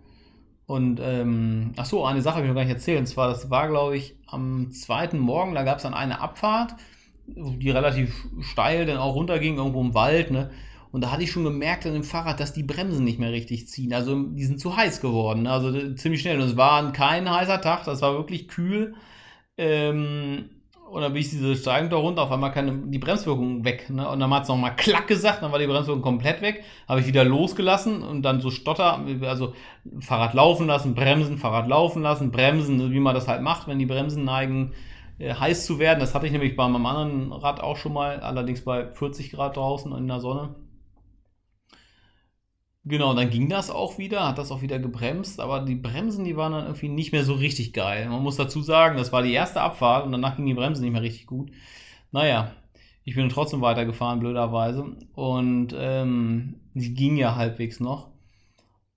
Und, 0.66 1.00
ähm, 1.02 1.74
ach 1.78 1.86
so, 1.86 2.06
eine 2.06 2.22
Sache 2.22 2.36
habe 2.36 2.46
ich 2.46 2.50
noch 2.50 2.56
gar 2.56 2.64
nicht 2.64 2.74
erzählt. 2.74 3.00
Und 3.00 3.08
zwar, 3.08 3.28
das 3.28 3.50
war, 3.50 3.68
glaube 3.68 3.98
ich, 3.98 4.16
am 4.28 4.72
zweiten 4.72 5.20
Morgen, 5.20 5.56
da 5.56 5.64
gab 5.64 5.78
es 5.78 5.84
dann 5.84 5.94
eine 5.94 6.22
Abfahrt, 6.22 6.76
die 7.26 7.70
relativ 7.70 8.28
steil 8.42 8.86
dann 8.86 8.98
auch 8.98 9.16
runterging, 9.16 9.58
irgendwo 9.58 9.82
im 9.82 9.94
Wald, 9.94 10.32
ne? 10.32 10.52
Und 10.94 11.02
da 11.02 11.12
hatte 11.12 11.24
ich 11.24 11.32
schon 11.32 11.44
gemerkt 11.44 11.88
an 11.88 11.94
dem 11.94 12.04
Fahrrad, 12.04 12.40
dass 12.40 12.54
die 12.54 12.62
Bremsen 12.62 13.04
nicht 13.04 13.18
mehr 13.18 13.32
richtig 13.32 13.68
ziehen. 13.68 13.94
Also 13.94 14.26
die 14.28 14.46
sind 14.46 14.60
zu 14.60 14.78
heiß 14.78 15.02
geworden. 15.02 15.42
Ne? 15.42 15.52
Also 15.52 15.96
ziemlich 15.96 16.22
schnell. 16.22 16.40
Und 16.40 16.46
es 16.46 16.56
war 16.56 16.92
kein 16.94 17.28
heißer 17.28 17.62
Tag, 17.62 17.86
das 17.86 18.04
war 18.04 18.14
wirklich 18.14 18.48
kühl. 18.48 18.94
Ähm, 19.58 20.50
und 20.94 21.02
dann 21.02 21.14
bin 21.14 21.22
ich 21.22 21.30
diese 21.32 21.56
Steigung 21.56 21.90
da 21.90 21.98
runter, 21.98 22.22
auf 22.22 22.32
einmal 22.32 22.52
keine, 22.52 22.72
die 22.86 23.00
Bremswirkung 23.00 23.66
weg. 23.66 23.90
Ne? 23.90 24.08
Und 24.08 24.20
dann 24.20 24.32
hat 24.32 24.44
es 24.44 24.50
nochmal 24.50 24.76
klack 24.76 25.08
gesagt, 25.08 25.42
dann 25.42 25.52
war 25.52 25.58
die 25.58 25.66
Bremswirkung 25.66 26.04
komplett 26.04 26.42
weg. 26.42 26.64
Habe 26.88 27.00
ich 27.00 27.08
wieder 27.08 27.24
losgelassen 27.24 28.04
und 28.04 28.22
dann 28.22 28.42
so 28.42 28.52
Stotter, 28.52 29.04
also 29.24 29.54
Fahrrad 30.00 30.36
laufen 30.36 30.68
lassen, 30.68 30.94
bremsen, 30.94 31.40
Fahrrad 31.40 31.68
laufen 31.68 32.04
lassen, 32.04 32.32
bremsen, 32.32 32.92
wie 32.92 33.00
man 33.00 33.16
das 33.16 33.28
halt 33.28 33.42
macht, 33.42 33.68
wenn 33.68 33.80
die 33.80 33.88
Bremsen 33.88 34.24
neigen, 34.24 34.74
äh, 35.18 35.34
heiß 35.34 35.66
zu 35.66 35.80
werden. 35.80 36.00
Das 36.00 36.14
hatte 36.14 36.28
ich 36.28 36.32
nämlich 36.32 36.56
bei 36.56 36.68
meinem 36.68 36.86
anderen 36.86 37.32
Rad 37.32 37.60
auch 37.60 37.78
schon 37.78 37.94
mal, 37.94 38.20
allerdings 38.20 38.62
bei 38.62 38.86
40 38.86 39.32
Grad 39.32 39.58
draußen 39.58 39.92
in 39.98 40.08
der 40.08 40.20
Sonne. 40.20 40.54
Genau, 42.86 43.14
dann 43.14 43.30
ging 43.30 43.48
das 43.48 43.70
auch 43.70 43.98
wieder, 43.98 44.28
hat 44.28 44.38
das 44.38 44.52
auch 44.52 44.62
wieder 44.62 44.78
gebremst, 44.78 45.40
aber 45.40 45.62
die 45.62 45.76
Bremsen, 45.76 46.26
die 46.26 46.36
waren 46.36 46.52
dann 46.52 46.66
irgendwie 46.66 46.90
nicht 46.90 47.14
mehr 47.14 47.24
so 47.24 47.34
richtig 47.34 47.72
geil. 47.72 48.10
Man 48.10 48.22
muss 48.22 48.36
dazu 48.36 48.62
sagen, 48.62 48.98
das 48.98 49.14
war 49.14 49.24
die 49.24 49.32
erste 49.32 49.62
Abfahrt 49.62 50.06
und 50.06 50.12
danach 50.12 50.36
ging 50.36 50.46
die 50.46 50.54
Bremsen 50.54 50.84
nicht 50.84 50.92
mehr 50.92 51.02
richtig 51.02 51.26
gut. 51.26 51.50
Naja, 52.12 52.52
ich 53.06 53.16
bin 53.16 53.30
trotzdem 53.30 53.62
weitergefahren, 53.62 54.20
blöderweise. 54.20 54.98
Und 55.16 55.74
ähm, 55.78 56.56
die 56.74 56.94
ging 56.94 57.16
ja 57.16 57.36
halbwegs 57.36 57.80
noch. 57.80 58.10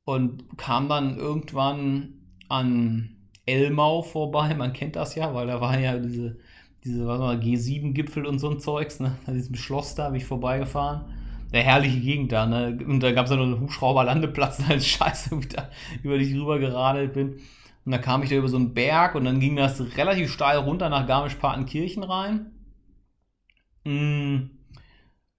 Und 0.05 0.59
kam 0.59 0.89
dann 0.89 1.17
irgendwann 1.17 2.15
an 2.49 3.11
Elmau 3.47 4.03
vorbei. 4.03 4.55
Man 4.55 4.73
kennt 4.73 4.97
das 4.97 5.15
ja, 5.15 5.33
weil 5.35 5.47
da 5.47 5.61
war 5.61 5.79
ja 5.79 5.99
diese, 5.99 6.39
diese 6.85 7.07
was 7.07 7.21
mal, 7.21 7.39
G7-Gipfel 7.39 8.27
und 8.27 8.41
so 8.41 8.51
ein 8.51 8.59
Zeugs. 8.61 8.99
Ne? 9.01 9.17
An 9.27 9.35
diesem 9.35 9.55
Schloss 9.55 9.95
da 9.95 10.09
bin 10.09 10.17
ich 10.19 10.27
vorbeigefahren 10.27 11.05
der 11.57 11.65
herrliche 11.65 12.01
Gegend 12.01 12.33
da, 12.33 12.47
ne? 12.47 12.79
Und 12.87 13.01
da 13.01 13.13
gab 13.13 13.25
es 13.25 13.31
ja 13.31 13.37
noch 13.37 13.45
einen 13.45 13.61
Hubschrauberlandeplatz, 13.61 14.59
da 14.69 14.75
als 14.75 14.87
Scheiße 14.87 15.43
wieder 15.43 15.71
über 16.03 16.19
dich 16.19 16.35
rüber 16.35 16.59
geradelt 16.59 17.15
bin. 17.15 17.41
Und 17.85 17.93
da 17.93 17.99
kam 17.99 18.23
ich 18.23 18.31
da 18.31 18.37
über 18.37 18.49
so 18.49 18.57
einen 18.57 18.75
Berg 18.75 19.15
und 19.15 19.25
dann 19.25 19.41
ging 19.41 19.57
das 19.57 19.81
relativ 19.97 20.33
steil 20.33 20.59
runter 20.59 20.89
nach 20.89 21.07
Garmisch-Partenkirchen 21.07 22.03
rein. 22.03 22.53
Mm. 23.85 24.51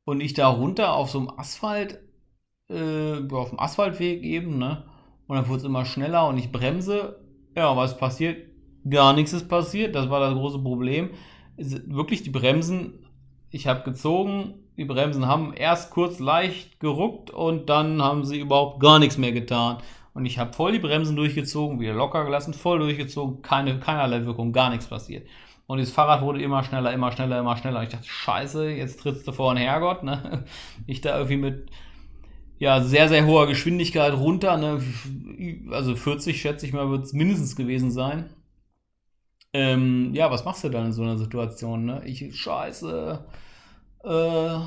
Und 0.06 0.21
ich 0.21 0.34
da 0.34 0.47
runter 0.47 0.93
auf 0.93 1.10
so 1.10 1.19
einem 1.19 1.30
Asphalt, 1.38 1.99
äh, 2.69 3.19
auf 3.30 3.49
dem 3.49 3.60
Asphaltweg 3.60 4.23
eben, 4.23 4.58
ne? 4.58 4.86
Und 5.27 5.36
dann 5.36 5.47
wurde 5.47 5.60
es 5.60 5.65
immer 5.65 5.86
schneller 5.86 6.27
und 6.27 6.38
ich 6.38 6.51
bremse. 6.51 7.19
Ja, 7.56 7.75
was 7.75 7.97
passiert? 7.97 8.47
Gar 8.89 9.13
nichts 9.13 9.34
ist 9.34 9.49
passiert. 9.49 9.93
Das 9.93 10.10
war 10.10 10.21
das 10.21 10.34
große 10.34 10.60
Problem. 10.60 11.10
Wirklich 11.58 12.23
die 12.23 12.30
Bremsen, 12.30 13.06
ich 13.49 13.67
habe 13.67 13.84
gezogen, 13.84 14.66
die 14.77 14.85
Bremsen 14.85 15.25
haben 15.25 15.53
erst 15.53 15.91
kurz 15.91 16.19
leicht 16.19 16.79
geruckt 16.79 17.31
und 17.31 17.67
dann 17.67 18.01
haben 18.01 18.23
sie 18.23 18.39
überhaupt 18.39 18.79
gar 18.79 18.99
nichts 18.99 19.17
mehr 19.17 19.31
getan. 19.31 19.77
Und 20.13 20.25
ich 20.25 20.39
habe 20.39 20.53
voll 20.53 20.71
die 20.71 20.79
Bremsen 20.79 21.15
durchgezogen, 21.15 21.79
wieder 21.79 21.93
locker 21.93 22.23
gelassen, 22.23 22.53
voll 22.53 22.79
durchgezogen, 22.79 23.41
keine, 23.41 23.79
keinerlei 23.79 24.25
Wirkung, 24.25 24.53
gar 24.53 24.69
nichts 24.69 24.87
passiert. 24.87 25.27
Und 25.67 25.79
das 25.79 25.91
Fahrrad 25.91 26.21
wurde 26.21 26.41
immer 26.41 26.63
schneller, 26.63 26.93
immer 26.93 27.11
schneller, 27.11 27.39
immer 27.39 27.57
schneller. 27.57 27.83
Ich 27.83 27.89
dachte, 27.89 28.07
scheiße, 28.07 28.69
jetzt 28.69 29.01
trittst 29.01 29.27
du 29.27 29.31
vor 29.31 29.53
den 29.53 29.61
Herrgott. 29.61 30.03
Ne? 30.03 30.45
Ich 30.87 31.01
da 31.01 31.15
irgendwie 31.17 31.37
mit 31.37 31.69
ja, 32.59 32.81
sehr, 32.81 33.09
sehr 33.09 33.25
hoher 33.25 33.47
Geschwindigkeit 33.47 34.13
runter. 34.13 34.57
Ne? 34.57 34.81
Also 35.71 35.95
40, 35.95 36.39
schätze 36.39 36.65
ich 36.65 36.73
mal, 36.73 36.89
wird 36.89 37.05
es 37.05 37.13
mindestens 37.13 37.55
gewesen 37.55 37.91
sein. 37.91 38.29
Ähm, 39.53 40.13
ja, 40.13 40.31
was 40.31 40.45
machst 40.45 40.63
du 40.63 40.69
dann 40.69 40.87
in 40.87 40.91
so 40.93 41.03
einer 41.03 41.17
Situation? 41.17 41.85
Ne? 41.85 42.01
Ich, 42.05 42.35
scheiße, 42.35 43.25
äh, 44.03 44.60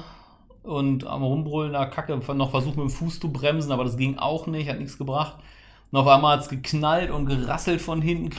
und 0.62 1.06
am 1.06 1.22
Rumbrüllen, 1.22 1.72
da 1.72 1.86
Kacke, 1.86 2.16
noch 2.34 2.50
versucht 2.50 2.76
mit 2.76 2.84
dem 2.84 2.90
Fuß 2.90 3.20
zu 3.20 3.32
bremsen, 3.32 3.72
aber 3.72 3.84
das 3.84 3.96
ging 3.96 4.18
auch 4.18 4.46
nicht, 4.46 4.68
hat 4.68 4.78
nichts 4.78 4.98
gebracht. 4.98 5.36
Und 5.90 5.98
auf 5.98 6.06
einmal 6.06 6.36
hat 6.36 6.44
es 6.44 6.48
geknallt 6.48 7.10
und 7.10 7.26
gerasselt 7.26 7.80
von 7.80 8.02
hinten. 8.02 8.30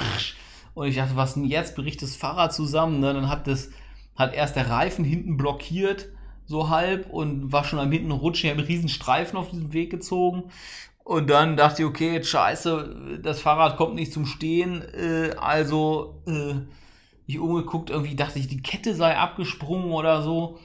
Und 0.74 0.88
ich 0.88 0.96
dachte, 0.96 1.16
was 1.16 1.34
denn 1.34 1.44
jetzt? 1.44 1.76
Bricht 1.76 2.02
das 2.02 2.16
Fahrrad 2.16 2.54
zusammen? 2.54 3.00
Ne? 3.00 3.14
Dann 3.14 3.30
hat 3.30 3.48
das, 3.48 3.72
hat 4.16 4.34
erst 4.34 4.56
der 4.56 4.70
Reifen 4.70 5.04
hinten 5.04 5.36
blockiert, 5.36 6.10
so 6.46 6.70
halb, 6.70 7.10
und 7.10 7.52
war 7.52 7.64
schon 7.64 7.80
am 7.80 7.92
hinten 7.92 8.12
rutschen. 8.12 8.48
Ich 8.48 8.52
habe 8.52 8.62
einen 8.62 8.68
riesen 8.68 8.90
Streifen 8.90 9.38
auf 9.38 9.50
diesem 9.50 9.74
Weg 9.74 9.90
gezogen. 9.90 10.44
Und 11.04 11.30
dann 11.30 11.58
dachte 11.58 11.82
ich, 11.82 11.88
okay, 11.88 12.14
jetzt 12.14 12.30
scheiße, 12.30 13.20
das 13.22 13.42
Fahrrad 13.42 13.76
kommt 13.76 13.96
nicht 13.96 14.14
zum 14.14 14.26
Stehen. 14.26 14.82
Äh, 14.94 15.32
also, 15.38 16.22
äh, 16.28 16.54
ich 17.28 17.40
umgeguckt, 17.40 17.90
irgendwie 17.90 18.16
dachte 18.16 18.40
ich, 18.40 18.48
die 18.48 18.62
Kette 18.62 18.96
sei 18.96 19.18
abgesprungen 19.18 19.92
oder 19.92 20.22
so. 20.22 20.60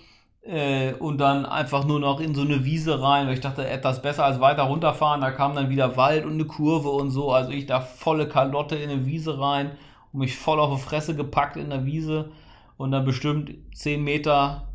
Äh, 0.46 0.92
und 0.94 1.18
dann 1.18 1.44
einfach 1.44 1.84
nur 1.84 1.98
noch 1.98 2.20
in 2.20 2.34
so 2.34 2.42
eine 2.42 2.64
Wiese 2.64 3.02
rein, 3.02 3.26
weil 3.26 3.34
ich 3.34 3.40
dachte, 3.40 3.68
etwas 3.68 4.00
besser 4.00 4.24
als 4.24 4.40
weiter 4.40 4.64
runterfahren. 4.64 5.20
Da 5.20 5.32
kam 5.32 5.54
dann 5.54 5.70
wieder 5.70 5.96
Wald 5.96 6.24
und 6.24 6.34
eine 6.34 6.44
Kurve 6.44 6.90
und 6.90 7.10
so. 7.10 7.32
Also 7.32 7.50
ich 7.50 7.66
da 7.66 7.80
volle 7.80 8.28
Kalotte 8.28 8.76
in 8.76 8.90
eine 8.90 9.06
Wiese 9.06 9.40
rein 9.40 9.72
und 10.12 10.20
mich 10.20 10.36
voll 10.36 10.60
auf 10.60 10.74
die 10.74 10.82
Fresse 10.82 11.16
gepackt 11.16 11.56
in 11.56 11.70
der 11.70 11.84
Wiese 11.84 12.30
und 12.76 12.92
dann 12.92 13.04
bestimmt 13.04 13.54
10 13.74 14.04
Meter 14.04 14.68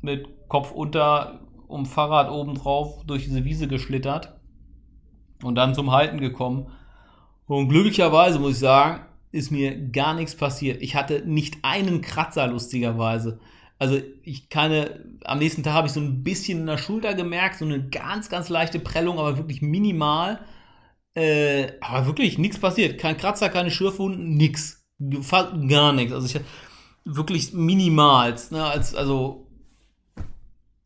mit 0.00 0.48
Kopf 0.48 0.72
unter 0.72 1.40
um 1.68 1.86
Fahrrad 1.86 2.30
oben 2.30 2.54
drauf 2.54 3.04
durch 3.06 3.24
diese 3.24 3.44
Wiese 3.44 3.68
geschlittert 3.68 4.34
und 5.42 5.54
dann 5.56 5.74
zum 5.74 5.90
Halten 5.90 6.18
gekommen. 6.18 6.66
Und 7.46 7.68
glücklicherweise 7.68 8.38
muss 8.38 8.52
ich 8.52 8.58
sagen, 8.58 9.02
ist 9.32 9.50
mir 9.50 9.90
gar 9.90 10.14
nichts 10.14 10.36
passiert. 10.36 10.82
Ich 10.82 10.96
hatte 10.96 11.22
nicht 11.26 11.58
einen 11.62 12.00
Kratzer, 12.00 12.46
lustigerweise. 12.46 13.38
Also 13.78 14.00
ich 14.22 14.48
keine, 14.48 15.04
am 15.24 15.38
nächsten 15.38 15.62
Tag 15.62 15.74
habe 15.74 15.86
ich 15.86 15.92
so 15.92 16.00
ein 16.00 16.22
bisschen 16.22 16.60
in 16.60 16.66
der 16.66 16.78
Schulter 16.78 17.14
gemerkt, 17.14 17.58
so 17.58 17.64
eine 17.64 17.88
ganz, 17.88 18.28
ganz 18.28 18.48
leichte 18.48 18.78
Prellung, 18.78 19.18
aber 19.18 19.36
wirklich 19.36 19.62
minimal. 19.62 20.40
Äh, 21.14 21.72
aber 21.80 22.06
wirklich 22.06 22.38
nichts 22.38 22.58
passiert. 22.58 22.98
Kein 22.98 23.16
Kratzer, 23.16 23.48
keine 23.48 23.70
Schürfwunden, 23.70 24.36
nix. 24.36 24.84
Gar 25.68 25.92
nichts. 25.92 26.12
Also 26.12 26.26
ich 26.26 26.42
wirklich 27.04 27.52
minimal. 27.52 28.34
Ne, 28.50 28.64
als, 28.64 28.94
also 28.94 29.46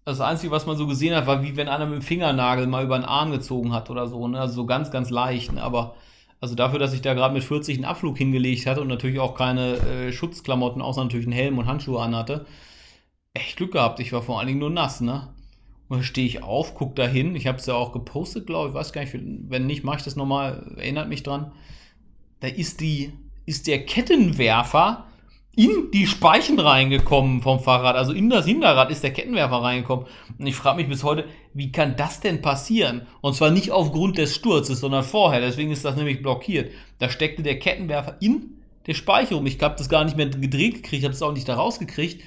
das 0.05 0.21
Einzige, 0.21 0.51
was 0.51 0.67
man 0.67 0.77
so 0.77 0.87
gesehen 0.87 1.15
hat, 1.15 1.27
war 1.27 1.43
wie 1.43 1.57
wenn 1.57 1.69
einer 1.69 1.87
mit 1.87 1.97
dem 1.97 2.03
Fingernagel 2.03 2.67
mal 2.67 2.85
über 2.85 2.99
den 2.99 3.05
Arm 3.05 3.31
gezogen 3.31 3.73
hat 3.73 3.91
oder 3.91 4.07
so. 4.07 4.27
Ne? 4.29 4.41
Also 4.41 4.55
so 4.55 4.67
ganz, 4.67 4.91
ganz 4.91 5.11
leicht. 5.11 5.53
Ne? 5.53 5.63
Aber 5.63 5.95
also 6.41 6.55
dafür, 6.55 6.79
dass 6.79 6.95
ich 6.95 7.03
da 7.03 7.15
gerade 7.15 7.35
mit 7.35 7.45
40 7.45 7.77
einen 7.77 7.85
Abflug 7.85 8.17
hingelegt 8.17 8.67
hatte 8.67 8.81
und 8.81 8.89
natürlich 8.89 9.19
auch 9.19 9.35
keine 9.35 9.77
äh, 9.77 10.13
Schutzklamotten, 10.13 10.81
außer 10.81 11.03
natürlich 11.03 11.27
einen 11.27 11.35
Helm 11.35 11.59
und 11.59 11.67
Handschuhe 11.67 12.01
anhatte, 12.01 12.47
echt 13.41 13.57
Glück 13.57 13.73
gehabt. 13.73 14.01
Ich 14.01 14.13
war 14.13 14.23
vor 14.23 14.39
allen 14.39 14.49
Dingen 14.49 14.61
nur 14.61 14.71
nass, 14.71 15.01
ne? 15.01 15.35
Und 15.89 15.99
dann 15.99 16.05
stehe 16.05 16.27
ich 16.27 16.43
auf, 16.43 16.75
gucke 16.75 16.95
da 16.95 17.07
hin. 17.07 17.35
Ich 17.35 17.47
habe 17.47 17.59
es 17.59 17.67
ja 17.67 17.75
auch 17.75 17.93
gepostet, 17.93 18.47
glaube 18.47 18.69
ich. 18.69 18.75
Weiß 18.75 18.93
gar 18.93 19.01
nicht, 19.01 19.13
wenn 19.15 19.67
nicht, 19.67 19.83
mache 19.83 19.99
ich 19.99 20.05
das 20.05 20.15
nochmal. 20.15 20.75
Erinnert 20.77 21.09
mich 21.09 21.25
dran. 21.25 21.53
Da 22.39 22.49
ist 22.49 22.81
die, 22.81 23.13
ist 23.45 23.67
der 23.67 23.85
Kettenwerfer 23.85 25.07
in 25.57 25.91
die 25.93 26.07
Speichen 26.07 26.61
reingekommen 26.61 27.43
vom 27.43 27.61
Fahrrad, 27.61 27.97
also 27.97 28.13
in 28.13 28.31
das 28.31 28.47
Hinterrad 28.47 28.91
ist 28.91 29.03
der 29.03 29.13
Kettenwerfer 29.13 29.57
reingekommen. 29.57 30.07
Und 30.39 30.47
ich 30.47 30.55
frage 30.55 30.77
mich 30.77 30.89
bis 30.89 31.03
heute, 31.03 31.25
wie 31.55 31.73
kann 31.73 31.97
das 31.97 32.21
denn 32.21 32.41
passieren? 32.41 33.03
Und 33.21 33.35
zwar 33.35 33.51
nicht 33.51 33.73
aufgrund 33.73 34.17
des 34.17 34.35
Sturzes, 34.35 34.81
sondern 34.81 35.03
vorher. 35.03 35.41
Deswegen 35.41 35.73
ist 35.73 35.85
das 35.85 35.97
nämlich 35.97 36.23
blockiert. 36.23 36.71
Da 36.99 37.11
steckte 37.11 37.43
der 37.43 37.59
Kettenwerfer 37.59 38.17
in 38.21 38.61
der 38.87 38.95
Speicherung. 38.95 39.45
Ich 39.47 39.61
habe 39.61 39.77
das 39.77 39.89
gar 39.89 40.05
nicht 40.05 40.17
mehr 40.17 40.27
gedreht 40.27 40.77
gekriegt, 40.77 41.05
habe 41.05 41.15
es 41.15 41.23
auch 41.23 41.33
nicht 41.33 41.49
da 41.49 41.57
rausgekriegt. 41.57 42.23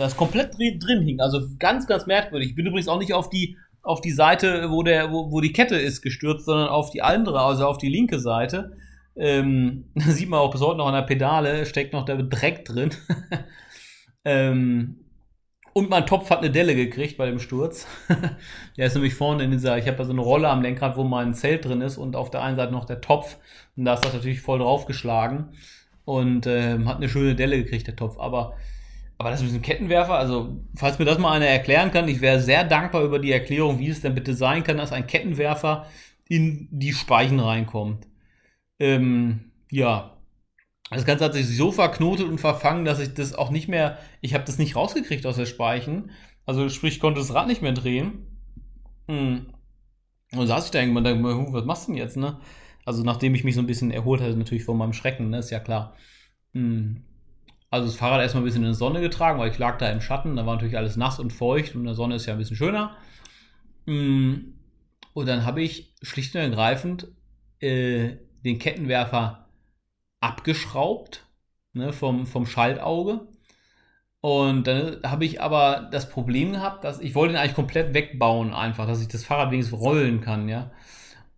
Da 0.00 0.06
ist 0.06 0.16
komplett 0.16 0.54
drin 0.58 1.02
hing. 1.02 1.20
Also 1.20 1.42
ganz, 1.58 1.86
ganz 1.86 2.06
merkwürdig. 2.06 2.48
Ich 2.48 2.54
bin 2.54 2.64
übrigens 2.64 2.88
auch 2.88 2.98
nicht 2.98 3.12
auf 3.12 3.28
die, 3.28 3.58
auf 3.82 4.00
die 4.00 4.12
Seite, 4.12 4.70
wo, 4.70 4.82
der, 4.82 5.12
wo, 5.12 5.30
wo 5.30 5.42
die 5.42 5.52
Kette 5.52 5.76
ist, 5.76 6.00
gestürzt, 6.00 6.46
sondern 6.46 6.68
auf 6.68 6.90
die 6.90 7.02
andere, 7.02 7.42
also 7.42 7.66
auf 7.66 7.76
die 7.76 7.90
linke 7.90 8.18
Seite. 8.18 8.78
Ähm, 9.14 9.90
sieht 9.96 10.30
man 10.30 10.40
auch 10.40 10.50
bis 10.50 10.62
heute 10.62 10.78
noch 10.78 10.86
an 10.86 10.94
der 10.94 11.02
Pedale, 11.02 11.66
steckt 11.66 11.92
noch 11.92 12.06
der 12.06 12.22
Dreck 12.22 12.64
drin. 12.64 12.88
ähm, 14.24 15.04
und 15.74 15.90
mein 15.90 16.06
Topf 16.06 16.30
hat 16.30 16.38
eine 16.38 16.50
Delle 16.50 16.74
gekriegt 16.74 17.18
bei 17.18 17.26
dem 17.26 17.38
Sturz. 17.38 17.86
der 18.78 18.86
ist 18.86 18.94
nämlich 18.94 19.12
vorne 19.12 19.44
in 19.44 19.50
dieser, 19.50 19.76
ich 19.76 19.86
habe 19.86 19.98
da 19.98 20.04
so 20.06 20.12
eine 20.12 20.22
Rolle 20.22 20.48
am 20.48 20.62
Lenkrad, 20.62 20.96
wo 20.96 21.04
mein 21.04 21.34
Zelt 21.34 21.66
drin 21.66 21.82
ist 21.82 21.98
und 21.98 22.16
auf 22.16 22.30
der 22.30 22.42
einen 22.42 22.56
Seite 22.56 22.72
noch 22.72 22.86
der 22.86 23.02
Topf. 23.02 23.36
Und 23.76 23.84
da 23.84 23.92
ist 23.92 24.04
das 24.06 24.14
natürlich 24.14 24.40
voll 24.40 24.60
draufgeschlagen 24.60 25.50
und 26.06 26.46
ähm, 26.46 26.88
hat 26.88 26.96
eine 26.96 27.10
schöne 27.10 27.34
Delle 27.34 27.62
gekriegt, 27.62 27.86
der 27.86 27.96
Topf. 27.96 28.18
Aber, 28.18 28.54
aber 29.20 29.28
das 29.28 29.40
mit 29.40 29.50
diesem 29.50 29.60
Kettenwerfer, 29.60 30.14
also 30.14 30.64
falls 30.74 30.98
mir 30.98 31.04
das 31.04 31.18
mal 31.18 31.32
einer 31.32 31.46
erklären 31.46 31.90
kann, 31.90 32.08
ich 32.08 32.22
wäre 32.22 32.40
sehr 32.40 32.64
dankbar 32.64 33.04
über 33.04 33.18
die 33.18 33.32
Erklärung, 33.32 33.78
wie 33.78 33.88
es 33.88 34.00
denn 34.00 34.14
bitte 34.14 34.32
sein 34.32 34.64
kann, 34.64 34.78
dass 34.78 34.92
ein 34.92 35.06
Kettenwerfer 35.06 35.84
in 36.26 36.68
die 36.70 36.94
Speichen 36.94 37.38
reinkommt. 37.38 38.08
Ähm, 38.78 39.50
ja, 39.70 40.16
das 40.88 41.04
Ganze 41.04 41.26
hat 41.26 41.34
sich 41.34 41.54
so 41.54 41.70
verknotet 41.70 42.28
und 42.28 42.40
verfangen, 42.40 42.86
dass 42.86 42.98
ich 42.98 43.12
das 43.12 43.34
auch 43.34 43.50
nicht 43.50 43.68
mehr, 43.68 43.98
ich 44.22 44.32
habe 44.32 44.44
das 44.44 44.56
nicht 44.56 44.74
rausgekriegt 44.74 45.26
aus 45.26 45.36
der 45.36 45.44
Speichen. 45.44 46.12
Also 46.46 46.70
sprich, 46.70 46.94
ich 46.94 47.00
konnte 47.00 47.20
das 47.20 47.34
Rad 47.34 47.46
nicht 47.46 47.60
mehr 47.60 47.72
drehen. 47.72 48.26
Hm. 49.06 49.48
Und 50.34 50.46
saß 50.46 50.64
ich 50.64 50.70
da 50.70 50.80
irgendwann 50.80 51.06
und 51.06 51.22
dachte, 51.22 51.52
was 51.52 51.66
machst 51.66 51.88
du 51.88 51.92
denn 51.92 51.98
jetzt, 51.98 52.16
ne? 52.16 52.40
Also 52.86 53.02
nachdem 53.02 53.34
ich 53.34 53.44
mich 53.44 53.54
so 53.54 53.60
ein 53.60 53.66
bisschen 53.66 53.90
erholt 53.90 54.22
hatte, 54.22 54.34
natürlich 54.34 54.64
von 54.64 54.78
meinem 54.78 54.94
Schrecken, 54.94 55.28
ne, 55.28 55.40
ist 55.40 55.50
ja 55.50 55.60
klar. 55.60 55.94
Hm. 56.54 57.04
Also 57.70 57.86
das 57.86 57.96
Fahrrad 57.96 58.20
erstmal 58.20 58.42
ein 58.42 58.46
bisschen 58.46 58.64
in 58.64 58.70
die 58.70 58.74
Sonne 58.74 59.00
getragen, 59.00 59.38
weil 59.38 59.50
ich 59.50 59.58
lag 59.58 59.78
da 59.78 59.90
im 59.90 60.00
Schatten, 60.00 60.36
da 60.36 60.44
war 60.44 60.54
natürlich 60.54 60.76
alles 60.76 60.96
nass 60.96 61.20
und 61.20 61.32
feucht 61.32 61.74
und 61.74 61.82
in 61.82 61.86
der 61.86 61.94
Sonne 61.94 62.16
ist 62.16 62.26
ja 62.26 62.32
ein 62.32 62.38
bisschen 62.38 62.56
schöner. 62.56 62.96
Hm. 63.86 64.54
Und 65.12 65.26
dann 65.26 65.44
habe 65.44 65.62
ich 65.62 65.94
schlicht 66.02 66.34
und 66.34 66.40
ergreifend 66.40 67.08
äh, 67.60 68.16
den 68.44 68.58
Kettenwerfer 68.58 69.46
abgeschraubt 70.20 71.26
ne, 71.72 71.92
vom, 71.92 72.26
vom 72.26 72.46
Schaltauge. 72.46 73.20
Und 74.20 74.66
dann 74.66 74.98
habe 75.04 75.24
ich 75.24 75.40
aber 75.40 75.88
das 75.90 76.10
Problem 76.10 76.52
gehabt, 76.52 76.84
dass 76.84 77.00
ich 77.00 77.14
wollte 77.14 77.34
ihn 77.34 77.38
eigentlich 77.38 77.54
komplett 77.54 77.94
wegbauen, 77.94 78.52
einfach, 78.52 78.86
dass 78.86 79.00
ich 79.00 79.08
das 79.08 79.24
Fahrrad 79.24 79.50
wenigstens 79.50 79.80
rollen 79.80 80.20
kann, 80.20 80.48
ja. 80.48 80.70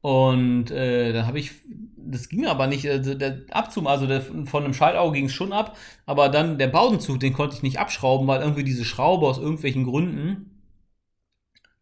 Und 0.02 0.70
äh, 0.72 1.12
dann 1.12 1.26
habe 1.26 1.38
ich, 1.38 1.52
das 1.96 2.28
ging 2.28 2.46
aber 2.46 2.66
nicht, 2.66 2.88
also 2.88 3.14
der 3.14 3.42
Abzug, 3.50 3.86
also 3.86 4.06
der, 4.06 4.20
von 4.20 4.64
dem 4.64 4.74
Schaltauge 4.74 5.14
ging 5.14 5.26
es 5.26 5.32
schon 5.32 5.52
ab, 5.52 5.76
aber 6.06 6.28
dann 6.28 6.58
der 6.58 6.66
Baudenzug, 6.66 7.20
den 7.20 7.32
konnte 7.32 7.56
ich 7.56 7.62
nicht 7.62 7.78
abschrauben, 7.78 8.26
weil 8.26 8.40
irgendwie 8.40 8.64
diese 8.64 8.84
Schraube 8.84 9.26
aus 9.26 9.38
irgendwelchen 9.38 9.84
Gründen 9.84 10.50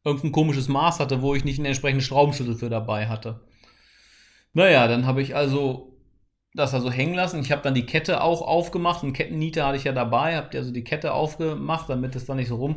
irgendein 0.04 0.32
komisches 0.32 0.68
Maß 0.68 1.00
hatte, 1.00 1.22
wo 1.22 1.34
ich 1.34 1.44
nicht 1.44 1.58
einen 1.58 1.66
entsprechenden 1.66 2.04
Schraubenschlüssel 2.04 2.56
für 2.56 2.70
dabei 2.70 3.08
hatte. 3.08 3.40
Naja, 4.52 4.86
dann 4.86 5.06
habe 5.06 5.22
ich 5.22 5.34
also 5.34 5.96
das 6.54 6.74
also 6.74 6.90
hängen 6.90 7.14
lassen. 7.14 7.40
Ich 7.40 7.52
habe 7.52 7.62
dann 7.62 7.74
die 7.74 7.86
Kette 7.86 8.22
auch 8.22 8.42
aufgemacht. 8.42 9.02
Eine 9.02 9.12
Kettenniete 9.12 9.64
hatte 9.64 9.76
ich 9.76 9.84
ja 9.84 9.92
dabei. 9.92 10.36
Habe 10.36 10.56
also 10.58 10.72
die 10.72 10.84
Kette 10.84 11.12
aufgemacht, 11.12 11.88
damit 11.88 12.16
es 12.16 12.26
dann 12.26 12.38
nicht 12.38 12.48
so 12.48 12.56
rum. 12.56 12.76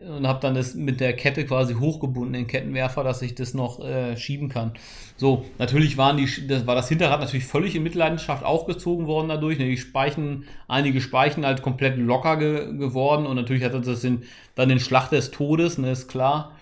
Und 0.00 0.26
habe 0.26 0.40
dann 0.40 0.54
das 0.54 0.74
mit 0.74 1.00
der 1.00 1.14
Kette 1.14 1.44
quasi 1.44 1.74
hochgebunden, 1.74 2.32
den 2.32 2.46
Kettenwerfer, 2.46 3.04
dass 3.04 3.20
ich 3.20 3.34
das 3.34 3.52
noch 3.52 3.80
äh, 3.80 4.16
schieben 4.16 4.48
kann. 4.48 4.72
So, 5.16 5.44
natürlich 5.58 5.98
waren 5.98 6.16
die, 6.16 6.46
das 6.46 6.66
war 6.66 6.74
das 6.74 6.88
Hinterrad 6.88 7.20
natürlich 7.20 7.44
völlig 7.44 7.74
in 7.74 7.82
Mitleidenschaft 7.82 8.44
auch 8.44 8.66
gezogen 8.66 9.06
worden 9.06 9.28
dadurch. 9.28 9.58
Die 9.58 9.76
Speichen, 9.76 10.44
einige 10.68 11.00
Speichen 11.02 11.44
halt 11.44 11.60
komplett 11.60 11.98
locker 11.98 12.38
ge 12.38 12.76
geworden. 12.78 13.26
Und 13.26 13.36
natürlich 13.36 13.64
hatte 13.64 13.80
das 13.80 14.00
den, 14.00 14.22
dann 14.54 14.70
den 14.70 14.80
Schlag 14.80 15.10
des 15.10 15.30
Todes, 15.30 15.76
ne, 15.76 15.90
ist 15.90 16.08
klar. 16.08 16.56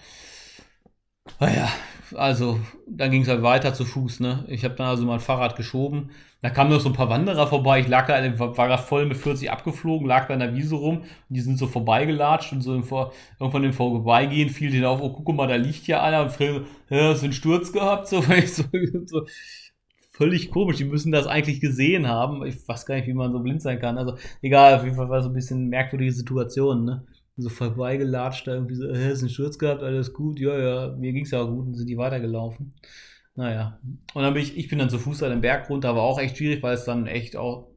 Naja, 1.39 1.69
also 2.15 2.59
dann 2.89 3.11
ging 3.11 3.23
es 3.23 3.29
halt 3.29 3.43
weiter 3.43 3.75
zu 3.75 3.85
Fuß, 3.85 4.21
ne? 4.21 4.45
Ich 4.49 4.65
habe 4.65 4.75
dann 4.75 4.89
also 4.89 5.05
mein 5.05 5.21
Fahrrad 5.21 5.55
geschoben. 5.55 6.11
Da 6.41 6.51
kamen 6.51 6.71
noch 6.71 6.81
so 6.81 6.89
ein 6.89 6.95
paar 6.95 7.11
Wanderer 7.11 7.49
vorbei. 7.49 7.81
Ich 7.81 7.89
lag 7.89 8.07
da, 8.07 8.39
war 8.39 8.69
da 8.69 8.77
voll 8.77 9.07
mit 9.07 9.17
40 9.17 9.51
abgeflogen, 9.51 10.07
lag 10.07 10.29
da 10.29 10.35
in 10.35 10.41
der 10.41 10.55
Wiese 10.55 10.77
rum. 10.77 10.99
Und 11.01 11.07
die 11.29 11.41
sind 11.41 11.59
so 11.59 11.67
vorbeigelatscht 11.67 12.53
und 12.53 12.61
so 12.61 12.75
im 12.75 12.85
Vor, 12.85 13.13
irgendwann 13.41 13.65
im 13.65 13.73
Vorbeigehen 13.73 14.49
fiel 14.49 14.71
denen 14.71 14.85
auf, 14.85 15.01
oh, 15.01 15.11
guck 15.11 15.35
mal, 15.35 15.49
da 15.49 15.57
liegt 15.57 15.89
ja 15.89 16.03
einer. 16.03 16.23
Und 16.23 16.31
Phil, 16.31 16.65
ja, 16.91 17.11
hast 17.11 17.23
du 17.23 17.25
einen 17.25 17.33
Sturz 17.33 17.73
gehabt? 17.73 18.07
So, 18.07 18.23
so, 18.47 18.65
so, 19.07 19.27
völlig 20.13 20.51
komisch. 20.53 20.77
Die 20.77 20.85
müssen 20.85 21.11
das 21.11 21.27
eigentlich 21.27 21.61
gesehen 21.61 22.07
haben. 22.07 22.47
Ich 22.47 22.69
weiß 22.69 22.87
gar 22.87 22.95
nicht, 22.95 23.09
wie 23.09 23.15
man 23.15 23.33
so 23.33 23.41
blind 23.41 23.61
sein 23.61 23.81
kann. 23.81 23.99
Also, 23.99 24.17
egal, 24.41 24.77
auf 24.77 24.85
jeden 24.85 24.97
Fall 24.97 25.09
war 25.11 25.23
so 25.23 25.31
ein 25.31 25.35
bisschen 25.35 25.69
merkwürdige 25.69 26.13
Situation, 26.13 26.85
ne? 26.85 27.05
so 27.39 27.49
vorbeigelatscht, 27.49 28.47
da 28.47 28.55
irgendwie 28.55 28.75
so, 28.75 28.89
hast 28.89 29.21
du 29.21 29.27
einen 29.27 29.29
Sturz 29.29 29.59
gehabt, 29.59 29.83
alles 29.83 30.13
gut, 30.13 30.41
ja, 30.41 30.59
ja, 30.59 30.97
mir 30.97 31.13
ging 31.13 31.25
es 31.25 31.31
ja 31.31 31.41
auch 31.41 31.49
gut 31.49 31.67
und 31.67 31.75
sind 31.75 31.89
die 31.89 31.97
weitergelaufen. 31.97 32.75
Naja, 33.39 33.79
und 34.15 34.25
dann 34.25 34.35
bin 34.35 34.43
ich, 34.43 34.57
ich 34.57 34.67
bin 34.67 34.81
dann 34.81 34.91
zu 34.91 34.99
Fuß 34.99 35.19
den 35.19 35.41
Berg 35.41 35.71
runter, 35.71 35.95
war 35.95 36.03
auch 36.03 36.19
echt 36.19 36.37
schwierig, 36.37 36.61
weil 36.65 36.75
es 36.75 36.85
dann 36.85 37.07
echt 37.07 37.37
auch 37.37 37.69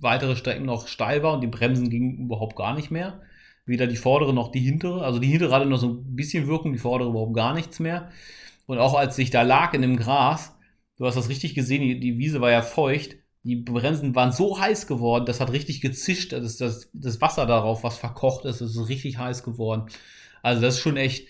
weitere 0.00 0.34
Strecken 0.34 0.64
noch 0.64 0.88
steil 0.88 1.22
war 1.22 1.34
und 1.34 1.42
die 1.42 1.46
Bremsen 1.46 1.90
gingen 1.90 2.24
überhaupt 2.24 2.56
gar 2.56 2.74
nicht 2.74 2.90
mehr. 2.90 3.20
Weder 3.66 3.86
die 3.86 3.96
vordere 3.96 4.32
noch 4.32 4.50
die 4.50 4.60
hintere. 4.60 5.04
Also 5.04 5.18
die 5.18 5.26
hintere 5.26 5.54
hatte 5.54 5.66
noch 5.66 5.76
so 5.76 5.88
ein 5.88 6.16
bisschen 6.16 6.46
Wirkung, 6.46 6.72
die 6.72 6.78
vordere 6.78 7.10
überhaupt 7.10 7.34
gar 7.34 7.52
nichts 7.52 7.80
mehr. 7.80 8.10
Und 8.64 8.78
auch 8.78 8.94
als 8.94 9.18
ich 9.18 9.28
da 9.28 9.42
lag 9.42 9.74
in 9.74 9.82
dem 9.82 9.98
Gras, 9.98 10.56
du 10.96 11.04
hast 11.04 11.16
das 11.16 11.28
richtig 11.28 11.54
gesehen, 11.54 11.82
die, 11.82 12.00
die 12.00 12.16
Wiese 12.16 12.40
war 12.40 12.50
ja 12.50 12.62
feucht, 12.62 13.16
die 13.42 13.56
Bremsen 13.56 14.14
waren 14.14 14.32
so 14.32 14.58
heiß 14.58 14.86
geworden, 14.86 15.26
das 15.26 15.38
hat 15.38 15.52
richtig 15.52 15.82
gezischt, 15.82 16.32
das, 16.32 16.56
das, 16.56 16.88
das 16.94 17.20
Wasser 17.20 17.44
darauf, 17.44 17.84
was 17.84 17.98
verkocht 17.98 18.46
ist, 18.46 18.62
ist 18.62 18.88
richtig 18.88 19.18
heiß 19.18 19.42
geworden. 19.42 19.90
Also 20.42 20.62
das 20.62 20.76
ist 20.76 20.80
schon 20.80 20.96
echt 20.96 21.28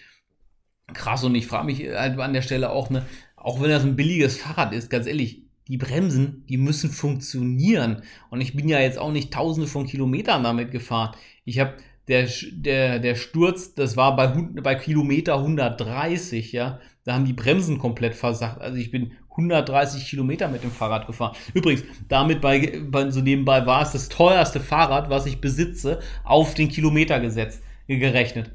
krass 0.92 1.24
und 1.24 1.34
ich 1.34 1.48
frage 1.48 1.66
mich 1.66 1.80
halt 1.80 2.20
an 2.20 2.34
der 2.34 2.42
Stelle 2.42 2.70
auch, 2.70 2.88
ne, 2.90 3.04
auch 3.44 3.60
wenn 3.60 3.68
das 3.68 3.84
ein 3.84 3.94
billiges 3.94 4.38
Fahrrad 4.38 4.72
ist, 4.72 4.88
ganz 4.88 5.06
ehrlich, 5.06 5.42
die 5.68 5.76
Bremsen, 5.76 6.44
die 6.48 6.56
müssen 6.56 6.90
funktionieren. 6.90 8.02
Und 8.30 8.40
ich 8.40 8.56
bin 8.56 8.68
ja 8.68 8.80
jetzt 8.80 8.98
auch 8.98 9.12
nicht 9.12 9.32
tausende 9.32 9.68
von 9.68 9.86
Kilometern 9.86 10.42
damit 10.42 10.70
gefahren. 10.70 11.14
Ich 11.44 11.58
habe 11.58 11.74
der, 12.08 12.28
der, 12.52 12.98
der 12.98 13.14
Sturz, 13.14 13.74
das 13.74 13.96
war 13.96 14.16
bei, 14.16 14.28
bei 14.28 14.74
Kilometer 14.74 15.36
130, 15.36 16.52
ja. 16.52 16.80
Da 17.04 17.12
haben 17.12 17.26
die 17.26 17.34
Bremsen 17.34 17.78
komplett 17.78 18.14
versagt. 18.14 18.62
Also 18.62 18.78
ich 18.78 18.90
bin 18.90 19.12
130 19.30 20.06
Kilometer 20.06 20.48
mit 20.48 20.62
dem 20.62 20.70
Fahrrad 20.70 21.06
gefahren. 21.06 21.36
Übrigens, 21.52 21.84
damit 22.08 22.40
bei, 22.40 22.80
bei, 22.88 23.10
so 23.10 23.20
nebenbei 23.20 23.66
war 23.66 23.82
es 23.82 23.92
das 23.92 24.08
teuerste 24.08 24.58
Fahrrad, 24.58 25.10
was 25.10 25.26
ich 25.26 25.40
besitze, 25.40 26.00
auf 26.24 26.54
den 26.54 26.70
Kilometer 26.70 27.20
gesetzt, 27.20 27.62
gerechnet. 27.88 28.52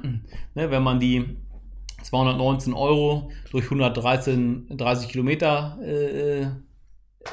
ne, 0.54 0.70
wenn 0.70 0.82
man 0.82 1.00
die 1.00 1.36
219 2.02 2.74
Euro 2.74 3.30
durch 3.50 3.64
113 3.64 4.66
30 4.76 5.08
Kilometer 5.08 5.78
äh, 5.82 6.46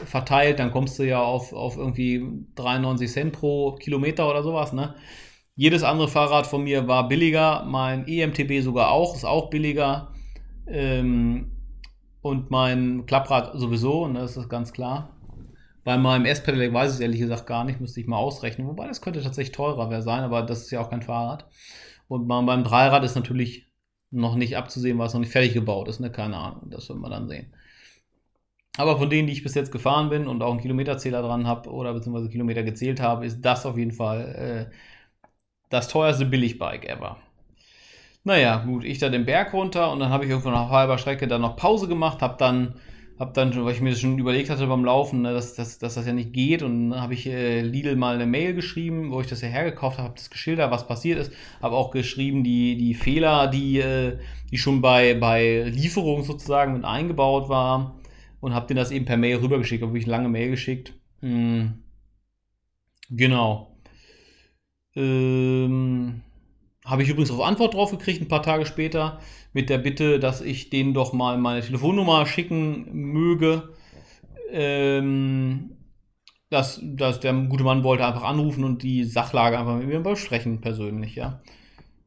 verteilt, 0.06 0.60
dann 0.60 0.72
kommst 0.72 1.00
du 1.00 1.04
ja 1.04 1.22
auf, 1.22 1.54
auf 1.54 1.78
irgendwie 1.78 2.46
93 2.56 3.12
Cent 3.12 3.34
pro 3.34 3.74
Kilometer 3.74 4.30
oder 4.30 4.44
sowas. 4.44 4.74
Ne? 4.74 4.96
Jedes 5.56 5.84
andere 5.84 6.08
Fahrrad 6.08 6.48
von 6.48 6.64
mir 6.64 6.88
war 6.88 7.08
billiger, 7.08 7.66
mein 7.66 8.08
EMTB 8.08 8.62
sogar 8.62 8.92
auch, 8.92 9.16
ist 9.16 9.26
auch 9.26 9.50
billiger. 9.50 10.14
Ähm, 10.68 11.52
und 12.22 12.52
mein 12.52 13.06
Klapprad 13.06 13.58
sowieso, 13.58 14.04
und 14.04 14.14
ne, 14.14 14.20
das 14.20 14.38
ist 14.38 14.50
ganz 14.50 14.74
klar. 14.74 15.18
Bei 15.86 15.98
meinem 15.98 16.26
S-Pedelec 16.26 16.74
weiß 16.74 16.92
ich 16.92 16.96
es 16.96 17.02
ehrlich 17.02 17.20
gesagt 17.20 17.48
gar 17.48 17.64
nicht, 17.64 17.80
müsste 17.80 18.00
ich 18.02 18.08
mal 18.08 18.18
ausrechnen. 18.18 18.68
Wobei 18.68 18.88
das 18.88 19.02
könnte 19.02 19.22
tatsächlich 19.24 19.56
teurer 19.56 20.02
sein, 20.02 20.24
aber 20.24 20.44
das 20.44 20.62
ist 20.62 20.72
ja 20.72 20.82
auch 20.82 20.90
kein 20.90 21.02
Fahrrad. 21.02 21.48
Und 22.08 22.28
beim 22.28 22.64
Dreirad 22.64 23.04
ist 23.04 23.16
natürlich 23.16 23.69
noch 24.12 24.36
nicht 24.36 24.58
abzusehen, 24.58 24.98
weil 24.98 25.08
es 25.08 25.14
noch 25.14 25.20
nicht 25.20 25.32
fertig 25.32 25.54
gebaut 25.54 25.88
ist. 25.88 26.00
Ne? 26.00 26.12
Keine 26.12 26.38
Ahnung, 26.38 26.70
das 26.70 26.90
wird 26.90 27.00
man 27.00 27.12
dann 27.12 27.28
sehen. 27.28 27.54
Aber 28.78 28.98
von 28.98 29.10
denen, 29.10 29.28
die 29.28 29.34
ich 29.34 29.44
bis 29.44 29.56
jetzt 29.56 29.72
gefahren 29.72 30.10
bin 30.10 30.28
und 30.28 30.42
auch 30.42 30.52
einen 30.52 30.62
Kilometerzähler 30.62 31.22
dran 31.22 31.48
habe 31.48 31.70
oder 31.70 31.94
beziehungsweise 31.94 32.30
Kilometer 32.30 32.64
gezählt 32.64 33.02
habe, 33.02 33.26
ist 33.26 33.42
das 33.42 33.66
auf 33.66 33.78
jeden 33.78 33.92
Fall 33.92 34.70
äh, 34.70 34.76
das 35.70 35.88
teuerste 35.90 36.26
Billigbike 36.26 36.88
ever. 36.88 37.18
Naja, 38.24 38.58
gut, 38.66 38.84
ich 38.84 39.00
da 39.00 39.10
den 39.10 39.26
Berg 39.26 39.54
runter 39.54 39.92
und 39.92 40.00
dann 40.00 40.10
habe 40.10 40.26
ich 40.26 40.30
irgendwo 40.30 40.50
nach 40.50 40.70
halber 40.70 40.98
Strecke 40.98 41.28
dann 41.28 41.42
noch 41.42 41.56
Pause 41.56 41.88
gemacht, 41.88 42.22
habe 42.22 42.36
dann, 42.38 42.76
hab 43.20 43.34
dann, 43.34 43.54
weil 43.66 43.74
ich 43.74 43.82
mir 43.82 43.92
das 43.92 44.00
schon 44.00 44.18
überlegt 44.18 44.50
hatte 44.50 44.66
beim 44.66 44.86
Laufen, 44.86 45.22
ne, 45.22 45.34
dass, 45.34 45.54
dass, 45.54 45.78
dass 45.78 45.96
das 45.96 46.08
ja 46.08 46.14
nicht 46.14 46.34
geht 46.34 46.64
und 46.64 46.92
dann 46.92 47.02
habe 47.02 47.14
ich 47.14 47.28
äh, 47.28 47.62
Lidl 47.62 47.96
mal 47.96 48.16
eine 48.16 48.26
Mail 48.26 48.54
geschrieben, 48.54 49.12
wo 49.12 49.22
ich 49.22 49.28
das 49.28 49.42
ja 49.42 49.50
hergekauft 49.50 49.98
habe, 49.98 50.08
habe 50.08 50.18
das 50.18 50.30
geschildert, 50.30 50.72
was 50.72 50.88
passiert 50.88 51.20
ist, 51.20 51.32
habe 51.62 51.76
auch 51.76 51.92
geschrieben, 51.92 52.44
die, 52.44 52.78
die 52.78 52.94
Fehler, 52.94 53.48
die, 53.48 53.80
äh, 53.80 54.18
die 54.50 54.58
schon 54.58 54.82
bei, 54.82 55.14
bei 55.14 55.64
Lieferung 55.64 56.24
sozusagen 56.24 56.74
mit 56.74 56.86
eingebaut 56.86 57.50
waren 57.50 57.92
und 58.40 58.56
habe 58.56 58.68
denen 58.68 58.78
das 58.78 58.92
eben 58.92 59.06
per 59.06 59.18
Mail 59.18 59.38
rübergeschickt, 59.38 59.84
habe 59.84 59.98
ich 59.98 60.06
eine 60.06 60.12
lange 60.12 60.30
Mail 60.30 60.50
geschickt. 60.50 60.94
Hm 61.20 61.84
Genau. 63.10 63.76
Ähm, 64.96 66.22
Habe 66.90 67.04
ich 67.04 67.10
übrigens 67.10 67.32
auch 67.32 67.46
Antwort 67.46 67.74
drauf 67.74 67.92
gekriegt, 67.92 68.22
ein 68.22 68.28
paar 68.28 68.44
Tage 68.44 68.66
später, 68.66 69.20
mit 69.54 69.70
der 69.70 69.78
Bitte, 69.78 70.20
dass 70.20 70.42
ich 70.42 70.70
denen 70.70 70.94
doch 70.94 71.14
mal 71.14 71.38
meine 71.38 71.62
Telefonnummer 71.62 72.26
schicken 72.26 72.88
möge. 72.92 73.70
Ähm, 74.52 75.76
dass, 76.50 76.82
dass 76.84 77.20
der 77.20 77.34
gute 77.34 77.64
Mann 77.64 77.84
wollte 77.84 78.06
einfach 78.06 78.24
anrufen 78.24 78.64
und 78.64 78.82
die 78.82 79.04
Sachlage 79.04 79.60
einfach 79.60 79.78
mit 79.78 79.88
mir 79.88 80.00
besprechen, 80.00 80.62
persönlich, 80.62 81.16
ja. 81.16 81.40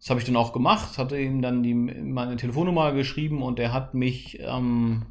Das 0.01 0.11
habe 0.11 0.18
ich 0.18 0.27
dann 0.27 0.35
auch 0.35 0.53
gemacht, 0.53 0.99
hatte 0.99 1.16
ihm 1.16 1.42
dann 1.42 1.62
die, 1.62 1.75
meine 1.75 2.35
Telefonnummer 2.35 2.92
geschrieben 2.92 3.40
und 3.40 3.61
er 3.61 3.73
hat 3.73 3.95
mich 3.95 4.40
ähm, 4.40 5.07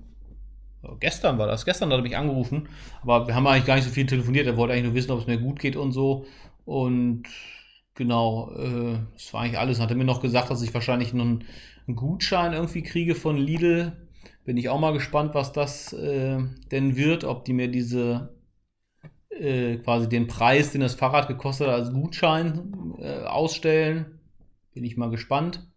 gestern 0.99 1.37
war 1.37 1.47
das, 1.47 1.65
gestern 1.65 1.91
hat 1.91 1.99
er 1.99 2.03
mich 2.03 2.17
angerufen, 2.17 2.67
aber 3.01 3.27
wir 3.27 3.35
haben 3.35 3.47
eigentlich 3.47 3.65
gar 3.65 3.75
nicht 3.75 3.85
so 3.85 3.91
viel 3.91 4.05
telefoniert, 4.05 4.47
er 4.47 4.57
wollte 4.57 4.73
eigentlich 4.73 4.85
nur 4.85 4.95
wissen, 4.95 5.11
ob 5.11 5.19
es 5.19 5.27
mir 5.27 5.37
gut 5.37 5.59
geht 5.59 5.77
und 5.77 5.93
so 5.93 6.25
und 6.65 7.23
genau, 8.01 8.51
äh, 8.57 8.97
das 9.13 9.31
war 9.31 9.41
eigentlich 9.41 9.59
alles. 9.59 9.79
Hat 9.79 9.91
er 9.91 9.95
mir 9.95 10.05
noch 10.05 10.23
gesagt, 10.23 10.49
dass 10.49 10.63
ich 10.63 10.73
wahrscheinlich 10.73 11.13
noch 11.13 11.23
einen, 11.23 11.43
einen 11.85 11.95
Gutschein 11.95 12.53
irgendwie 12.53 12.81
kriege 12.81 13.13
von 13.13 13.37
Lidl. 13.37 13.91
Bin 14.43 14.57
ich 14.57 14.69
auch 14.69 14.79
mal 14.79 14.91
gespannt, 14.91 15.35
was 15.35 15.53
das 15.53 15.93
äh, 15.93 16.39
denn 16.71 16.95
wird, 16.95 17.25
ob 17.25 17.45
die 17.45 17.53
mir 17.53 17.67
diese 17.67 18.33
äh, 19.29 19.77
quasi 19.77 20.09
den 20.09 20.25
Preis, 20.25 20.71
den 20.71 20.81
das 20.81 20.95
Fahrrad 20.95 21.27
gekostet 21.27 21.67
hat, 21.67 21.75
als 21.75 21.93
Gutschein 21.93 22.95
äh, 22.99 23.21
ausstellen. 23.21 24.19
Bin 24.73 24.83
ich 24.83 24.97
mal 24.97 25.11
gespannt. 25.11 25.67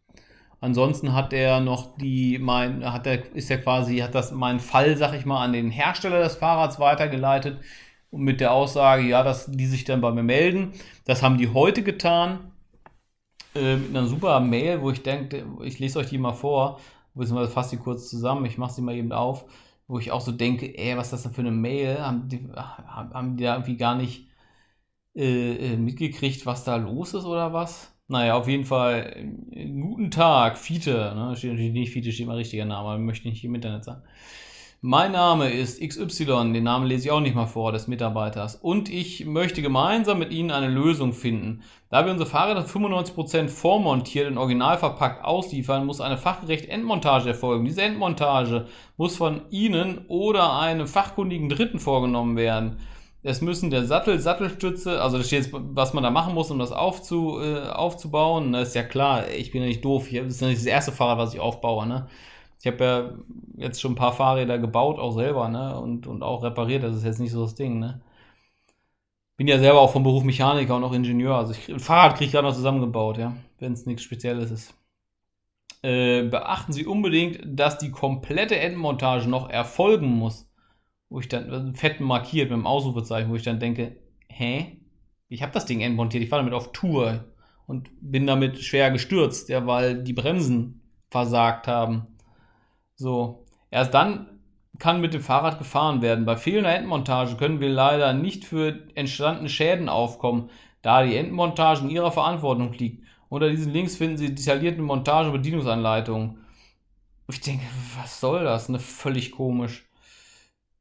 Ansonsten 0.61 1.13
hat 1.13 1.35
er 1.35 1.61
noch 1.61 1.99
die, 1.99 2.39
mein, 2.39 2.91
hat 2.91 3.07
er, 3.07 3.35
ist 3.35 3.51
er 3.51 3.59
quasi, 3.59 3.99
hat 3.99 4.15
das 4.15 4.33
meinen 4.33 4.61
Fall, 4.61 4.97
sag 4.97 5.13
ich 5.13 5.27
mal, 5.27 5.45
an 5.45 5.53
den 5.53 5.71
Hersteller 5.71 6.21
des 6.21 6.37
Fahrrads 6.37 6.81
weitergeleitet 6.81 7.59
und 8.15 8.23
mit 8.23 8.41
der 8.41 8.53
Aussage, 8.53 9.03
ja, 9.03 9.25
dass 9.25 9.47
die 9.51 9.67
sich 9.67 9.85
dann 9.85 10.01
bei 10.01 10.13
mir 10.13 10.23
melden. 10.23 10.73
Das 11.05 11.23
haben 11.23 11.37
die 11.37 11.49
heute 11.53 11.83
getan. 11.83 12.53
Äh, 13.57 13.77
mit 13.77 13.91
einer 13.91 14.07
super 14.07 14.39
Mail, 14.41 14.83
wo 14.83 14.91
ich 14.91 15.03
denke, 15.03 15.45
ich 15.63 15.81
lese 15.81 15.99
euch 15.99 16.11
die 16.11 16.19
mal 16.19 16.33
vor, 16.33 16.81
beziehungsweise 17.15 17.51
fasse 17.51 17.77
die 17.77 17.83
kurz 17.83 18.09
zusammen, 18.09 18.47
ich 18.47 18.59
mache 18.59 18.73
sie 18.73 18.83
mal 18.83 18.95
eben 18.95 19.13
auf, 19.13 19.47
wo 19.89 19.99
ich 19.99 20.13
auch 20.13 20.21
so 20.21 20.33
denke, 20.33 20.79
ey, 20.79 20.97
was 20.97 21.09
ist 21.09 21.13
das 21.13 21.23
denn 21.25 21.33
für 21.33 21.41
eine 21.41 21.51
Mail? 21.51 21.99
Haben 22.01 22.29
die, 22.29 22.49
haben 22.55 23.37
die 23.37 23.45
da 23.45 23.55
irgendwie 23.55 23.77
gar 23.77 23.97
nicht 23.97 24.29
äh, 25.17 25.73
äh 25.73 25.77
mitgekriegt, 25.77 26.47
was 26.47 26.65
da 26.65 26.77
los 26.77 27.15
ist 27.15 27.25
oder 27.25 27.53
was? 27.53 27.93
Naja, 28.07 28.37
auf 28.37 28.49
jeden 28.49 28.65
Fall, 28.65 29.27
äh, 29.51 29.67
guten 29.67 30.11
Tag, 30.13 30.59
Fiete, 30.59 31.15
ne? 31.17 31.35
steht 31.37 31.53
natürlich 31.53 31.73
nicht 31.73 31.93
Fiete, 31.93 32.13
steht 32.13 32.27
mal 32.29 32.37
richtiger 32.37 32.65
Name, 32.65 32.99
möchte 32.99 33.29
nicht 33.29 33.45
im 33.45 33.55
Internet 33.57 33.85
sagen. 33.85 34.03
Mein 34.87 35.13
Name 35.13 35.49
ist 35.49 35.81
XY, 35.81 36.53
den 36.53 36.65
Namen 36.65 36.85
lese 36.85 37.07
ich 37.07 37.11
auch 37.11 37.21
nicht 37.21 37.35
mal 37.35 37.47
vor, 37.47 37.73
des 37.73 37.89
Mitarbeiters. 37.89 38.57
Und 38.57 38.91
ich 38.91 39.25
möchte 39.25 39.63
gemeinsam 39.63 40.19
mit 40.19 40.31
Ihnen 40.31 40.51
eine 40.51 40.69
Lösung 40.69 41.15
finden. 41.15 41.63
Da 41.89 42.05
wir 42.05 42.13
unsere 42.13 42.29
Fahrräder 42.29 42.67
95% 42.67 43.49
vormontiert 43.49 44.31
und 44.31 44.37
original 44.37 44.77
verpackt 44.77 45.25
ausliefern, 45.25 45.87
muss 45.87 46.03
eine 46.03 46.19
fachgerechte 46.19 46.69
Endmontage 46.69 47.31
erfolgen. 47.31 47.65
Diese 47.65 47.81
Endmontage 47.81 48.67
muss 48.99 49.17
von 49.17 49.41
Ihnen 49.49 50.05
oder 50.09 50.59
einem 50.59 50.87
fachkundigen 50.87 51.49
Dritten 51.49 51.79
vorgenommen 51.79 52.37
werden. 52.37 52.77
Es 53.23 53.41
müssen 53.41 53.71
der 53.71 53.87
Sattel, 53.87 54.19
Sattelstütze, 54.19 55.01
also 55.01 55.17
da 55.17 55.25
steht 55.25 55.45
jetzt, 55.45 55.51
was 55.55 55.95
man 55.95 56.05
da 56.05 56.11
machen 56.11 56.35
muss, 56.35 56.51
um 56.51 56.59
das 56.59 56.73
aufzu, 56.73 57.41
äh, 57.41 57.71
aufzubauen. 57.71 58.53
Das 58.53 58.69
ist 58.69 58.75
ja 58.75 58.83
klar, 58.83 59.31
ich 59.31 59.51
bin 59.51 59.63
ja 59.63 59.69
nicht 59.69 59.83
doof. 59.83 60.09
Das 60.13 60.27
ist 60.27 60.43
ja 60.43 60.49
nicht 60.49 60.61
das 60.61 60.67
erste 60.67 60.93
Fahrrad, 60.93 61.17
was 61.17 61.33
ich 61.33 61.41
aufbaue. 61.41 61.87
Ne? 61.87 62.07
Ich 62.61 62.67
habe 62.67 62.85
ja 62.85 63.13
jetzt 63.57 63.81
schon 63.81 63.93
ein 63.93 63.97
paar 63.97 64.13
Fahrräder 64.13 64.59
gebaut, 64.59 64.99
auch 64.99 65.13
selber, 65.13 65.49
ne? 65.49 65.79
Und, 65.79 66.07
und 66.07 66.23
auch 66.23 66.43
repariert. 66.43 66.83
Das 66.83 66.97
ist 66.97 67.05
jetzt 67.05 67.21
nicht 67.21 67.33
so 67.33 67.43
das 67.43 67.55
Ding, 67.55 67.79
ne? 67.79 68.01
Bin 69.37 69.49
ja 69.49 69.59
selber 69.59 69.81
auch 69.81 69.93
vom 69.93 70.05
Beruf 70.05 70.23
Mechaniker 70.25 70.77
und 70.77 70.85
auch 70.85 70.93
Ingenieur. 70.93 71.37
Also 71.37 71.53
ich, 71.53 71.69
ein 71.69 71.81
Fahrrad 71.81 72.17
kriege 72.17 72.27
ich 72.27 72.33
gerade 72.33 72.47
noch 72.47 72.55
zusammengebaut, 72.55 73.19
ja, 73.19 73.35
wenn 73.59 73.73
es 73.73 73.87
nichts 73.87 74.03
Spezielles 74.03 74.51
ist. 74.51 74.75
Äh, 75.83 76.23
beachten 76.29 76.73
Sie 76.73 76.87
unbedingt, 76.87 77.41
dass 77.45 77.79
die 77.79 77.91
komplette 77.91 78.59
Endmontage 78.59 79.29
noch 79.29 79.51
erfolgen 79.51 80.09
muss. 80.09 80.49
Wo 81.11 81.21
ich 81.21 81.29
dann, 81.29 81.75
fett 81.75 82.01
markiert 82.01 82.51
mit 82.51 82.59
dem 82.59 82.67
Ausrufezeichen, 82.67 83.31
wo 83.31 83.37
ich 83.37 83.43
dann 83.43 83.61
denke, 83.61 83.97
hä? 84.29 84.81
Ich 85.29 85.43
habe 85.43 85.53
das 85.53 85.67
Ding 85.67 85.81
endmontiert, 85.81 86.23
ich 86.23 86.31
fahre 86.31 86.43
damit 86.43 86.55
auf 86.55 86.73
Tour 86.73 87.25
und 87.67 87.91
bin 88.01 88.27
damit 88.27 88.61
schwer 88.61 88.91
gestürzt, 88.91 89.49
ja, 89.49 89.67
weil 89.67 90.03
die 90.03 90.13
Bremsen 90.13 90.83
versagt 91.09 91.69
haben. 91.69 92.07
So, 92.97 93.45
erst 93.71 93.95
dann 93.95 94.29
kann 94.79 95.01
mit 95.01 95.15
dem 95.15 95.21
Fahrrad 95.21 95.59
gefahren 95.59 96.03
werden. 96.03 96.25
Bei 96.25 96.37
fehlender 96.37 96.75
Endmontage 96.75 97.37
können 97.37 97.61
wir 97.61 97.69
leider 97.71 98.13
nicht 98.13 98.45
für 98.45 98.89
entstandene 98.95 99.49
Schäden 99.49 99.89
aufkommen, 99.89 100.51
da 100.83 101.05
die 101.05 101.17
Endmontage 101.17 101.83
in 101.83 101.91
ihrer 101.91 102.13
Verantwortung 102.13 102.73
liegt. 102.73 103.05
Unter 103.29 103.51
diesen 103.51 103.73
Links 103.73 103.97
finden 103.97 104.17
Sie 104.17 104.35
detaillierte 104.35 104.83
Montage- 104.83 105.29
und 105.29 105.35
Bedienungsanleitungen. 105.35 106.39
Ich 107.29 107.41
denke, 107.41 107.65
was 108.01 108.21
soll 108.21 108.45
das? 108.45 108.69
Ne, 108.69 108.79
völlig 108.79 109.33
komisch. 109.33 109.89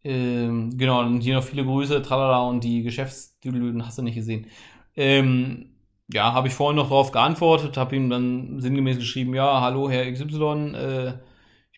Ähm, 0.03 0.77
genau, 0.77 1.01
und 1.01 1.21
hier 1.21 1.35
noch 1.35 1.43
viele 1.43 1.63
Grüße, 1.63 2.01
tralala 2.01 2.41
und 2.49 2.63
die 2.63 2.83
Geschäftsdüdelüden 2.83 3.85
hast 3.85 3.97
du 3.97 4.01
nicht 4.01 4.15
gesehen. 4.15 4.47
Ähm, 4.95 5.77
ja, 6.11 6.33
habe 6.33 6.49
ich 6.49 6.53
vorhin 6.53 6.75
noch 6.75 6.89
darauf 6.89 7.11
geantwortet, 7.11 7.77
habe 7.77 7.95
ihm 7.95 8.09
dann 8.09 8.59
sinngemäß 8.59 8.97
geschrieben, 8.97 9.33
ja, 9.33 9.61
hallo 9.61 9.89
Herr 9.89 10.11
XY, 10.11 10.75
äh, 10.75 11.13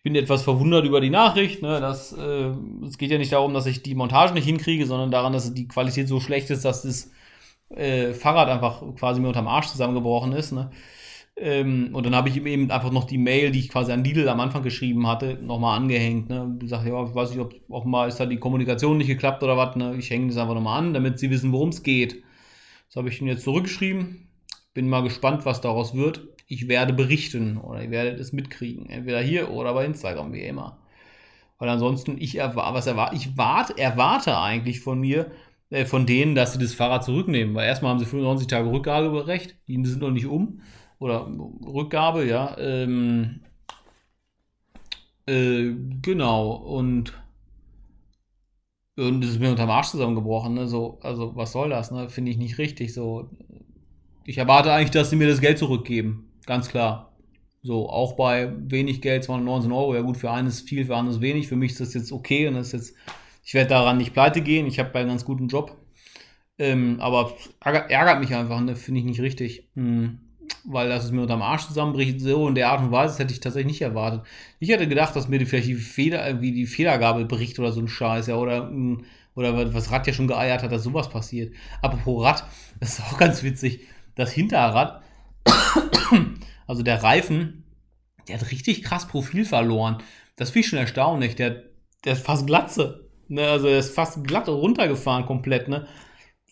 bin 0.06 0.14
etwas 0.14 0.44
verwundert 0.44 0.84
über 0.84 1.00
die 1.00 1.10
Nachricht. 1.10 1.62
Ne, 1.62 1.80
dass, 1.80 2.12
äh, 2.12 2.52
es 2.86 2.96
geht 2.96 3.10
ja 3.10 3.18
nicht 3.18 3.32
darum, 3.32 3.52
dass 3.52 3.66
ich 3.66 3.82
die 3.82 3.96
Montage 3.96 4.34
nicht 4.34 4.44
hinkriege, 4.44 4.86
sondern 4.86 5.10
daran, 5.10 5.32
dass 5.32 5.52
die 5.52 5.66
Qualität 5.66 6.06
so 6.06 6.20
schlecht 6.20 6.48
ist, 6.50 6.64
dass 6.64 6.82
das 6.82 7.10
äh, 7.70 8.12
Fahrrad 8.12 8.48
einfach 8.48 8.84
quasi 8.94 9.20
mir 9.20 9.26
unterm 9.26 9.48
Arsch 9.48 9.66
zusammengebrochen 9.66 10.30
ist. 10.30 10.52
Ne? 10.52 10.70
Ähm, 11.36 11.90
und 11.92 12.06
dann 12.06 12.14
habe 12.14 12.28
ich 12.28 12.36
ihm 12.36 12.46
eben 12.46 12.70
einfach 12.70 12.92
noch 12.92 13.02
die 13.02 13.18
Mail, 13.18 13.50
die 13.50 13.58
ich 13.58 13.68
quasi 13.68 13.90
an 13.90 14.04
Lidl 14.04 14.28
am 14.28 14.38
Anfang 14.38 14.62
geschrieben 14.62 15.08
hatte, 15.08 15.40
nochmal 15.42 15.76
angehängt. 15.76 16.28
Ne? 16.28 16.56
Ich 16.62 16.68
sage, 16.68 16.88
ja, 16.88 17.04
ich 17.04 17.12
weiß 17.12 17.30
nicht, 17.30 17.40
ob 17.40 17.56
offenbar 17.68 18.06
ist 18.06 18.20
da 18.20 18.26
die 18.26 18.38
Kommunikation 18.38 18.98
nicht 18.98 19.08
geklappt 19.08 19.42
oder 19.42 19.56
was. 19.56 19.74
Ne? 19.74 19.96
Ich 19.98 20.08
hänge 20.10 20.28
das 20.28 20.36
einfach 20.36 20.54
nochmal 20.54 20.78
an, 20.78 20.94
damit 20.94 21.18
sie 21.18 21.30
wissen, 21.30 21.50
worum 21.50 21.70
es 21.70 21.82
geht. 21.82 22.22
Das 22.86 22.94
habe 22.94 23.08
ich 23.08 23.20
ihm 23.20 23.26
jetzt 23.26 23.42
zurückgeschrieben. 23.42 24.28
Bin 24.72 24.88
mal 24.88 25.02
gespannt, 25.02 25.44
was 25.46 25.60
daraus 25.60 25.96
wird 25.96 26.28
ich 26.46 26.68
werde 26.68 26.92
berichten 26.92 27.58
oder 27.58 27.82
ihr 27.82 27.90
werdet 27.90 28.20
es 28.20 28.32
mitkriegen. 28.32 28.88
Entweder 28.88 29.20
hier 29.20 29.50
oder 29.50 29.74
bei 29.74 29.84
Instagram, 29.84 30.32
wie 30.32 30.42
immer. 30.42 30.78
Weil 31.58 31.68
ansonsten, 31.68 32.16
ich 32.18 32.36
erwarte, 32.36 32.74
was 32.74 32.86
erwarte, 32.86 33.16
ich 33.16 33.36
wart, 33.36 33.78
erwarte 33.78 34.38
eigentlich 34.38 34.80
von 34.80 35.00
mir, 35.00 35.30
äh, 35.70 35.84
von 35.84 36.06
denen, 36.06 36.34
dass 36.34 36.52
sie 36.52 36.58
das 36.58 36.74
Fahrrad 36.74 37.04
zurücknehmen. 37.04 37.54
Weil 37.54 37.66
erstmal 37.66 37.92
haben 37.92 37.98
sie 37.98 38.06
95 38.06 38.48
Tage 38.48 38.70
Rückgaberecht, 38.70 39.56
die 39.66 39.84
sind 39.84 40.00
noch 40.00 40.10
nicht 40.10 40.26
um. 40.26 40.60
Oder 40.98 41.26
Rückgabe, 41.26 42.26
ja. 42.26 42.56
Ähm, 42.58 43.40
äh, 45.26 45.72
genau, 46.02 46.52
und 46.52 47.12
und 48.96 49.20
das 49.20 49.30
ist 49.32 49.40
mir 49.40 49.50
unterm 49.50 49.70
Arsch 49.70 49.88
zusammengebrochen, 49.88 50.54
ne? 50.54 50.68
So, 50.68 50.98
also 51.02 51.36
was 51.36 51.52
soll 51.52 51.68
das, 51.70 51.90
ne? 51.90 52.08
Finde 52.08 52.30
ich 52.30 52.38
nicht 52.38 52.58
richtig. 52.58 52.94
So, 52.94 53.30
ich 54.24 54.38
erwarte 54.38 54.72
eigentlich, 54.72 54.90
dass 54.90 55.10
sie 55.10 55.16
mir 55.16 55.28
das 55.28 55.40
Geld 55.40 55.58
zurückgeben. 55.58 56.30
Ganz 56.46 56.68
klar. 56.68 57.12
So, 57.62 57.90
auch 57.90 58.12
bei 58.12 58.52
wenig 58.56 59.02
Geld, 59.02 59.24
219 59.24 59.72
Euro, 59.72 59.94
ja 59.96 60.00
gut, 60.00 60.16
für 60.16 60.30
eines 60.30 60.60
viel, 60.60 60.86
für 60.86 60.96
anderes 60.96 61.20
wenig. 61.20 61.48
Für 61.48 61.56
mich 61.56 61.72
ist 61.72 61.80
das 61.80 61.94
jetzt 61.94 62.12
okay 62.12 62.46
und 62.46 62.54
das 62.54 62.68
ist 62.68 62.72
jetzt, 62.72 62.94
ich 63.44 63.54
werde 63.54 63.70
daran 63.70 63.98
nicht 63.98 64.12
pleite 64.12 64.40
gehen. 64.40 64.66
Ich 64.66 64.78
habe 64.78 64.94
einen 64.94 65.08
ganz 65.08 65.24
guten 65.24 65.48
Job. 65.48 65.76
Ähm, 66.58 66.98
aber 67.00 67.34
ärgert, 67.60 68.20
mich 68.20 68.34
einfach, 68.34 68.60
ne? 68.60 68.76
finde 68.76 69.00
ich 69.00 69.06
nicht 69.06 69.20
richtig. 69.20 69.68
Hm. 69.74 70.20
Weil 70.64 70.88
das 70.88 71.04
es 71.04 71.10
mir 71.10 71.22
unterm 71.22 71.42
Arsch 71.42 71.66
zusammenbricht, 71.66 72.20
so 72.20 72.46
in 72.46 72.54
der 72.54 72.70
Art 72.70 72.80
und 72.80 72.92
Weise, 72.92 73.14
das 73.14 73.18
hätte 73.18 73.32
ich 73.32 73.40
tatsächlich 73.40 73.72
nicht 73.72 73.82
erwartet. 73.82 74.22
Ich 74.60 74.68
hätte 74.68 74.86
gedacht, 74.86 75.16
dass 75.16 75.28
mir 75.28 75.40
die, 75.40 75.46
vielleicht 75.46 75.66
die 75.66 75.74
Feder, 75.74 76.24
irgendwie 76.24 76.52
die 76.52 76.66
Federgabel 76.66 77.24
bricht 77.24 77.58
oder 77.58 77.72
so 77.72 77.80
ein 77.80 77.88
Scheiß, 77.88 78.28
ja, 78.28 78.36
oder, 78.36 78.68
hm, 78.68 79.04
oder 79.34 79.74
was 79.74 79.90
Rad 79.90 80.06
ja 80.06 80.12
schon 80.12 80.28
geeiert 80.28 80.62
hat, 80.62 80.70
dass 80.70 80.84
sowas 80.84 81.10
passiert. 81.10 81.52
Apropos 81.82 82.24
Rad, 82.24 82.44
das 82.80 82.98
ist 82.98 83.04
auch 83.04 83.18
ganz 83.18 83.42
witzig. 83.42 83.80
Das 84.14 84.32
Hinterrad 84.32 85.02
also 86.66 86.82
der 86.82 87.02
Reifen, 87.02 87.64
der 88.28 88.38
hat 88.38 88.50
richtig 88.50 88.82
krass 88.82 89.08
Profil 89.08 89.44
verloren. 89.44 89.98
Das 90.36 90.50
finde 90.50 90.60
ich 90.60 90.68
schon 90.68 90.78
erstaunlich. 90.78 91.36
Der, 91.36 91.64
der 92.04 92.14
ist 92.14 92.24
fast 92.24 92.46
glatze. 92.46 93.08
Ne? 93.28 93.48
Also 93.48 93.66
der 93.66 93.78
ist 93.78 93.94
fast 93.94 94.24
glatt 94.24 94.48
runtergefahren 94.48 95.26
komplett. 95.26 95.68
Ne? 95.68 95.86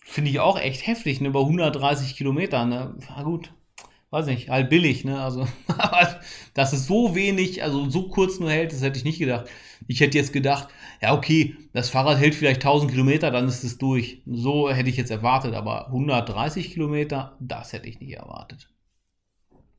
Finde 0.03 0.31
ich 0.31 0.39
auch 0.39 0.59
echt 0.59 0.87
heftig. 0.87 1.21
Ne? 1.21 1.29
Über 1.29 1.41
130 1.41 2.15
Kilometer. 2.15 2.65
Ne? 2.65 2.95
Na 3.09 3.23
gut, 3.23 3.51
weiß 4.09 4.27
nicht, 4.27 4.49
halt 4.49 4.69
billig. 4.69 5.03
Ne? 5.03 5.21
Also, 5.21 5.47
dass 6.53 6.73
es 6.73 6.87
so 6.87 7.15
wenig, 7.15 7.63
also 7.63 7.89
so 7.89 8.09
kurz 8.09 8.39
nur 8.39 8.49
hält, 8.49 8.71
das 8.71 8.81
hätte 8.81 8.97
ich 8.97 9.03
nicht 9.03 9.19
gedacht. 9.19 9.47
Ich 9.87 9.99
hätte 9.99 10.17
jetzt 10.17 10.33
gedacht, 10.33 10.69
ja 11.01 11.13
okay, 11.13 11.55
das 11.73 11.89
Fahrrad 11.89 12.17
hält 12.17 12.33
vielleicht 12.33 12.61
1000 12.61 12.91
Kilometer, 12.91 13.29
dann 13.29 13.47
ist 13.47 13.63
es 13.63 13.77
durch. 13.77 14.21
So 14.25 14.69
hätte 14.69 14.89
ich 14.89 14.97
jetzt 14.97 15.11
erwartet, 15.11 15.53
aber 15.53 15.87
130 15.87 16.71
Kilometer, 16.71 17.37
das 17.39 17.73
hätte 17.73 17.87
ich 17.87 17.99
nicht 17.99 18.15
erwartet. 18.15 18.69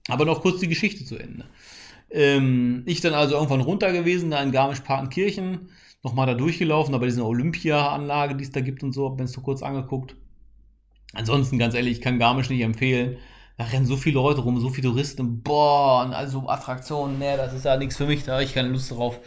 Aber 0.08 0.24
noch 0.24 0.42
kurz 0.42 0.60
die 0.60 0.68
Geschichte 0.68 1.04
zu 1.04 1.16
Ende. 1.16 1.46
Ähm, 2.10 2.82
ich 2.86 3.00
dann 3.00 3.14
also 3.14 3.34
irgendwann 3.34 3.60
runter 3.60 3.92
gewesen, 3.92 4.30
da 4.30 4.42
in 4.42 4.52
Garmisch-Partenkirchen, 4.52 5.70
nochmal 6.02 6.26
da 6.26 6.34
durchgelaufen, 6.34 6.94
aber 6.94 7.06
diese 7.06 7.24
Olympia-Anlage, 7.24 8.36
die 8.36 8.44
es 8.44 8.52
da 8.52 8.60
gibt 8.60 8.82
und 8.82 8.92
so, 8.92 9.06
habe 9.06 9.16
mir 9.16 9.22
das 9.22 9.32
so 9.32 9.40
kurz 9.40 9.62
angeguckt. 9.62 10.14
Ansonsten, 11.12 11.58
ganz 11.58 11.74
ehrlich, 11.74 11.94
ich 11.94 12.00
kann 12.00 12.18
Garmisch 12.18 12.50
nicht 12.50 12.60
empfehlen. 12.60 13.16
Da 13.56 13.64
rennen 13.64 13.86
so 13.86 13.96
viele 13.96 14.16
Leute 14.16 14.42
rum, 14.42 14.60
so 14.60 14.68
viele 14.68 14.88
Touristen, 14.88 15.42
boah, 15.42 16.04
und 16.04 16.12
also 16.12 16.46
Attraktionen, 16.46 17.18
ne, 17.18 17.36
das 17.38 17.54
ist 17.54 17.64
ja 17.64 17.76
nichts 17.76 17.96
für 17.96 18.06
mich, 18.06 18.22
da 18.22 18.34
habe 18.34 18.44
ich 18.44 18.52
keine 18.52 18.68
Lust 18.68 18.90
drauf. 18.90 19.18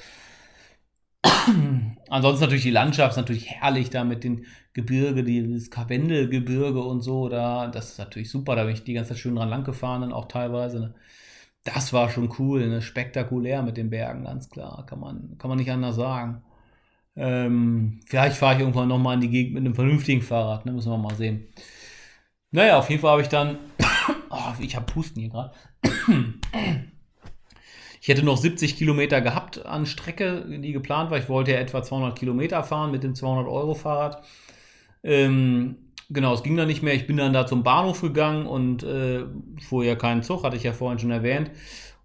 Ansonsten 2.10 2.44
natürlich 2.44 2.64
die 2.64 2.72
Landschaft 2.72 3.12
ist 3.12 3.18
natürlich 3.18 3.50
herrlich 3.50 3.90
da 3.90 4.04
mit 4.04 4.24
den 4.24 4.46
Gebirge, 4.74 5.24
dieses 5.24 5.70
Karwendelgebirge 5.70 6.82
und 6.82 7.02
so, 7.02 7.30
da, 7.30 7.68
das 7.68 7.92
ist 7.92 7.98
natürlich 8.00 8.32
super, 8.32 8.56
da 8.56 8.64
bin 8.64 8.74
ich 8.74 8.84
die 8.84 8.94
ganze 8.94 9.10
Zeit 9.10 9.20
schön 9.20 9.36
dran 9.36 9.50
lang 9.50 9.64
gefahren, 9.64 10.02
dann 10.02 10.14
auch 10.14 10.28
teilweise. 10.28 10.80
Ne. 10.80 10.96
Das 11.64 11.92
war 11.94 12.10
schon 12.10 12.34
cool, 12.40 12.68
ne, 12.68 12.82
spektakulär 12.82 13.62
mit 13.64 13.78
den 13.78 13.90
Bergen, 13.90 14.24
ganz 14.24 14.50
klar, 14.50 14.86
kann 14.86 15.00
man, 15.00 15.38
kann 15.38 15.50
man 15.50 15.58
nicht 15.58 15.72
anders 15.72 15.96
sagen. 15.96 16.42
Ähm, 17.16 18.00
vielleicht 18.06 18.38
fahre 18.38 18.56
ich 18.56 18.62
irgendwann 18.62 18.88
nochmal 18.88 19.16
in 19.16 19.22
die 19.22 19.30
Gegend 19.30 19.56
mit 19.56 19.66
einem 19.66 19.76
vernünftigen 19.76 20.22
Fahrrad, 20.22 20.66
ne, 20.66 20.72
müssen 20.72 20.92
wir 20.92 20.98
mal 20.98 21.16
sehen. 21.16 21.48
Naja, 22.52 22.80
auf 22.80 22.90
jeden 22.90 23.02
Fall 23.02 23.12
habe 23.12 23.22
ich 23.22 23.30
dann, 23.30 23.58
oh, 24.30 24.54
ich 24.60 24.76
habe 24.76 24.86
Pusten 24.86 25.22
hier 25.22 25.30
gerade. 25.30 25.54
Hätte 28.10 28.26
noch 28.26 28.38
70 28.38 28.76
Kilometer 28.76 29.22
gehabt 29.22 29.66
an 29.66 29.86
Strecke, 29.86 30.44
die 30.48 30.72
geplant 30.72 31.12
war. 31.12 31.20
Ich 31.20 31.30
wollte 31.30 31.52
ja 31.52 31.60
etwa 31.60 31.84
200 31.84 32.18
Kilometer 32.18 32.64
fahren 32.64 32.90
mit 32.90 33.04
dem 33.04 33.14
200-Euro-Fahrrad. 33.14 34.24
Ähm, 35.04 35.76
genau, 36.10 36.34
es 36.34 36.42
ging 36.42 36.58
dann 36.58 36.68
nicht 36.68 36.82
mehr. 36.82 36.96
Ich 36.96 37.06
bin 37.06 37.18
dann 37.18 37.34
da 37.34 37.46
zum 37.46 37.62
Bahnhof 37.62 38.02
gegangen 38.02 38.48
und 38.48 38.82
äh, 38.82 39.26
fuhr 39.62 39.86
ja 39.86 39.96
keinen 39.96 40.24
Zug, 40.24 40.44
hatte 40.44 40.58
ich 40.58 40.64
ja 40.64 40.74
vorhin 40.74 40.98
schon 40.98 41.12
erwähnt. 41.12 41.52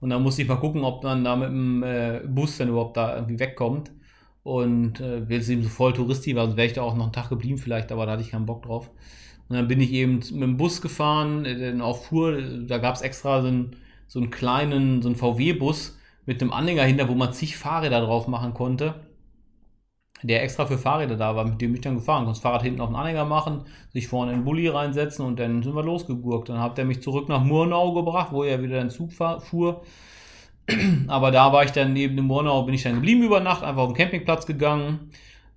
Und 0.00 0.10
dann 0.10 0.22
musste 0.22 0.42
ich 0.42 0.48
mal 0.48 0.56
gucken, 0.56 0.84
ob 0.84 1.02
man 1.04 1.24
da 1.24 1.36
mit 1.36 1.48
dem 1.48 1.82
äh, 1.82 2.20
Bus 2.26 2.58
dann 2.58 2.68
überhaupt 2.68 2.98
da 2.98 3.14
irgendwie 3.14 3.38
wegkommt. 3.38 3.90
Und 4.42 5.00
äh, 5.00 5.24
es 5.30 5.48
eben 5.48 5.62
so 5.62 5.70
voll 5.70 5.94
touristisch 5.94 6.34
war, 6.34 6.54
wäre 6.54 6.66
ich 6.66 6.74
da 6.74 6.82
auch 6.82 6.94
noch 6.94 7.04
einen 7.04 7.12
Tag 7.14 7.30
geblieben 7.30 7.56
vielleicht, 7.56 7.90
aber 7.90 8.04
da 8.04 8.12
hatte 8.12 8.22
ich 8.22 8.32
keinen 8.32 8.44
Bock 8.44 8.64
drauf. 8.64 8.90
Und 9.48 9.56
dann 9.56 9.68
bin 9.68 9.80
ich 9.80 9.90
eben 9.92 10.16
mit 10.16 10.42
dem 10.42 10.58
Bus 10.58 10.82
gefahren, 10.82 11.46
äh, 11.46 11.56
der 11.56 11.82
auch 11.82 12.04
fuhr. 12.04 12.38
Da 12.66 12.76
gab 12.76 12.94
es 12.94 13.00
extra 13.00 13.40
so 13.40 13.48
einen, 13.48 13.76
so 14.14 14.20
einen 14.20 14.30
kleinen, 14.30 15.02
so 15.02 15.08
einen 15.08 15.16
VW-Bus 15.16 15.98
mit 16.24 16.40
einem 16.40 16.52
Anhänger 16.52 16.84
hinter, 16.84 17.08
wo 17.08 17.14
man 17.16 17.32
zig 17.32 17.56
Fahrräder 17.56 18.00
drauf 18.00 18.28
machen 18.28 18.54
konnte. 18.54 18.94
Der 20.22 20.44
extra 20.44 20.66
für 20.66 20.78
Fahrräder 20.78 21.16
da 21.16 21.34
war, 21.34 21.44
mit 21.44 21.60
dem 21.60 21.74
ich 21.74 21.80
dann 21.80 21.96
gefahren. 21.96 22.18
Konnte 22.24 22.38
das 22.38 22.38
Fahrrad 22.38 22.62
hinten 22.62 22.80
auf 22.80 22.90
den 22.90 22.94
Anhänger 22.94 23.24
machen, 23.24 23.62
sich 23.92 24.06
vorne 24.06 24.30
in 24.30 24.38
den 24.38 24.44
Bulli 24.44 24.68
reinsetzen 24.68 25.26
und 25.26 25.40
dann 25.40 25.64
sind 25.64 25.74
wir 25.74 25.82
losgegurkt. 25.82 26.48
Dann 26.48 26.60
hat 26.60 26.78
er 26.78 26.84
mich 26.84 27.02
zurück 27.02 27.28
nach 27.28 27.42
Murnau 27.42 27.92
gebracht, 27.92 28.28
wo 28.30 28.44
er 28.44 28.62
wieder 28.62 28.76
in 28.76 28.86
den 28.86 28.90
Zug 28.90 29.10
fuhr. 29.12 29.82
Aber 31.08 31.32
da 31.32 31.52
war 31.52 31.64
ich 31.64 31.72
dann 31.72 31.92
neben 31.92 32.14
dem 32.14 32.26
Murnau, 32.26 32.62
bin 32.62 32.74
ich 32.74 32.84
dann 32.84 32.94
geblieben 32.94 33.24
über 33.24 33.40
Nacht, 33.40 33.64
einfach 33.64 33.82
auf 33.82 33.94
den 33.94 33.96
Campingplatz 33.96 34.46
gegangen 34.46 35.10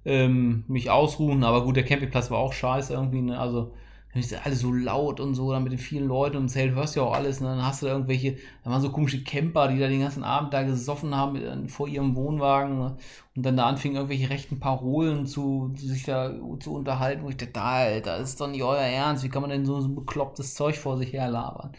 ähm, 0.03 0.63
mich 0.67 0.89
ausruhen. 0.89 1.43
Aber 1.43 1.63
gut, 1.63 1.75
der 1.75 1.85
Campingplatz 1.85 2.31
war 2.31 2.39
auch 2.39 2.53
scheiße 2.53 2.91
irgendwie. 2.91 3.21
Ne? 3.21 3.37
Also, 3.37 3.75
dann 4.17 4.23
ist 4.23 4.45
alles 4.45 4.61
so 4.61 4.73
laut 4.73 5.19
und 5.19 5.35
so, 5.35 5.51
dann 5.51 5.63
mit 5.63 5.71
den 5.71 5.79
vielen 5.79 6.07
Leuten 6.07 6.37
und 6.37 6.43
im 6.43 6.49
Zelt 6.49 6.73
hörst 6.73 6.95
du 6.95 7.01
ja 7.01 7.05
auch 7.05 7.13
alles. 7.13 7.39
Und 7.39 7.45
ne? 7.45 7.55
dann 7.55 7.65
hast 7.65 7.81
du 7.81 7.85
da 7.85 7.91
irgendwelche, 7.91 8.37
da 8.63 8.71
waren 8.71 8.81
so 8.81 8.91
komische 8.91 9.23
Camper, 9.23 9.67
die 9.67 9.79
da 9.79 9.87
den 9.87 10.01
ganzen 10.01 10.23
Abend 10.23 10.53
da 10.53 10.63
gesoffen 10.63 11.15
haben 11.15 11.35
äh, 11.35 11.67
vor 11.69 11.87
ihrem 11.87 12.15
Wohnwagen 12.15 12.79
ne? 12.79 12.97
und 13.35 13.45
dann 13.45 13.57
da 13.57 13.67
anfingen 13.67 13.97
irgendwelche 13.97 14.29
rechten 14.29 14.59
Parolen 14.59 15.27
zu, 15.27 15.71
sich 15.75 16.03
da 16.03 16.33
zu 16.59 16.73
unterhalten, 16.73 17.23
wo 17.23 17.29
ich 17.29 17.37
dachte, 17.37 17.61
Alter, 17.61 18.17
das 18.17 18.29
ist 18.29 18.41
doch 18.41 18.47
nicht 18.47 18.63
euer 18.63 18.77
Ernst, 18.77 19.23
wie 19.23 19.29
kann 19.29 19.41
man 19.41 19.51
denn 19.51 19.65
so, 19.65 19.79
so 19.81 19.87
ein 19.87 19.95
beklopptes 19.95 20.55
Zeug 20.55 20.77
vor 20.77 20.97
sich 20.97 21.13
her 21.13 21.29
labern? 21.29 21.73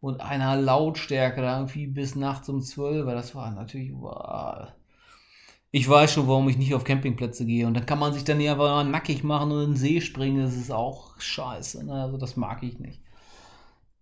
Und 0.00 0.20
einer 0.20 0.56
Lautstärke 0.56 1.40
da 1.40 1.58
irgendwie 1.58 1.86
bis 1.86 2.14
nachts 2.14 2.48
um 2.48 2.60
12, 2.60 3.06
weil 3.06 3.16
das 3.16 3.34
war 3.34 3.50
natürlich, 3.50 3.92
wow, 3.94 4.68
ich 5.70 5.88
weiß 5.88 6.12
schon, 6.12 6.28
warum 6.28 6.48
ich 6.48 6.56
nicht 6.56 6.74
auf 6.74 6.84
Campingplätze 6.84 7.44
gehe. 7.46 7.66
Und 7.66 7.74
dann 7.74 7.86
kann 7.86 7.98
man 7.98 8.12
sich 8.12 8.24
dann 8.24 8.40
hier 8.40 8.52
einfach 8.52 8.84
nackig 8.84 9.22
machen 9.24 9.52
und 9.52 9.62
in 9.62 9.70
den 9.72 9.76
See 9.76 10.00
springen. 10.00 10.42
Das 10.42 10.56
ist 10.56 10.70
auch 10.70 11.20
scheiße. 11.20 11.84
Ne? 11.84 11.92
Also 11.92 12.16
das 12.16 12.36
mag 12.36 12.62
ich 12.62 12.78
nicht. 12.78 13.02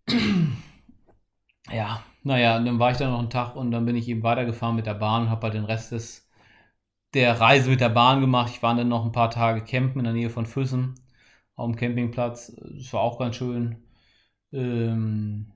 ja, 1.73 2.03
naja, 2.23 2.59
dann 2.61 2.79
war 2.79 2.91
ich 2.93 2.97
da 2.99 3.09
noch 3.11 3.19
einen 3.19 3.31
Tag 3.31 3.57
und 3.57 3.71
dann 3.71 3.87
bin 3.87 3.97
ich 3.97 4.09
eben 4.09 4.23
weitergefahren 4.23 4.77
mit 4.77 4.87
der 4.87 4.95
Bahn 4.95 5.23
und 5.23 5.31
habe 5.31 5.43
halt 5.45 5.55
den 5.55 5.65
Rest 5.65 5.93
des, 5.93 6.29
der 7.15 7.41
Reise 7.41 7.71
mit 7.71 7.81
der 7.81 7.89
Bahn 7.91 8.21
gemacht. 8.21 8.53
Ich 8.55 8.63
war 8.63 8.75
dann 8.75 8.89
noch 8.89 9.05
ein 9.05 9.13
paar 9.13 9.31
Tage 9.31 9.63
campen 9.65 10.01
in 10.01 10.05
der 10.05 10.15
Nähe 10.15 10.31
von 10.31 10.47
Füssen 10.47 10.95
auf 11.57 11.71
dem 11.71 11.77
Campingplatz. 11.77 12.55
Das 12.77 12.93
war 12.93 13.01
auch 13.03 13.19
ganz 13.19 13.37
schön. 13.37 13.85
Ähm, 14.53 15.53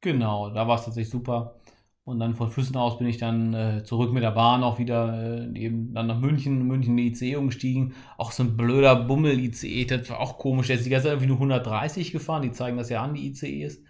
genau, 0.00 0.50
da 0.50 0.68
war 0.68 0.76
es 0.76 0.84
tatsächlich 0.86 1.10
super. 1.10 1.56
Und 2.04 2.20
dann 2.20 2.34
von 2.34 2.50
Füssen 2.50 2.76
aus 2.76 2.98
bin 2.98 3.06
ich 3.06 3.16
dann 3.16 3.54
äh, 3.54 3.82
zurück 3.82 4.12
mit 4.12 4.22
der 4.22 4.30
Bahn 4.30 4.62
auch 4.62 4.78
wieder 4.78 5.40
äh, 5.54 5.58
eben 5.58 5.94
dann 5.94 6.06
nach 6.06 6.20
München, 6.20 6.66
München 6.66 6.98
in 6.98 7.04
die 7.04 7.06
ICE 7.08 7.36
umgestiegen. 7.36 7.94
Auch 8.18 8.30
so 8.30 8.42
ein 8.42 8.58
blöder 8.58 8.94
Bummel-ICE, 8.94 9.86
das 9.86 10.10
war 10.10 10.20
auch 10.20 10.36
komisch. 10.36 10.66
Der 10.66 10.76
ist 10.76 10.84
die 10.84 10.90
ganze 10.90 11.04
Zeit 11.04 11.12
irgendwie 11.14 11.28
nur 11.28 11.38
130 11.38 12.12
gefahren, 12.12 12.42
die 12.42 12.52
zeigen 12.52 12.76
das 12.76 12.90
ja 12.90 13.02
an, 13.02 13.14
die 13.14 13.28
ICEs. 13.28 13.82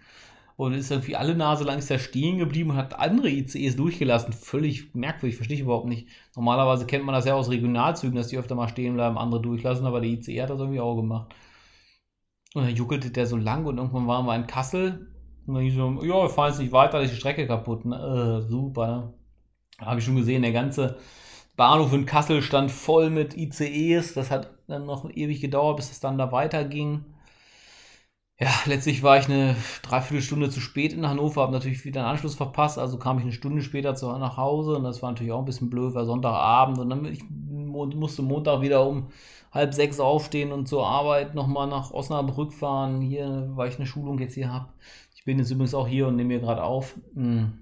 Und 0.55 0.73
ist 0.73 0.91
irgendwie 0.91 1.17
alle 1.17 1.35
Nase 1.35 1.65
lang 1.65 1.79
ist 1.79 1.91
er 1.91 1.99
stehen 1.99 2.37
geblieben 2.37 2.69
und 2.69 2.77
hat 2.77 2.97
andere 2.97 3.29
ICEs 3.29 3.75
durchgelassen. 3.75 4.31
Völlig 4.31 4.95
merkwürdig, 4.95 5.35
verstehe 5.35 5.55
ich 5.55 5.63
überhaupt 5.63 5.87
nicht. 5.87 6.07
Normalerweise 6.37 6.85
kennt 6.85 7.03
man 7.03 7.13
das 7.13 7.25
ja 7.25 7.33
aus 7.33 7.49
Regionalzügen, 7.49 8.15
dass 8.15 8.29
die 8.29 8.37
öfter 8.37 8.55
mal 8.55 8.69
stehen 8.69 8.93
bleiben, 8.93 9.17
andere 9.17 9.41
durchlassen, 9.41 9.85
aber 9.85 9.99
der 9.99 10.11
ICE 10.11 10.41
hat 10.41 10.49
das 10.49 10.59
irgendwie 10.59 10.79
auch 10.79 10.95
gemacht. 10.95 11.35
Und 12.53 12.63
dann 12.63 12.75
juckelte 12.75 13.11
der 13.11 13.27
so 13.27 13.35
lang 13.35 13.65
und 13.65 13.77
irgendwann 13.77 14.07
waren 14.07 14.25
wir 14.25 14.35
in 14.37 14.47
Kassel 14.47 15.07
und 15.47 15.55
dann 15.55 15.63
hieß 15.63 15.75
so, 15.75 16.03
ja, 16.03 16.21
wir 16.23 16.29
fahren 16.29 16.49
jetzt 16.49 16.59
nicht 16.59 16.71
weiter, 16.71 17.01
ist 17.01 17.13
die 17.13 17.17
Strecke 17.17 17.47
kaputt. 17.47 17.85
Ne? 17.85 18.41
Äh, 18.45 18.49
super, 18.49 18.87
ne? 18.87 19.13
Habe 19.79 19.99
ich 19.99 20.05
schon 20.05 20.15
gesehen, 20.15 20.41
der 20.41 20.53
ganze 20.53 20.97
Bahnhof 21.55 21.93
in 21.93 22.05
Kassel 22.05 22.41
stand 22.41 22.71
voll 22.71 23.09
mit 23.09 23.35
ICEs. 23.37 24.13
Das 24.13 24.31
hat 24.31 24.51
dann 24.67 24.85
noch 24.85 25.09
ewig 25.09 25.41
gedauert, 25.41 25.77
bis 25.77 25.91
es 25.91 25.99
dann 25.99 26.17
da 26.17 26.31
weiterging. 26.31 27.05
Ja, 28.37 28.49
letztlich 28.65 29.01
war 29.01 29.17
ich 29.17 29.25
eine 29.27 29.55
Dreiviertelstunde 29.83 30.49
zu 30.49 30.59
spät 30.59 30.91
in 30.91 31.07
Hannover, 31.07 31.41
habe 31.41 31.53
natürlich 31.53 31.85
wieder 31.85 32.01
einen 32.01 32.09
Anschluss 32.11 32.35
verpasst, 32.35 32.77
also 32.77 32.97
kam 32.99 33.17
ich 33.17 33.23
eine 33.23 33.31
Stunde 33.31 33.61
später 33.61 33.95
zu, 33.95 34.11
nach 34.17 34.35
Hause 34.35 34.75
und 34.75 34.83
das 34.83 35.01
war 35.01 35.11
natürlich 35.11 35.31
auch 35.31 35.39
ein 35.39 35.45
bisschen 35.45 35.69
blöd, 35.69 35.93
weil 35.93 36.05
Sonntagabend 36.05 36.79
und 36.79 36.89
dann 36.89 37.05
ich 37.05 37.23
musste 37.29 38.23
Montag 38.23 38.61
wieder 38.61 38.85
um 38.85 39.07
halb 39.53 39.73
sechs 39.73 40.01
aufstehen 40.01 40.51
und 40.51 40.67
zur 40.67 40.85
Arbeit 40.85 41.33
nochmal 41.33 41.67
nach 41.67 41.91
Osnabrück 41.91 42.51
fahren, 42.53 42.99
hier, 42.99 43.51
weil 43.55 43.69
ich 43.69 43.77
eine 43.77 43.85
Schulung 43.85 44.19
jetzt 44.19 44.33
hier 44.33 44.51
habe. 44.51 44.67
Bin 45.25 45.39
jetzt 45.39 45.51
übrigens 45.51 45.73
auch 45.73 45.87
hier 45.87 46.07
und 46.07 46.15
nehme 46.15 46.35
mir 46.35 46.39
gerade 46.39 46.63
auf. 46.63 46.95
Hm. 47.15 47.61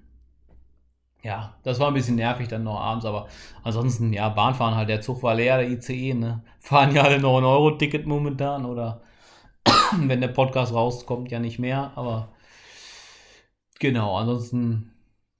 Ja, 1.22 1.56
das 1.62 1.80
war 1.80 1.88
ein 1.88 1.94
bisschen 1.94 2.16
nervig 2.16 2.48
dann 2.48 2.64
noch 2.64 2.78
abends, 2.78 3.06
aber 3.06 3.28
ansonsten, 3.62 4.12
ja, 4.12 4.28
Bahnfahren 4.28 4.76
halt, 4.76 4.90
der 4.90 5.00
Zug 5.00 5.22
war 5.22 5.34
leer, 5.34 5.56
der 5.56 5.70
ICE, 5.70 6.12
ne? 6.12 6.44
Fahren 6.58 6.94
ja 6.94 7.02
alle 7.02 7.16
9-Euro-Ticket 7.16 8.06
momentan 8.06 8.66
oder 8.66 9.02
wenn 9.96 10.20
der 10.20 10.28
Podcast 10.28 10.74
rauskommt, 10.74 11.30
ja 11.30 11.40
nicht 11.40 11.58
mehr, 11.58 11.92
aber 11.96 12.28
genau, 13.80 14.18
ansonsten 14.18 14.92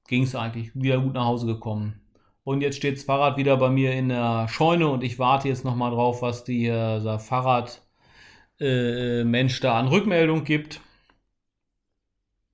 ging 0.09 0.23
es 0.23 0.35
eigentlich 0.35 0.75
wieder 0.75 0.99
gut 1.01 1.13
nach 1.15 1.27
Hause 1.27 1.47
gekommen. 1.47 2.01
Und 2.45 2.61
jetzt 2.61 2.77
steht 2.77 2.97
das 2.97 3.05
Fahrrad 3.05 3.37
wieder 3.37 3.57
bei 3.57 3.71
mir 3.71 3.93
in 3.93 4.09
der 4.11 4.49
Scheune 4.49 4.89
und 4.89 5.03
ich 5.03 5.19
warte 5.19 5.49
jetzt 5.49 5.65
nochmal 5.65 5.91
drauf, 5.91 6.23
was 6.23 6.45
dieser 6.45 7.19
Fahrradmensch 7.19 7.81
äh, 9.59 9.63
da 9.63 9.79
an 9.79 9.89
Rückmeldung 9.89 10.45
gibt. 10.45 10.81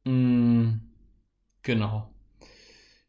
Mm, 0.04 0.80
genau. 1.62 2.10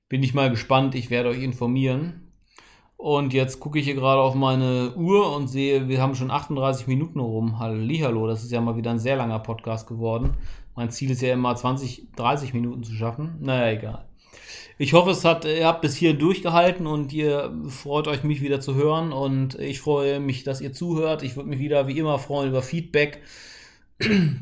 Bin 0.09 0.23
ich 0.23 0.33
mal 0.33 0.49
gespannt. 0.49 0.95
Ich 0.95 1.09
werde 1.09 1.29
euch 1.29 1.41
informieren. 1.41 2.31
Und 2.97 3.33
jetzt 3.33 3.59
gucke 3.59 3.79
ich 3.79 3.85
hier 3.85 3.95
gerade 3.95 4.21
auf 4.21 4.35
meine 4.35 4.93
Uhr 4.95 5.35
und 5.35 5.47
sehe, 5.47 5.87
wir 5.87 5.99
haben 5.99 6.13
schon 6.13 6.29
38 6.29 6.85
Minuten 6.85 7.19
rum. 7.19 7.57
Hallihallo, 7.57 8.27
das 8.27 8.43
ist 8.43 8.51
ja 8.51 8.61
mal 8.61 8.75
wieder 8.75 8.91
ein 8.91 8.99
sehr 8.99 9.15
langer 9.15 9.39
Podcast 9.39 9.87
geworden. 9.87 10.37
Mein 10.75 10.91
Ziel 10.91 11.09
ist 11.09 11.21
ja 11.23 11.33
immer 11.33 11.55
20, 11.55 12.11
30 12.15 12.53
Minuten 12.53 12.83
zu 12.83 12.93
schaffen. 12.93 13.37
Naja, 13.39 13.75
egal. 13.75 14.05
Ich 14.77 14.93
hoffe, 14.93 15.11
es 15.11 15.25
hat, 15.25 15.45
ihr 15.45 15.65
habt 15.65 15.81
bis 15.81 15.95
hier 15.95 16.13
durchgehalten 16.13 16.85
und 16.85 17.11
ihr 17.11 17.51
freut 17.69 18.07
euch, 18.07 18.23
mich 18.23 18.41
wieder 18.41 18.61
zu 18.61 18.75
hören. 18.75 19.13
Und 19.13 19.55
ich 19.55 19.81
freue 19.81 20.19
mich, 20.19 20.43
dass 20.43 20.61
ihr 20.61 20.71
zuhört. 20.71 21.23
Ich 21.23 21.35
würde 21.35 21.49
mich 21.49 21.59
wieder 21.59 21.87
wie 21.87 21.97
immer 21.97 22.19
freuen 22.19 22.49
über 22.49 22.61
Feedback 22.61 23.21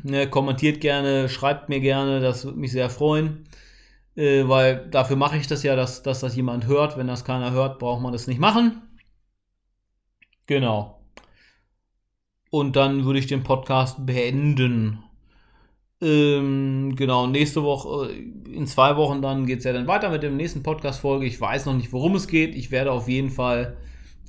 ne, 0.02 0.28
kommentiert 0.28 0.80
gerne, 0.80 1.28
schreibt 1.28 1.68
mir 1.68 1.80
gerne, 1.80 2.20
das 2.20 2.44
würde 2.44 2.58
mich 2.58 2.72
sehr 2.72 2.90
freuen. 2.90 3.46
Äh, 4.16 4.48
weil 4.48 4.88
dafür 4.90 5.16
mache 5.16 5.36
ich 5.36 5.46
das 5.46 5.62
ja, 5.62 5.76
dass, 5.76 6.02
dass 6.02 6.20
das 6.20 6.36
jemand 6.36 6.66
hört. 6.66 6.96
Wenn 6.96 7.06
das 7.06 7.24
keiner 7.24 7.52
hört, 7.52 7.78
braucht 7.78 8.02
man 8.02 8.12
das 8.12 8.26
nicht 8.26 8.40
machen. 8.40 8.82
Genau. 10.46 11.00
Und 12.50 12.74
dann 12.76 13.04
würde 13.04 13.20
ich 13.20 13.28
den 13.28 13.44
Podcast 13.44 14.04
beenden. 14.04 14.98
Ähm, 16.02 16.96
genau, 16.96 17.26
nächste 17.26 17.62
Woche, 17.62 18.10
äh, 18.10 18.54
in 18.54 18.66
zwei 18.66 18.96
Wochen 18.96 19.22
dann 19.22 19.46
geht 19.46 19.58
es 19.58 19.64
ja 19.64 19.72
dann 19.72 19.86
weiter 19.86 20.10
mit 20.10 20.22
dem 20.22 20.36
nächsten 20.36 20.62
Podcast-Folge. 20.62 21.26
Ich 21.26 21.40
weiß 21.40 21.66
noch 21.66 21.74
nicht, 21.74 21.92
worum 21.92 22.14
es 22.16 22.26
geht. 22.26 22.54
Ich 22.54 22.70
werde 22.70 22.90
auf 22.90 23.08
jeden 23.08 23.30
Fall, 23.30 23.76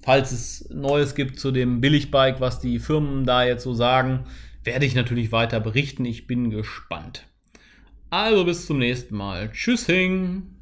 falls 0.03 0.31
es 0.31 0.69
Neues 0.69 1.15
gibt 1.15 1.39
zu 1.39 1.51
dem 1.51 1.81
Billigbike, 1.81 2.41
was 2.41 2.59
die 2.59 2.77
Firmen 2.77 3.25
da 3.25 3.43
jetzt 3.43 3.63
so 3.63 3.73
sagen, 3.73 4.25
werde 4.63 4.85
ich 4.85 4.95
natürlich 4.95 5.31
weiter 5.31 5.59
berichten. 5.59 6.05
Ich 6.05 6.27
bin 6.27 6.49
gespannt. 6.49 7.27
Also 8.09 8.45
bis 8.45 8.65
zum 8.65 8.79
nächsten 8.79 9.15
Mal. 9.15 9.51
Tschüssing! 9.51 10.55